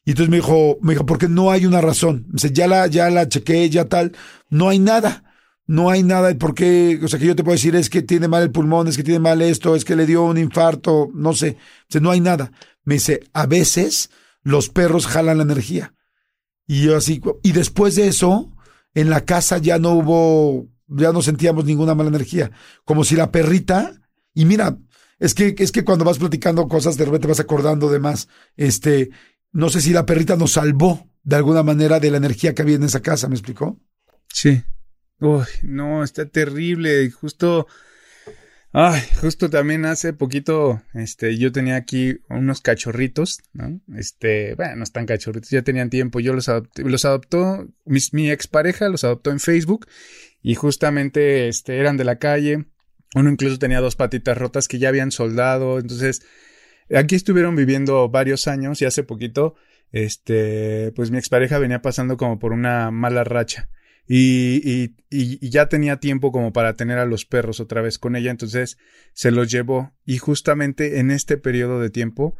[0.06, 2.26] Y entonces me dijo, me dijo, porque no hay una razón.
[2.30, 4.14] Dice, ya la, ya la chequé, ya tal.
[4.50, 5.24] No hay nada.
[5.66, 7.00] No hay nada por qué.
[7.04, 9.04] O sea, que yo te puedo decir, es que tiene mal el pulmón, es que
[9.04, 11.58] tiene mal esto, es que le dio un infarto, no sé.
[11.90, 12.52] Dice, no hay nada.
[12.84, 14.10] Me dice, a veces
[14.44, 15.94] los perros jalan la energía.
[16.68, 18.54] Y yo así, y después de eso,
[18.94, 22.52] en la casa ya no hubo, ya no sentíamos ninguna mala energía.
[22.86, 24.02] Como si la perrita,
[24.34, 24.78] y mira,
[25.20, 28.28] es que, es que cuando vas platicando cosas, de repente vas acordando de más.
[28.56, 29.10] Este,
[29.52, 32.76] no sé si la perrita nos salvó de alguna manera de la energía que había
[32.76, 33.80] en esa casa, ¿me explicó?
[34.28, 34.64] Sí.
[35.20, 37.10] Uy, no, está terrible.
[37.12, 37.68] Justo
[38.76, 43.80] Ay, justo también hace poquito, este, yo tenía aquí unos cachorritos, ¿no?
[43.96, 48.32] Este, bueno, no están cachorritos, ya tenían tiempo, yo los, adopté, los adoptó, mi, mi
[48.32, 49.86] expareja los adoptó en Facebook
[50.42, 52.66] y justamente, este, eran de la calle,
[53.14, 56.24] uno incluso tenía dos patitas rotas que ya habían soldado, entonces,
[56.92, 59.54] aquí estuvieron viviendo varios años y hace poquito,
[59.92, 63.70] este, pues mi expareja venía pasando como por una mala racha
[64.08, 68.16] y, y, y, ya tenía tiempo como para tener a los perros otra vez con
[68.16, 68.78] ella, entonces
[69.14, 72.38] se los llevó y justamente en este periodo de tiempo,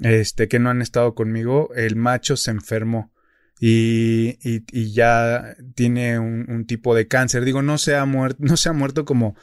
[0.00, 3.12] este, que no han estado conmigo, el macho se enfermó
[3.60, 7.44] y, y, y ya tiene un, un, tipo de cáncer.
[7.44, 9.36] Digo, no se ha muerto, no se ha muerto como,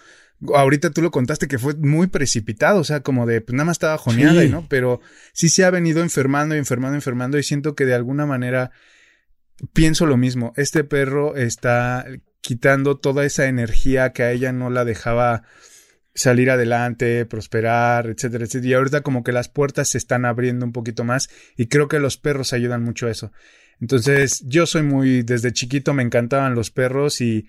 [0.54, 3.76] ahorita tú lo contaste que fue muy precipitado, o sea, como de, pues nada más
[3.76, 4.66] estaba joneada, ¿no?
[4.70, 5.02] Pero
[5.34, 8.72] sí se ha venido enfermando y enfermando, enfermando y siento que de alguna manera
[9.74, 10.54] pienso lo mismo.
[10.56, 12.06] Este perro está
[12.42, 15.44] quitando toda esa energía que a ella no la dejaba
[16.14, 18.70] salir adelante, prosperar, etcétera, etcétera.
[18.70, 22.00] Y ahorita como que las puertas se están abriendo un poquito más y creo que
[22.00, 23.32] los perros ayudan mucho a eso.
[23.80, 27.48] Entonces, yo soy muy, desde chiquito me encantaban los perros y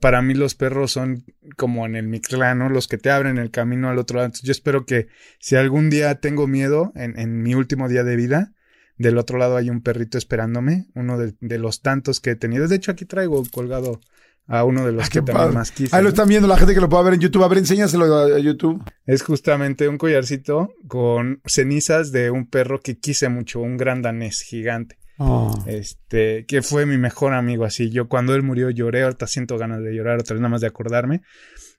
[0.00, 1.24] para mí los perros son
[1.56, 2.68] como en el Mictlán, ¿no?
[2.68, 4.26] Los que te abren el camino al otro lado.
[4.26, 5.08] Entonces, yo espero que
[5.38, 8.52] si algún día tengo miedo en, en mi último día de vida,
[8.96, 12.68] del otro lado hay un perrito esperándome, uno de, los tantos que he tenido.
[12.68, 14.00] De hecho, aquí traigo colgado
[14.46, 15.94] a uno de los ah, que también más quise.
[15.96, 17.42] Ahí lo están viendo la gente que lo pueda ver en YouTube.
[17.44, 18.82] A ver, enséñaselo a, YouTube.
[19.06, 24.42] Es justamente un collarcito con cenizas de un perro que quise mucho, un gran danés
[24.42, 24.98] gigante.
[25.16, 25.62] Oh.
[25.66, 27.90] Este, que fue mi mejor amigo así.
[27.90, 30.66] Yo cuando él murió lloré, ahorita siento ganas de llorar, otra vez nada más de
[30.66, 31.22] acordarme.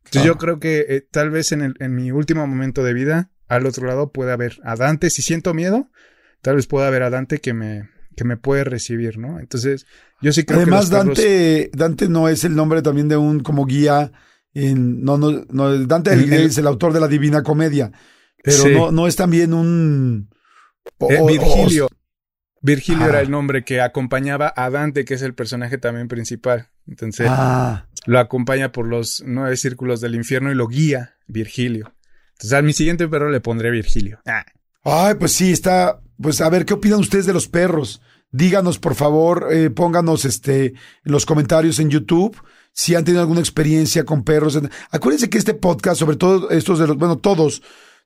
[0.05, 0.37] Entonces yo ah.
[0.37, 3.87] creo que eh, tal vez en, el, en mi último momento de vida, al otro
[3.87, 5.89] lado puede haber a Dante si siento miedo,
[6.45, 9.39] tal vez pueda haber a Dante que me, que me puede recibir, ¿no?
[9.39, 9.87] Entonces,
[10.21, 10.95] yo sí creo Además, que.
[10.95, 14.11] Además, Dante, Dante no es el nombre también de un como guía
[14.53, 15.03] en.
[15.03, 16.13] No, no, no Dante
[16.45, 17.91] es el autor de la Divina Comedia.
[18.43, 20.29] Pero no, no es también un.
[20.99, 21.87] Eh, Virgilio.
[22.61, 26.69] Virgilio era el nombre que acompañaba a Dante, que es el personaje también principal.
[26.87, 27.87] Entonces, ah.
[28.05, 31.95] lo acompaña por los nueve círculos del infierno y lo guía Virgilio.
[32.33, 34.21] Entonces, a mi siguiente perro le pondré Virgilio.
[34.27, 34.45] Ah.
[34.83, 36.01] Ay, pues sí, está.
[36.21, 38.01] Pues a ver, ¿qué opinan ustedes de los perros?
[38.31, 42.37] Díganos, por favor, eh, pónganos este, en los comentarios en YouTube
[42.73, 44.59] si han tenido alguna experiencia con perros.
[44.91, 47.61] Acuérdense que este podcast, sobre todo estos de los, bueno, todos,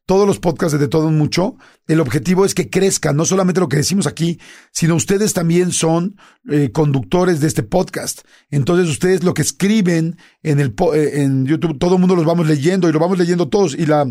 [0.06, 1.56] todos los podcasts de, Todo Mucho,
[1.88, 4.40] el objetivo es que crezcan, no solamente lo que decimos aquí,
[4.72, 6.18] sino ustedes también son
[6.50, 8.22] eh, conductores de este podcast.
[8.52, 12.48] Entonces ustedes lo que escriben en el eh, en YouTube, todo el mundo los vamos
[12.48, 14.06] leyendo y lo vamos leyendo todos y la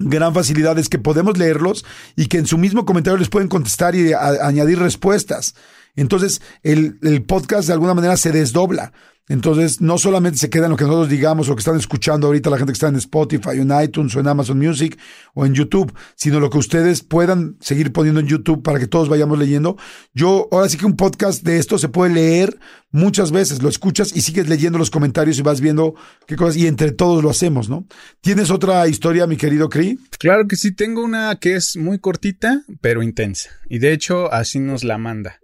[0.00, 1.84] gran facilidad es que podemos leerlos
[2.16, 5.54] y que en su mismo comentario les pueden contestar y añadir respuestas.
[5.96, 8.92] Entonces, el, el, podcast de alguna manera se desdobla.
[9.30, 12.50] Entonces, no solamente se queda en lo que nosotros digamos o que están escuchando ahorita
[12.50, 14.98] la gente que está en Spotify, en iTunes o en Amazon Music
[15.34, 19.08] o en YouTube, sino lo que ustedes puedan seguir poniendo en YouTube para que todos
[19.08, 19.76] vayamos leyendo.
[20.14, 22.58] Yo, ahora sí que un podcast de esto se puede leer
[22.90, 25.94] muchas veces, lo escuchas y sigues leyendo los comentarios y vas viendo
[26.26, 27.86] qué cosas y entre todos lo hacemos, ¿no?
[28.20, 29.96] ¿Tienes otra historia, mi querido Cree?
[30.18, 33.50] Claro que sí, tengo una que es muy cortita, pero intensa.
[33.68, 35.38] Y de hecho, así nos la manda.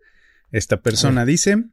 [0.53, 1.65] Esta persona dice,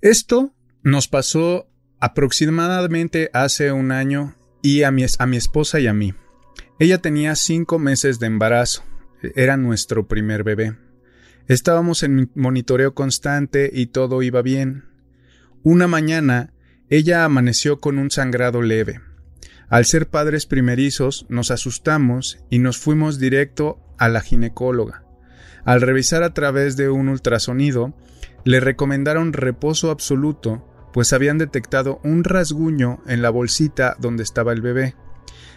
[0.00, 1.68] esto nos pasó
[2.00, 6.14] aproximadamente hace un año y a mi, a mi esposa y a mí.
[6.78, 8.84] Ella tenía cinco meses de embarazo.
[9.34, 10.76] Era nuestro primer bebé.
[11.48, 14.84] Estábamos en monitoreo constante y todo iba bien.
[15.62, 16.52] Una mañana,
[16.88, 19.00] ella amaneció con un sangrado leve.
[19.68, 25.07] Al ser padres primerizos, nos asustamos y nos fuimos directo a la ginecóloga.
[25.64, 27.94] Al revisar a través de un ultrasonido,
[28.44, 34.62] le recomendaron reposo absoluto, pues habían detectado un rasguño en la bolsita donde estaba el
[34.62, 34.94] bebé.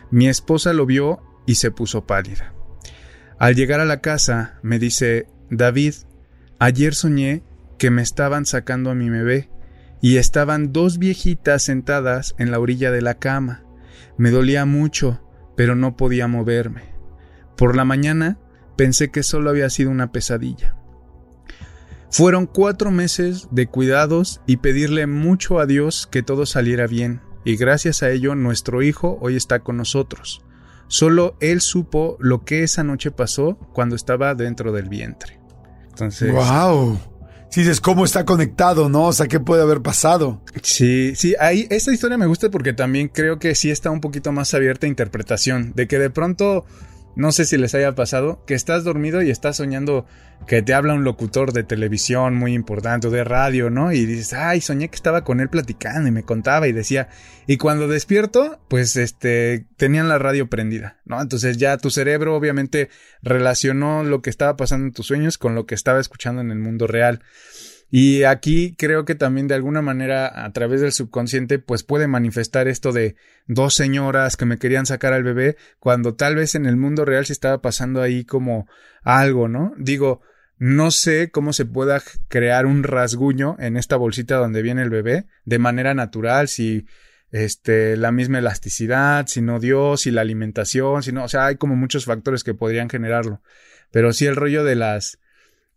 [0.09, 2.53] Mi esposa lo vio y se puso pálida.
[3.39, 5.93] Al llegar a la casa, me dice, David,
[6.59, 7.43] ayer soñé
[7.79, 9.49] que me estaban sacando a mi bebé
[10.01, 13.63] y estaban dos viejitas sentadas en la orilla de la cama.
[14.17, 15.21] Me dolía mucho,
[15.55, 16.83] pero no podía moverme.
[17.55, 18.37] Por la mañana
[18.81, 20.75] pensé que solo había sido una pesadilla.
[22.09, 27.57] Fueron cuatro meses de cuidados y pedirle mucho a Dios que todo saliera bien, y
[27.57, 30.43] gracias a ello nuestro hijo hoy está con nosotros.
[30.87, 35.39] Solo él supo lo que esa noche pasó cuando estaba dentro del vientre.
[35.91, 36.33] Entonces.
[36.33, 36.99] ¡Wow!
[37.51, 39.03] Si dices cómo está conectado, ¿no?
[39.03, 40.41] O sea, ¿qué puede haber pasado?
[40.63, 44.31] Sí, sí, ahí esta historia me gusta porque también creo que sí está un poquito
[44.31, 46.65] más abierta a interpretación, de que de pronto
[47.15, 50.05] no sé si les haya pasado que estás dormido y estás soñando
[50.47, 53.91] que te habla un locutor de televisión muy importante o de radio, ¿no?
[53.91, 57.09] Y dices, ay, soñé que estaba con él platicando y me contaba y decía,
[57.47, 61.21] y cuando despierto, pues este, tenían la radio prendida, ¿no?
[61.21, 62.89] Entonces ya tu cerebro obviamente
[63.21, 66.59] relacionó lo que estaba pasando en tus sueños con lo que estaba escuchando en el
[66.59, 67.21] mundo real.
[67.93, 72.69] Y aquí creo que también de alguna manera a través del subconsciente pues puede manifestar
[72.69, 76.77] esto de dos señoras que me querían sacar al bebé cuando tal vez en el
[76.77, 78.65] mundo real se estaba pasando ahí como
[79.03, 79.73] algo, ¿no?
[79.77, 80.21] Digo,
[80.57, 85.25] no sé cómo se pueda crear un rasguño en esta bolsita donde viene el bebé
[85.43, 86.85] de manera natural, si
[87.31, 91.57] este, la misma elasticidad, si no Dios, si la alimentación, si no, o sea, hay
[91.57, 93.41] como muchos factores que podrían generarlo.
[93.91, 95.19] Pero sí el rollo de las,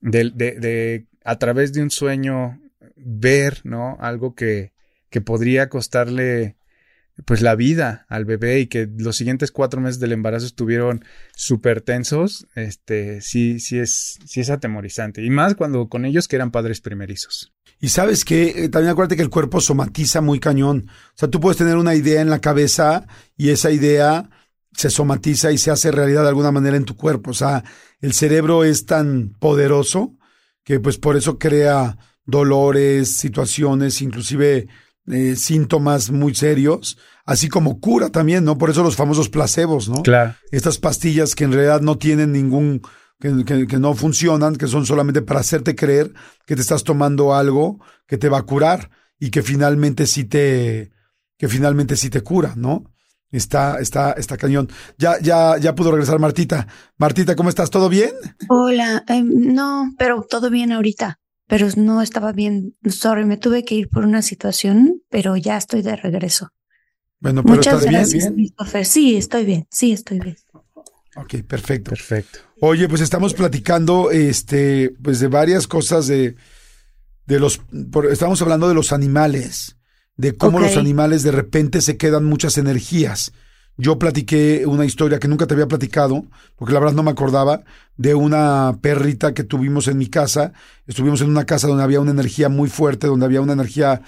[0.01, 2.61] de, de a través de un sueño
[2.97, 3.97] ver, ¿no?
[4.01, 4.73] Algo que,
[5.11, 6.57] que podría costarle
[7.25, 11.05] pues la vida al bebé y que los siguientes cuatro meses del embarazo estuvieron
[11.37, 15.23] súper tensos, este, sí, sí es, sí es atemorizante.
[15.23, 17.53] Y más cuando con ellos que eran padres primerizos.
[17.81, 20.89] Y sabes que eh, también acuérdate que el cuerpo somatiza muy cañón.
[20.89, 23.07] O sea, tú puedes tener una idea en la cabeza
[23.37, 24.29] y esa idea
[24.73, 27.31] se somatiza y se hace realidad de alguna manera en tu cuerpo.
[27.31, 27.63] O sea,
[28.01, 30.17] el cerebro es tan poderoso
[30.65, 34.67] que pues por eso crea dolores, situaciones, inclusive
[35.07, 38.57] eh, síntomas muy serios, así como cura también, ¿no?
[38.57, 40.03] Por eso los famosos placebos, ¿no?
[40.03, 40.35] Claro.
[40.51, 42.81] Estas pastillas que en realidad no tienen ningún,
[43.21, 46.13] que, que, no funcionan, que son solamente para hacerte creer
[46.47, 50.91] que te estás tomando algo que te va a curar y que finalmente sí te,
[51.39, 52.94] que finalmente sí te cura, ¿no?
[53.35, 54.69] Está, está, está cañón.
[54.97, 56.67] Ya, ya, ya pudo regresar Martita.
[56.99, 57.71] Martita, ¿cómo estás?
[57.71, 58.13] ¿Todo bien?
[58.49, 61.19] Hola, eh, no, pero todo bien ahorita.
[61.47, 62.75] Pero no estaba bien.
[62.89, 66.51] Sorry, me tuve que ir por una situación, pero ya estoy de regreso.
[67.21, 68.35] Bueno, pero Muchas ¿estás gracias, bien?
[68.35, 68.87] Christopher.
[68.87, 69.67] Sí, estoy bien.
[69.71, 70.37] Sí, estoy bien.
[71.17, 71.91] Ok, perfecto.
[71.91, 72.39] Perfecto.
[72.61, 76.35] Oye, pues estamos platicando, este, pues de varias cosas de,
[77.27, 77.61] de los,
[77.93, 79.74] por- estamos hablando de los animales,
[80.17, 83.33] de cómo los animales de repente se quedan muchas energías.
[83.77, 86.25] Yo platiqué una historia que nunca te había platicado,
[86.57, 87.65] porque la verdad no me acordaba,
[87.97, 90.53] de una perrita que tuvimos en mi casa.
[90.87, 94.03] Estuvimos en una casa donde había una energía muy fuerte, donde había una energía,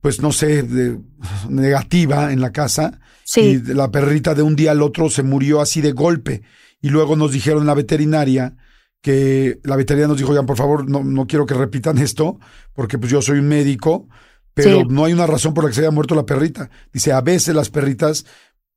[0.00, 1.00] pues no sé, de-
[1.48, 3.00] negativa en la casa.
[3.24, 6.42] Y Sí, la perrita de un día al otro se murió así de golpe.
[6.80, 8.56] Y luego nos dijeron en la veterinaria
[9.00, 12.38] que la veterinaria nos dijo, ya por favor, no, no quiero que repitan esto,
[12.74, 14.08] porque pues yo soy un médico,
[14.54, 14.86] pero Sí.
[14.88, 16.70] no hay una razón por la que se haya muerto la perrita.
[16.92, 18.24] Dice, a veces las perritas,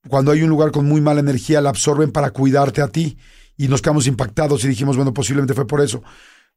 [0.09, 3.17] cuando hay un lugar con muy mala energía, la absorben para cuidarte a ti.
[3.57, 6.03] Y nos quedamos impactados y dijimos, bueno, posiblemente fue por eso.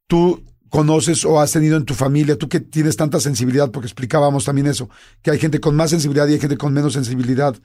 [0.06, 4.44] Tú conoces o has tenido en tu familia, tú que tienes tanta sensibilidad, porque explicábamos
[4.44, 4.88] también eso,
[5.22, 7.56] que hay gente con más sensibilidad y hay gente con menos sensibilidad.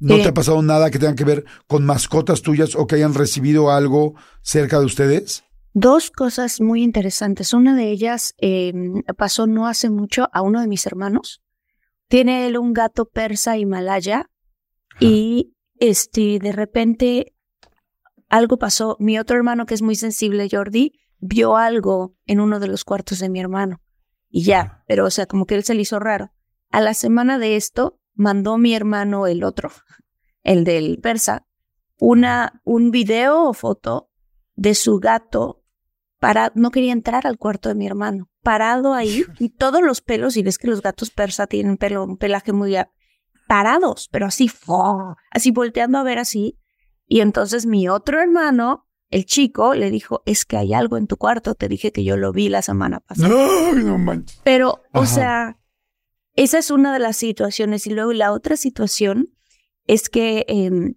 [0.00, 0.22] ¿No Sí.
[0.22, 3.70] te ha pasado nada que tenga que ver con mascotas tuyas o que hayan recibido
[3.70, 5.44] algo cerca de ustedes?
[5.74, 7.52] Dos cosas muy interesantes.
[7.52, 8.72] Una de ellas eh,
[9.18, 11.42] pasó no hace mucho a uno de mis hermanos.
[12.08, 14.30] Tiene él un gato persa himalaya
[15.00, 17.34] y este de repente
[18.28, 18.96] algo pasó.
[19.00, 23.18] Mi otro hermano que es muy sensible, Jordi, vio algo en uno de los cuartos
[23.18, 23.80] de mi hermano
[24.30, 26.32] y ya, pero o sea, como que él se le hizo raro.
[26.70, 29.72] A la semana de esto mandó mi hermano el otro,
[30.42, 31.46] el del persa,
[31.98, 34.10] una un video o foto
[34.54, 35.63] de su gato
[36.24, 40.38] para no quería entrar al cuarto de mi hermano, parado ahí y todos los pelos
[40.38, 42.74] y ves que los gatos persa tienen pelo un pelaje muy
[43.46, 44.50] parados, pero así
[45.30, 46.58] así volteando a ver así
[47.06, 51.18] y entonces mi otro hermano, el chico, le dijo, "Es que hay algo en tu
[51.18, 54.40] cuarto, te dije que yo lo vi la semana pasada." No, no manches.
[54.44, 55.06] Pero, o Ajá.
[55.06, 55.58] sea,
[56.36, 57.86] esa es una de las situaciones.
[57.86, 59.28] Y luego la otra situación
[59.86, 60.94] es que em,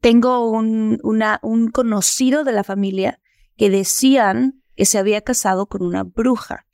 [0.00, 3.20] tengo un, una, un conocido de la familia
[3.58, 6.66] que decían que se había casado con una bruja.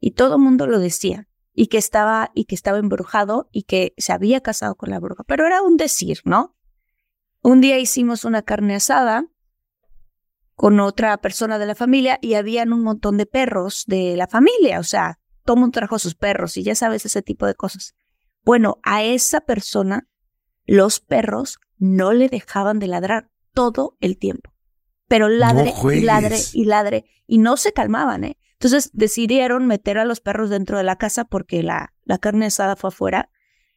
[0.00, 1.28] Y todo el mundo lo decía.
[1.54, 5.22] Y que estaba, y que estaba embrujado y que se había casado con la bruja.
[5.24, 6.56] Pero era un decir, ¿no?
[7.42, 9.28] Un día hicimos una carne asada
[10.54, 14.78] con otra persona de la familia y habían un montón de perros de la familia,
[14.78, 17.94] o sea, todo mundo trajo sus perros y ya sabes ese tipo de cosas.
[18.44, 20.08] Bueno, a esa persona
[20.64, 24.53] los perros no le dejaban de ladrar todo el tiempo.
[25.08, 28.38] Pero ladre y ladre y ladre y no se calmaban, ¿eh?
[28.54, 32.76] Entonces decidieron meter a los perros dentro de la casa porque la, la carne asada
[32.76, 33.28] fue afuera.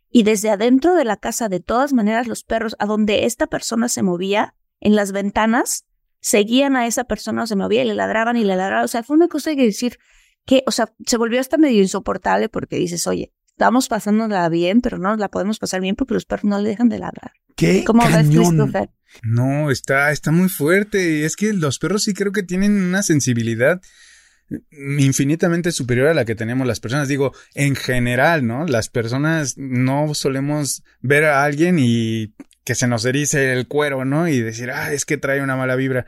[0.09, 3.89] Y desde adentro de la casa, de todas maneras, los perros, a donde esta persona
[3.89, 5.85] se movía, en las ventanas,
[6.19, 8.85] seguían a esa persona, se movía y le ladraban y le ladraban.
[8.85, 9.97] O sea, fue una cosa que decir
[10.45, 14.97] que, o sea, se volvió hasta medio insoportable porque dices, oye, estamos pasándola bien, pero
[14.97, 17.33] no la podemos pasar bien porque los perros no le dejan de ladrar.
[17.55, 18.71] ¿Qué ¿Cómo cañón?
[18.71, 18.89] ves,
[19.23, 21.25] No, está, está muy fuerte.
[21.25, 23.81] Es que los perros sí creo que tienen una sensibilidad
[24.71, 27.07] infinitamente superior a la que tenemos las personas.
[27.07, 28.65] Digo, en general, ¿no?
[28.65, 32.33] Las personas no solemos ver a alguien y
[32.63, 34.27] que se nos erice el cuero, ¿no?
[34.27, 36.05] Y decir, ah, es que trae una mala vibra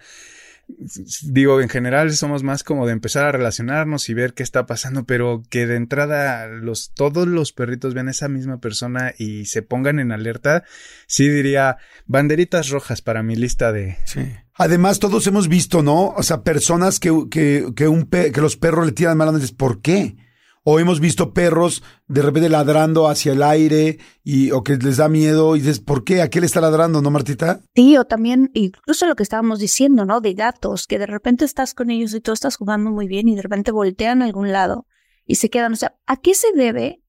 [1.23, 5.05] digo, en general somos más como de empezar a relacionarnos y ver qué está pasando,
[5.05, 9.61] pero que de entrada los, todos los perritos vean a esa misma persona y se
[9.61, 10.63] pongan en alerta,
[11.07, 13.97] sí diría banderitas rojas para mi lista de...
[14.05, 14.21] Sí.
[14.55, 16.09] Además, todos hemos visto, ¿no?
[16.09, 20.17] O sea, personas que, que, que, un que los perros le tiran malas ¿por qué?
[20.71, 25.09] O hemos visto perros de repente ladrando hacia el aire y o que les da
[25.09, 26.21] miedo y dices, ¿por qué?
[26.21, 27.61] ¿A qué le está ladrando, no, Martita?
[27.73, 30.21] Sí, o también incluso lo que estábamos diciendo, ¿no?
[30.21, 33.35] De gatos, que de repente estás con ellos y tú estás jugando muy bien y
[33.35, 34.85] de repente voltean a algún lado
[35.25, 35.73] y se quedan.
[35.73, 37.01] O sea, ¿a qué se debe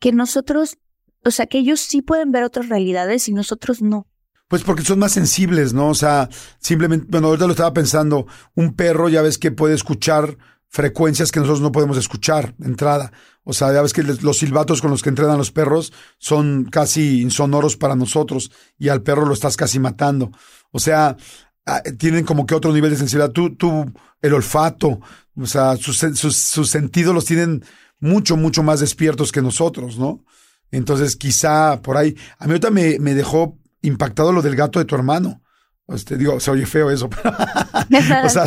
[0.00, 0.78] que nosotros,
[1.24, 4.08] o sea, que ellos sí pueden ver otras realidades y nosotros no?
[4.48, 5.88] Pues porque son más sensibles, ¿no?
[5.88, 6.28] O sea,
[6.58, 8.26] simplemente, bueno, ahorita lo estaba pensando,
[8.56, 10.36] un perro ya ves que puede escuchar
[10.74, 13.12] frecuencias que nosotros no podemos escuchar entrada.
[13.44, 17.20] O sea, ya ves que los silbatos con los que entrenan los perros son casi
[17.20, 20.32] insonoros para nosotros y al perro lo estás casi matando.
[20.72, 21.16] O sea,
[21.64, 23.30] ah, tienen como que otro nivel de sensibilidad.
[23.30, 23.84] Tú, tú,
[24.20, 24.98] el olfato,
[25.36, 27.64] o sea, sus, sus, sentidos los tienen
[28.00, 30.24] mucho, mucho más despiertos que nosotros, ¿no?
[30.72, 32.16] Entonces, quizá por ahí.
[32.36, 35.40] A mí ahorita me, me dejó impactado lo del gato de tu hermano.
[35.88, 37.30] Este, digo, se oye feo eso, pero
[38.24, 38.46] o sea,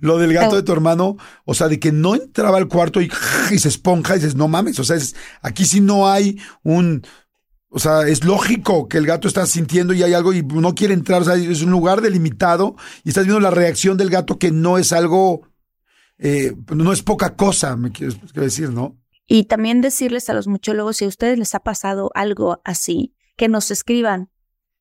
[0.00, 3.10] lo, del gato de tu hermano, o sea, de que no entraba al cuarto y,
[3.50, 7.02] y se esponja y dices, no mames, o sea, es, aquí sí no hay un,
[7.68, 10.94] o sea, es lógico que el gato está sintiendo y hay algo y no quiere
[10.94, 14.52] entrar, o sea, es un lugar delimitado y estás viendo la reacción del gato que
[14.52, 15.48] no es algo,
[16.18, 18.96] eh, no es poca cosa, me quiero decir, ¿no?
[19.26, 23.48] Y también decirles a los muchólogos, si a ustedes les ha pasado algo así, que
[23.48, 24.30] nos escriban,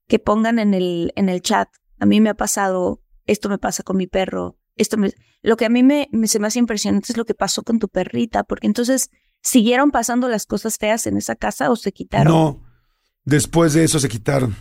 [0.07, 1.69] que pongan en el, en el chat,
[1.99, 5.11] a mí me ha pasado, esto me pasa con mi perro, esto me...
[5.41, 7.77] Lo que a mí me, me se me hace impresionante es lo que pasó con
[7.77, 9.11] tu perrita, porque entonces,
[9.41, 12.33] ¿siguieron pasando las cosas feas en esa casa o se quitaron?
[12.33, 12.63] No,
[13.25, 14.55] después de eso se quitaron.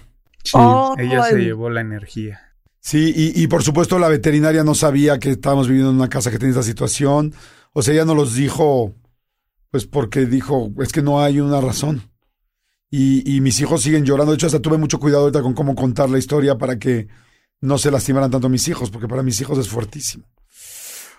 [0.45, 0.59] Sí,
[0.99, 2.41] ella se llevó la energía.
[2.81, 6.31] Sí, y, y, por supuesto la veterinaria no sabía que estábamos viviendo en una casa
[6.31, 7.33] que tenía esta situación.
[7.73, 8.95] O sea, ella no los dijo,
[9.71, 12.03] pues porque dijo, es que no hay una razón.
[12.97, 14.31] Y, mis hijos siguen llorando.
[14.31, 17.09] De hecho, hasta tuve mucho cuidado ahorita con cómo contar la historia para que
[17.61, 20.27] no se lastimaran tanto mis hijos, porque para mis hijos es fuertísimo.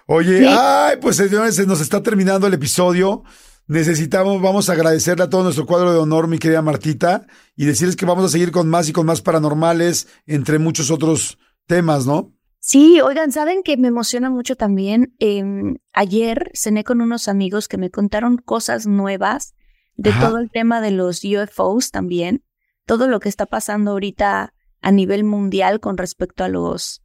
[0.07, 3.23] Oye, ay, pues señores, se nos está terminando el episodio.
[3.67, 7.27] Necesitamos, vamos a agradecerle a todo nuestro cuadro de honor, mi querida Martita,
[7.57, 11.39] y decirles que vamos a seguir con más y con más paranormales, entre muchos otros
[11.67, 12.31] temas, ¿no?
[12.61, 15.13] Sí, oigan, saben que me emociona mucho también.
[15.19, 19.55] Em, ayer cené con unos amigos que me contaron cosas nuevas
[19.95, 22.43] de todo el tema de los UFOs también,
[22.85, 27.01] todo lo que está pasando ahorita a nivel mundial con respecto a los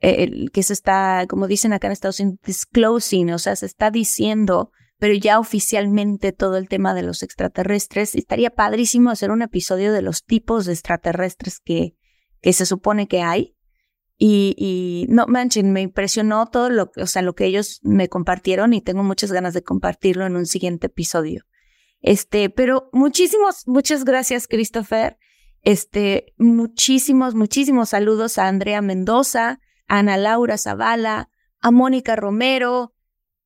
[0.00, 3.90] eh, que se está, como dicen acá en Estados Unidos, disclosing, o sea, se está
[3.90, 8.14] diciendo, pero ya oficialmente todo el tema de los extraterrestres.
[8.14, 11.94] Estaría padrísimo hacer un episodio de los tipos de extraterrestres que,
[12.40, 13.56] que se supone que hay.
[14.16, 18.08] Y, y no manchen, me impresionó todo lo que, o sea, lo que ellos me
[18.08, 21.44] compartieron y tengo muchas ganas de compartirlo en un siguiente episodio.
[22.00, 25.18] Este, pero muchísimos, muchas gracias, Christopher.
[25.62, 31.30] Este, muchísimos, muchísimos saludos a Andrea Mendoza, a Ana Laura Zavala,
[31.60, 32.94] a Mónica Romero,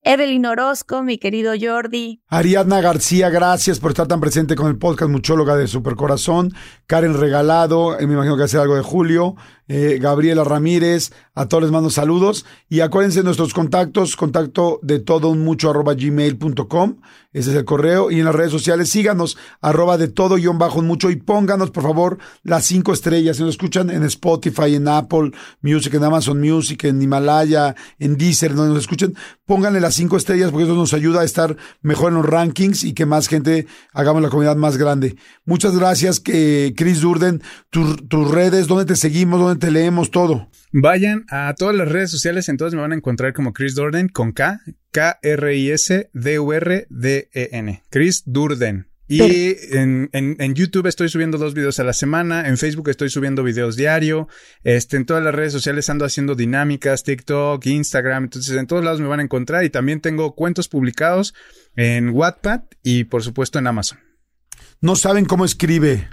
[0.05, 2.23] Evelyn Orozco, mi querido Jordi.
[2.27, 6.53] Ariadna García, gracias por estar tan presente con el podcast Muchóloga de Supercorazón.
[6.89, 9.37] Karen Regalado, eh, me imagino que hace algo de Julio.
[9.69, 12.45] Eh, Gabriela Ramírez, a todos les mando saludos.
[12.69, 16.97] Y acuérdense nuestros contactos, contacto de todo un mucho arroba gmail.com.
[17.33, 18.11] Ese es el correo.
[18.11, 21.11] Y en las redes sociales síganos, arroba de todo guion bajo un mucho.
[21.11, 23.37] Y pónganos, por favor, las cinco estrellas.
[23.37, 25.33] Si nos escuchan en Spotify, en Apple
[25.63, 29.15] Music, en Amazon Music, en Himalaya, en Deezer, donde nos escuchen,
[29.47, 32.93] pónganle las cinco estrellas porque eso nos ayuda a estar mejor en los rankings y
[32.93, 35.17] que más gente hagamos la comunidad más grande.
[35.45, 40.49] Muchas gracias, que Chris Durden, tus redes, dónde te seguimos, dónde te leemos todo.
[40.73, 44.09] Vayan vayan a todas las redes sociales, entonces me van a encontrar como Chris Durden
[44.09, 46.12] con K, K-R-I-S-D-U-R-D-E-N.
[47.90, 48.89] Chris Durden.
[49.09, 53.43] Y en, en, YouTube estoy subiendo dos videos a la semana, en Facebook estoy subiendo
[53.43, 54.27] videos diario,
[54.65, 59.03] este, en todas las redes sociales ando haciendo dinámicas, TikTok, Instagram, entonces en todos lados
[59.03, 61.35] me van a encontrar y también tengo cuentos publicados
[61.77, 63.99] en Wattpad y por supuesto en Amazon.
[64.81, 66.09] No saben cómo escribe.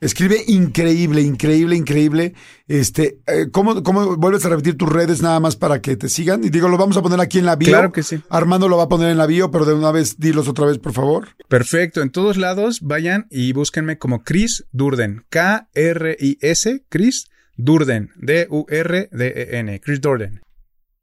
[0.00, 2.32] Escribe increíble, increíble, increíble.
[2.66, 6.42] Este, eh, ¿cómo, ¿cómo, vuelves a repetir tus redes nada más para que te sigan?
[6.42, 7.68] Y digo, lo vamos a poner aquí en la bio.
[7.68, 8.18] Claro que sí.
[8.30, 10.78] Armando lo va a poner en la bio, pero de una vez dilos otra vez,
[10.78, 11.28] por favor.
[11.48, 12.00] Perfecto.
[12.00, 15.26] En todos lados vayan y búsquenme como Chris Durden.
[15.28, 17.26] K-R-I-S, Chris
[17.58, 18.10] Durden.
[18.16, 19.80] D-U-R-D-E-N.
[19.80, 20.40] Chris Durden.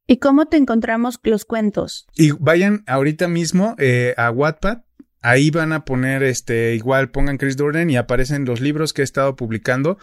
[0.08, 2.08] ¿Y cómo te encontramos los cuentos?
[2.16, 4.87] Y vayan ahorita mismo eh, a Wattpad
[5.22, 9.06] Ahí van a poner, este, igual pongan Chris Durden y aparecen los libros que he
[9.06, 9.98] estado publicando.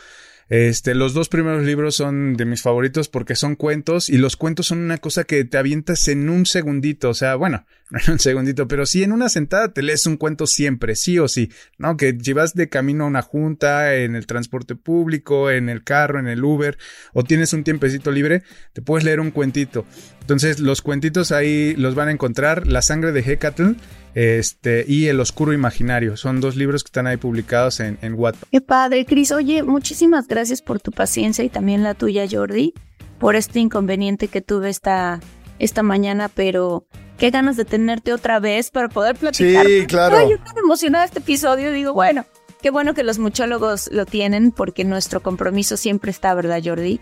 [0.49, 4.67] Este, los dos primeros libros son de mis favoritos porque son cuentos y los cuentos
[4.67, 8.19] son una cosa que te avientas en un segundito, o sea, bueno, no en un
[8.19, 11.97] segundito, pero sí en una sentada te lees un cuento siempre, sí o sí, ¿no?
[11.97, 16.29] Que llevas de camino a una junta, en el transporte público, en el carro, en
[16.29, 16.77] el Uber,
[17.15, 18.43] o tienes un tiempecito libre,
[18.75, 19.87] te puedes leer un cuentito.
[20.25, 23.73] Entonces, los cuentitos ahí los van a encontrar, La sangre de Hecatl
[24.15, 26.17] este, y El Oscuro Imaginario.
[26.17, 28.49] Son dos libros que están ahí publicados en, en Wattpad.
[28.51, 29.33] Qué padre, Cris.
[29.33, 32.73] Oye, muchísimas gracias por tu paciencia y también la tuya, Jordi,
[33.19, 35.21] por este inconveniente que tuve esta,
[35.59, 36.87] esta mañana, pero
[37.19, 39.67] qué ganas de tenerte otra vez para poder platicar.
[39.67, 40.17] Sí, claro.
[40.17, 42.25] Ay, yo tan emocionada este episodio, digo, bueno,
[42.63, 46.99] qué bueno que los muchólogos lo tienen porque nuestro compromiso siempre está, ¿verdad, Jordi?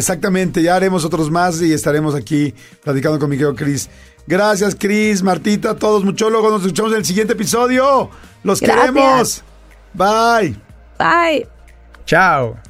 [0.00, 3.90] Exactamente, ya haremos otros más y estaremos aquí platicando con mi querido Cris.
[4.26, 6.50] Gracias, Cris, Martita, todos muchólogos.
[6.50, 8.08] Nos escuchamos en el siguiente episodio.
[8.42, 9.42] Los queremos.
[9.92, 10.56] Bye.
[10.98, 11.46] Bye.
[12.06, 12.69] Chao.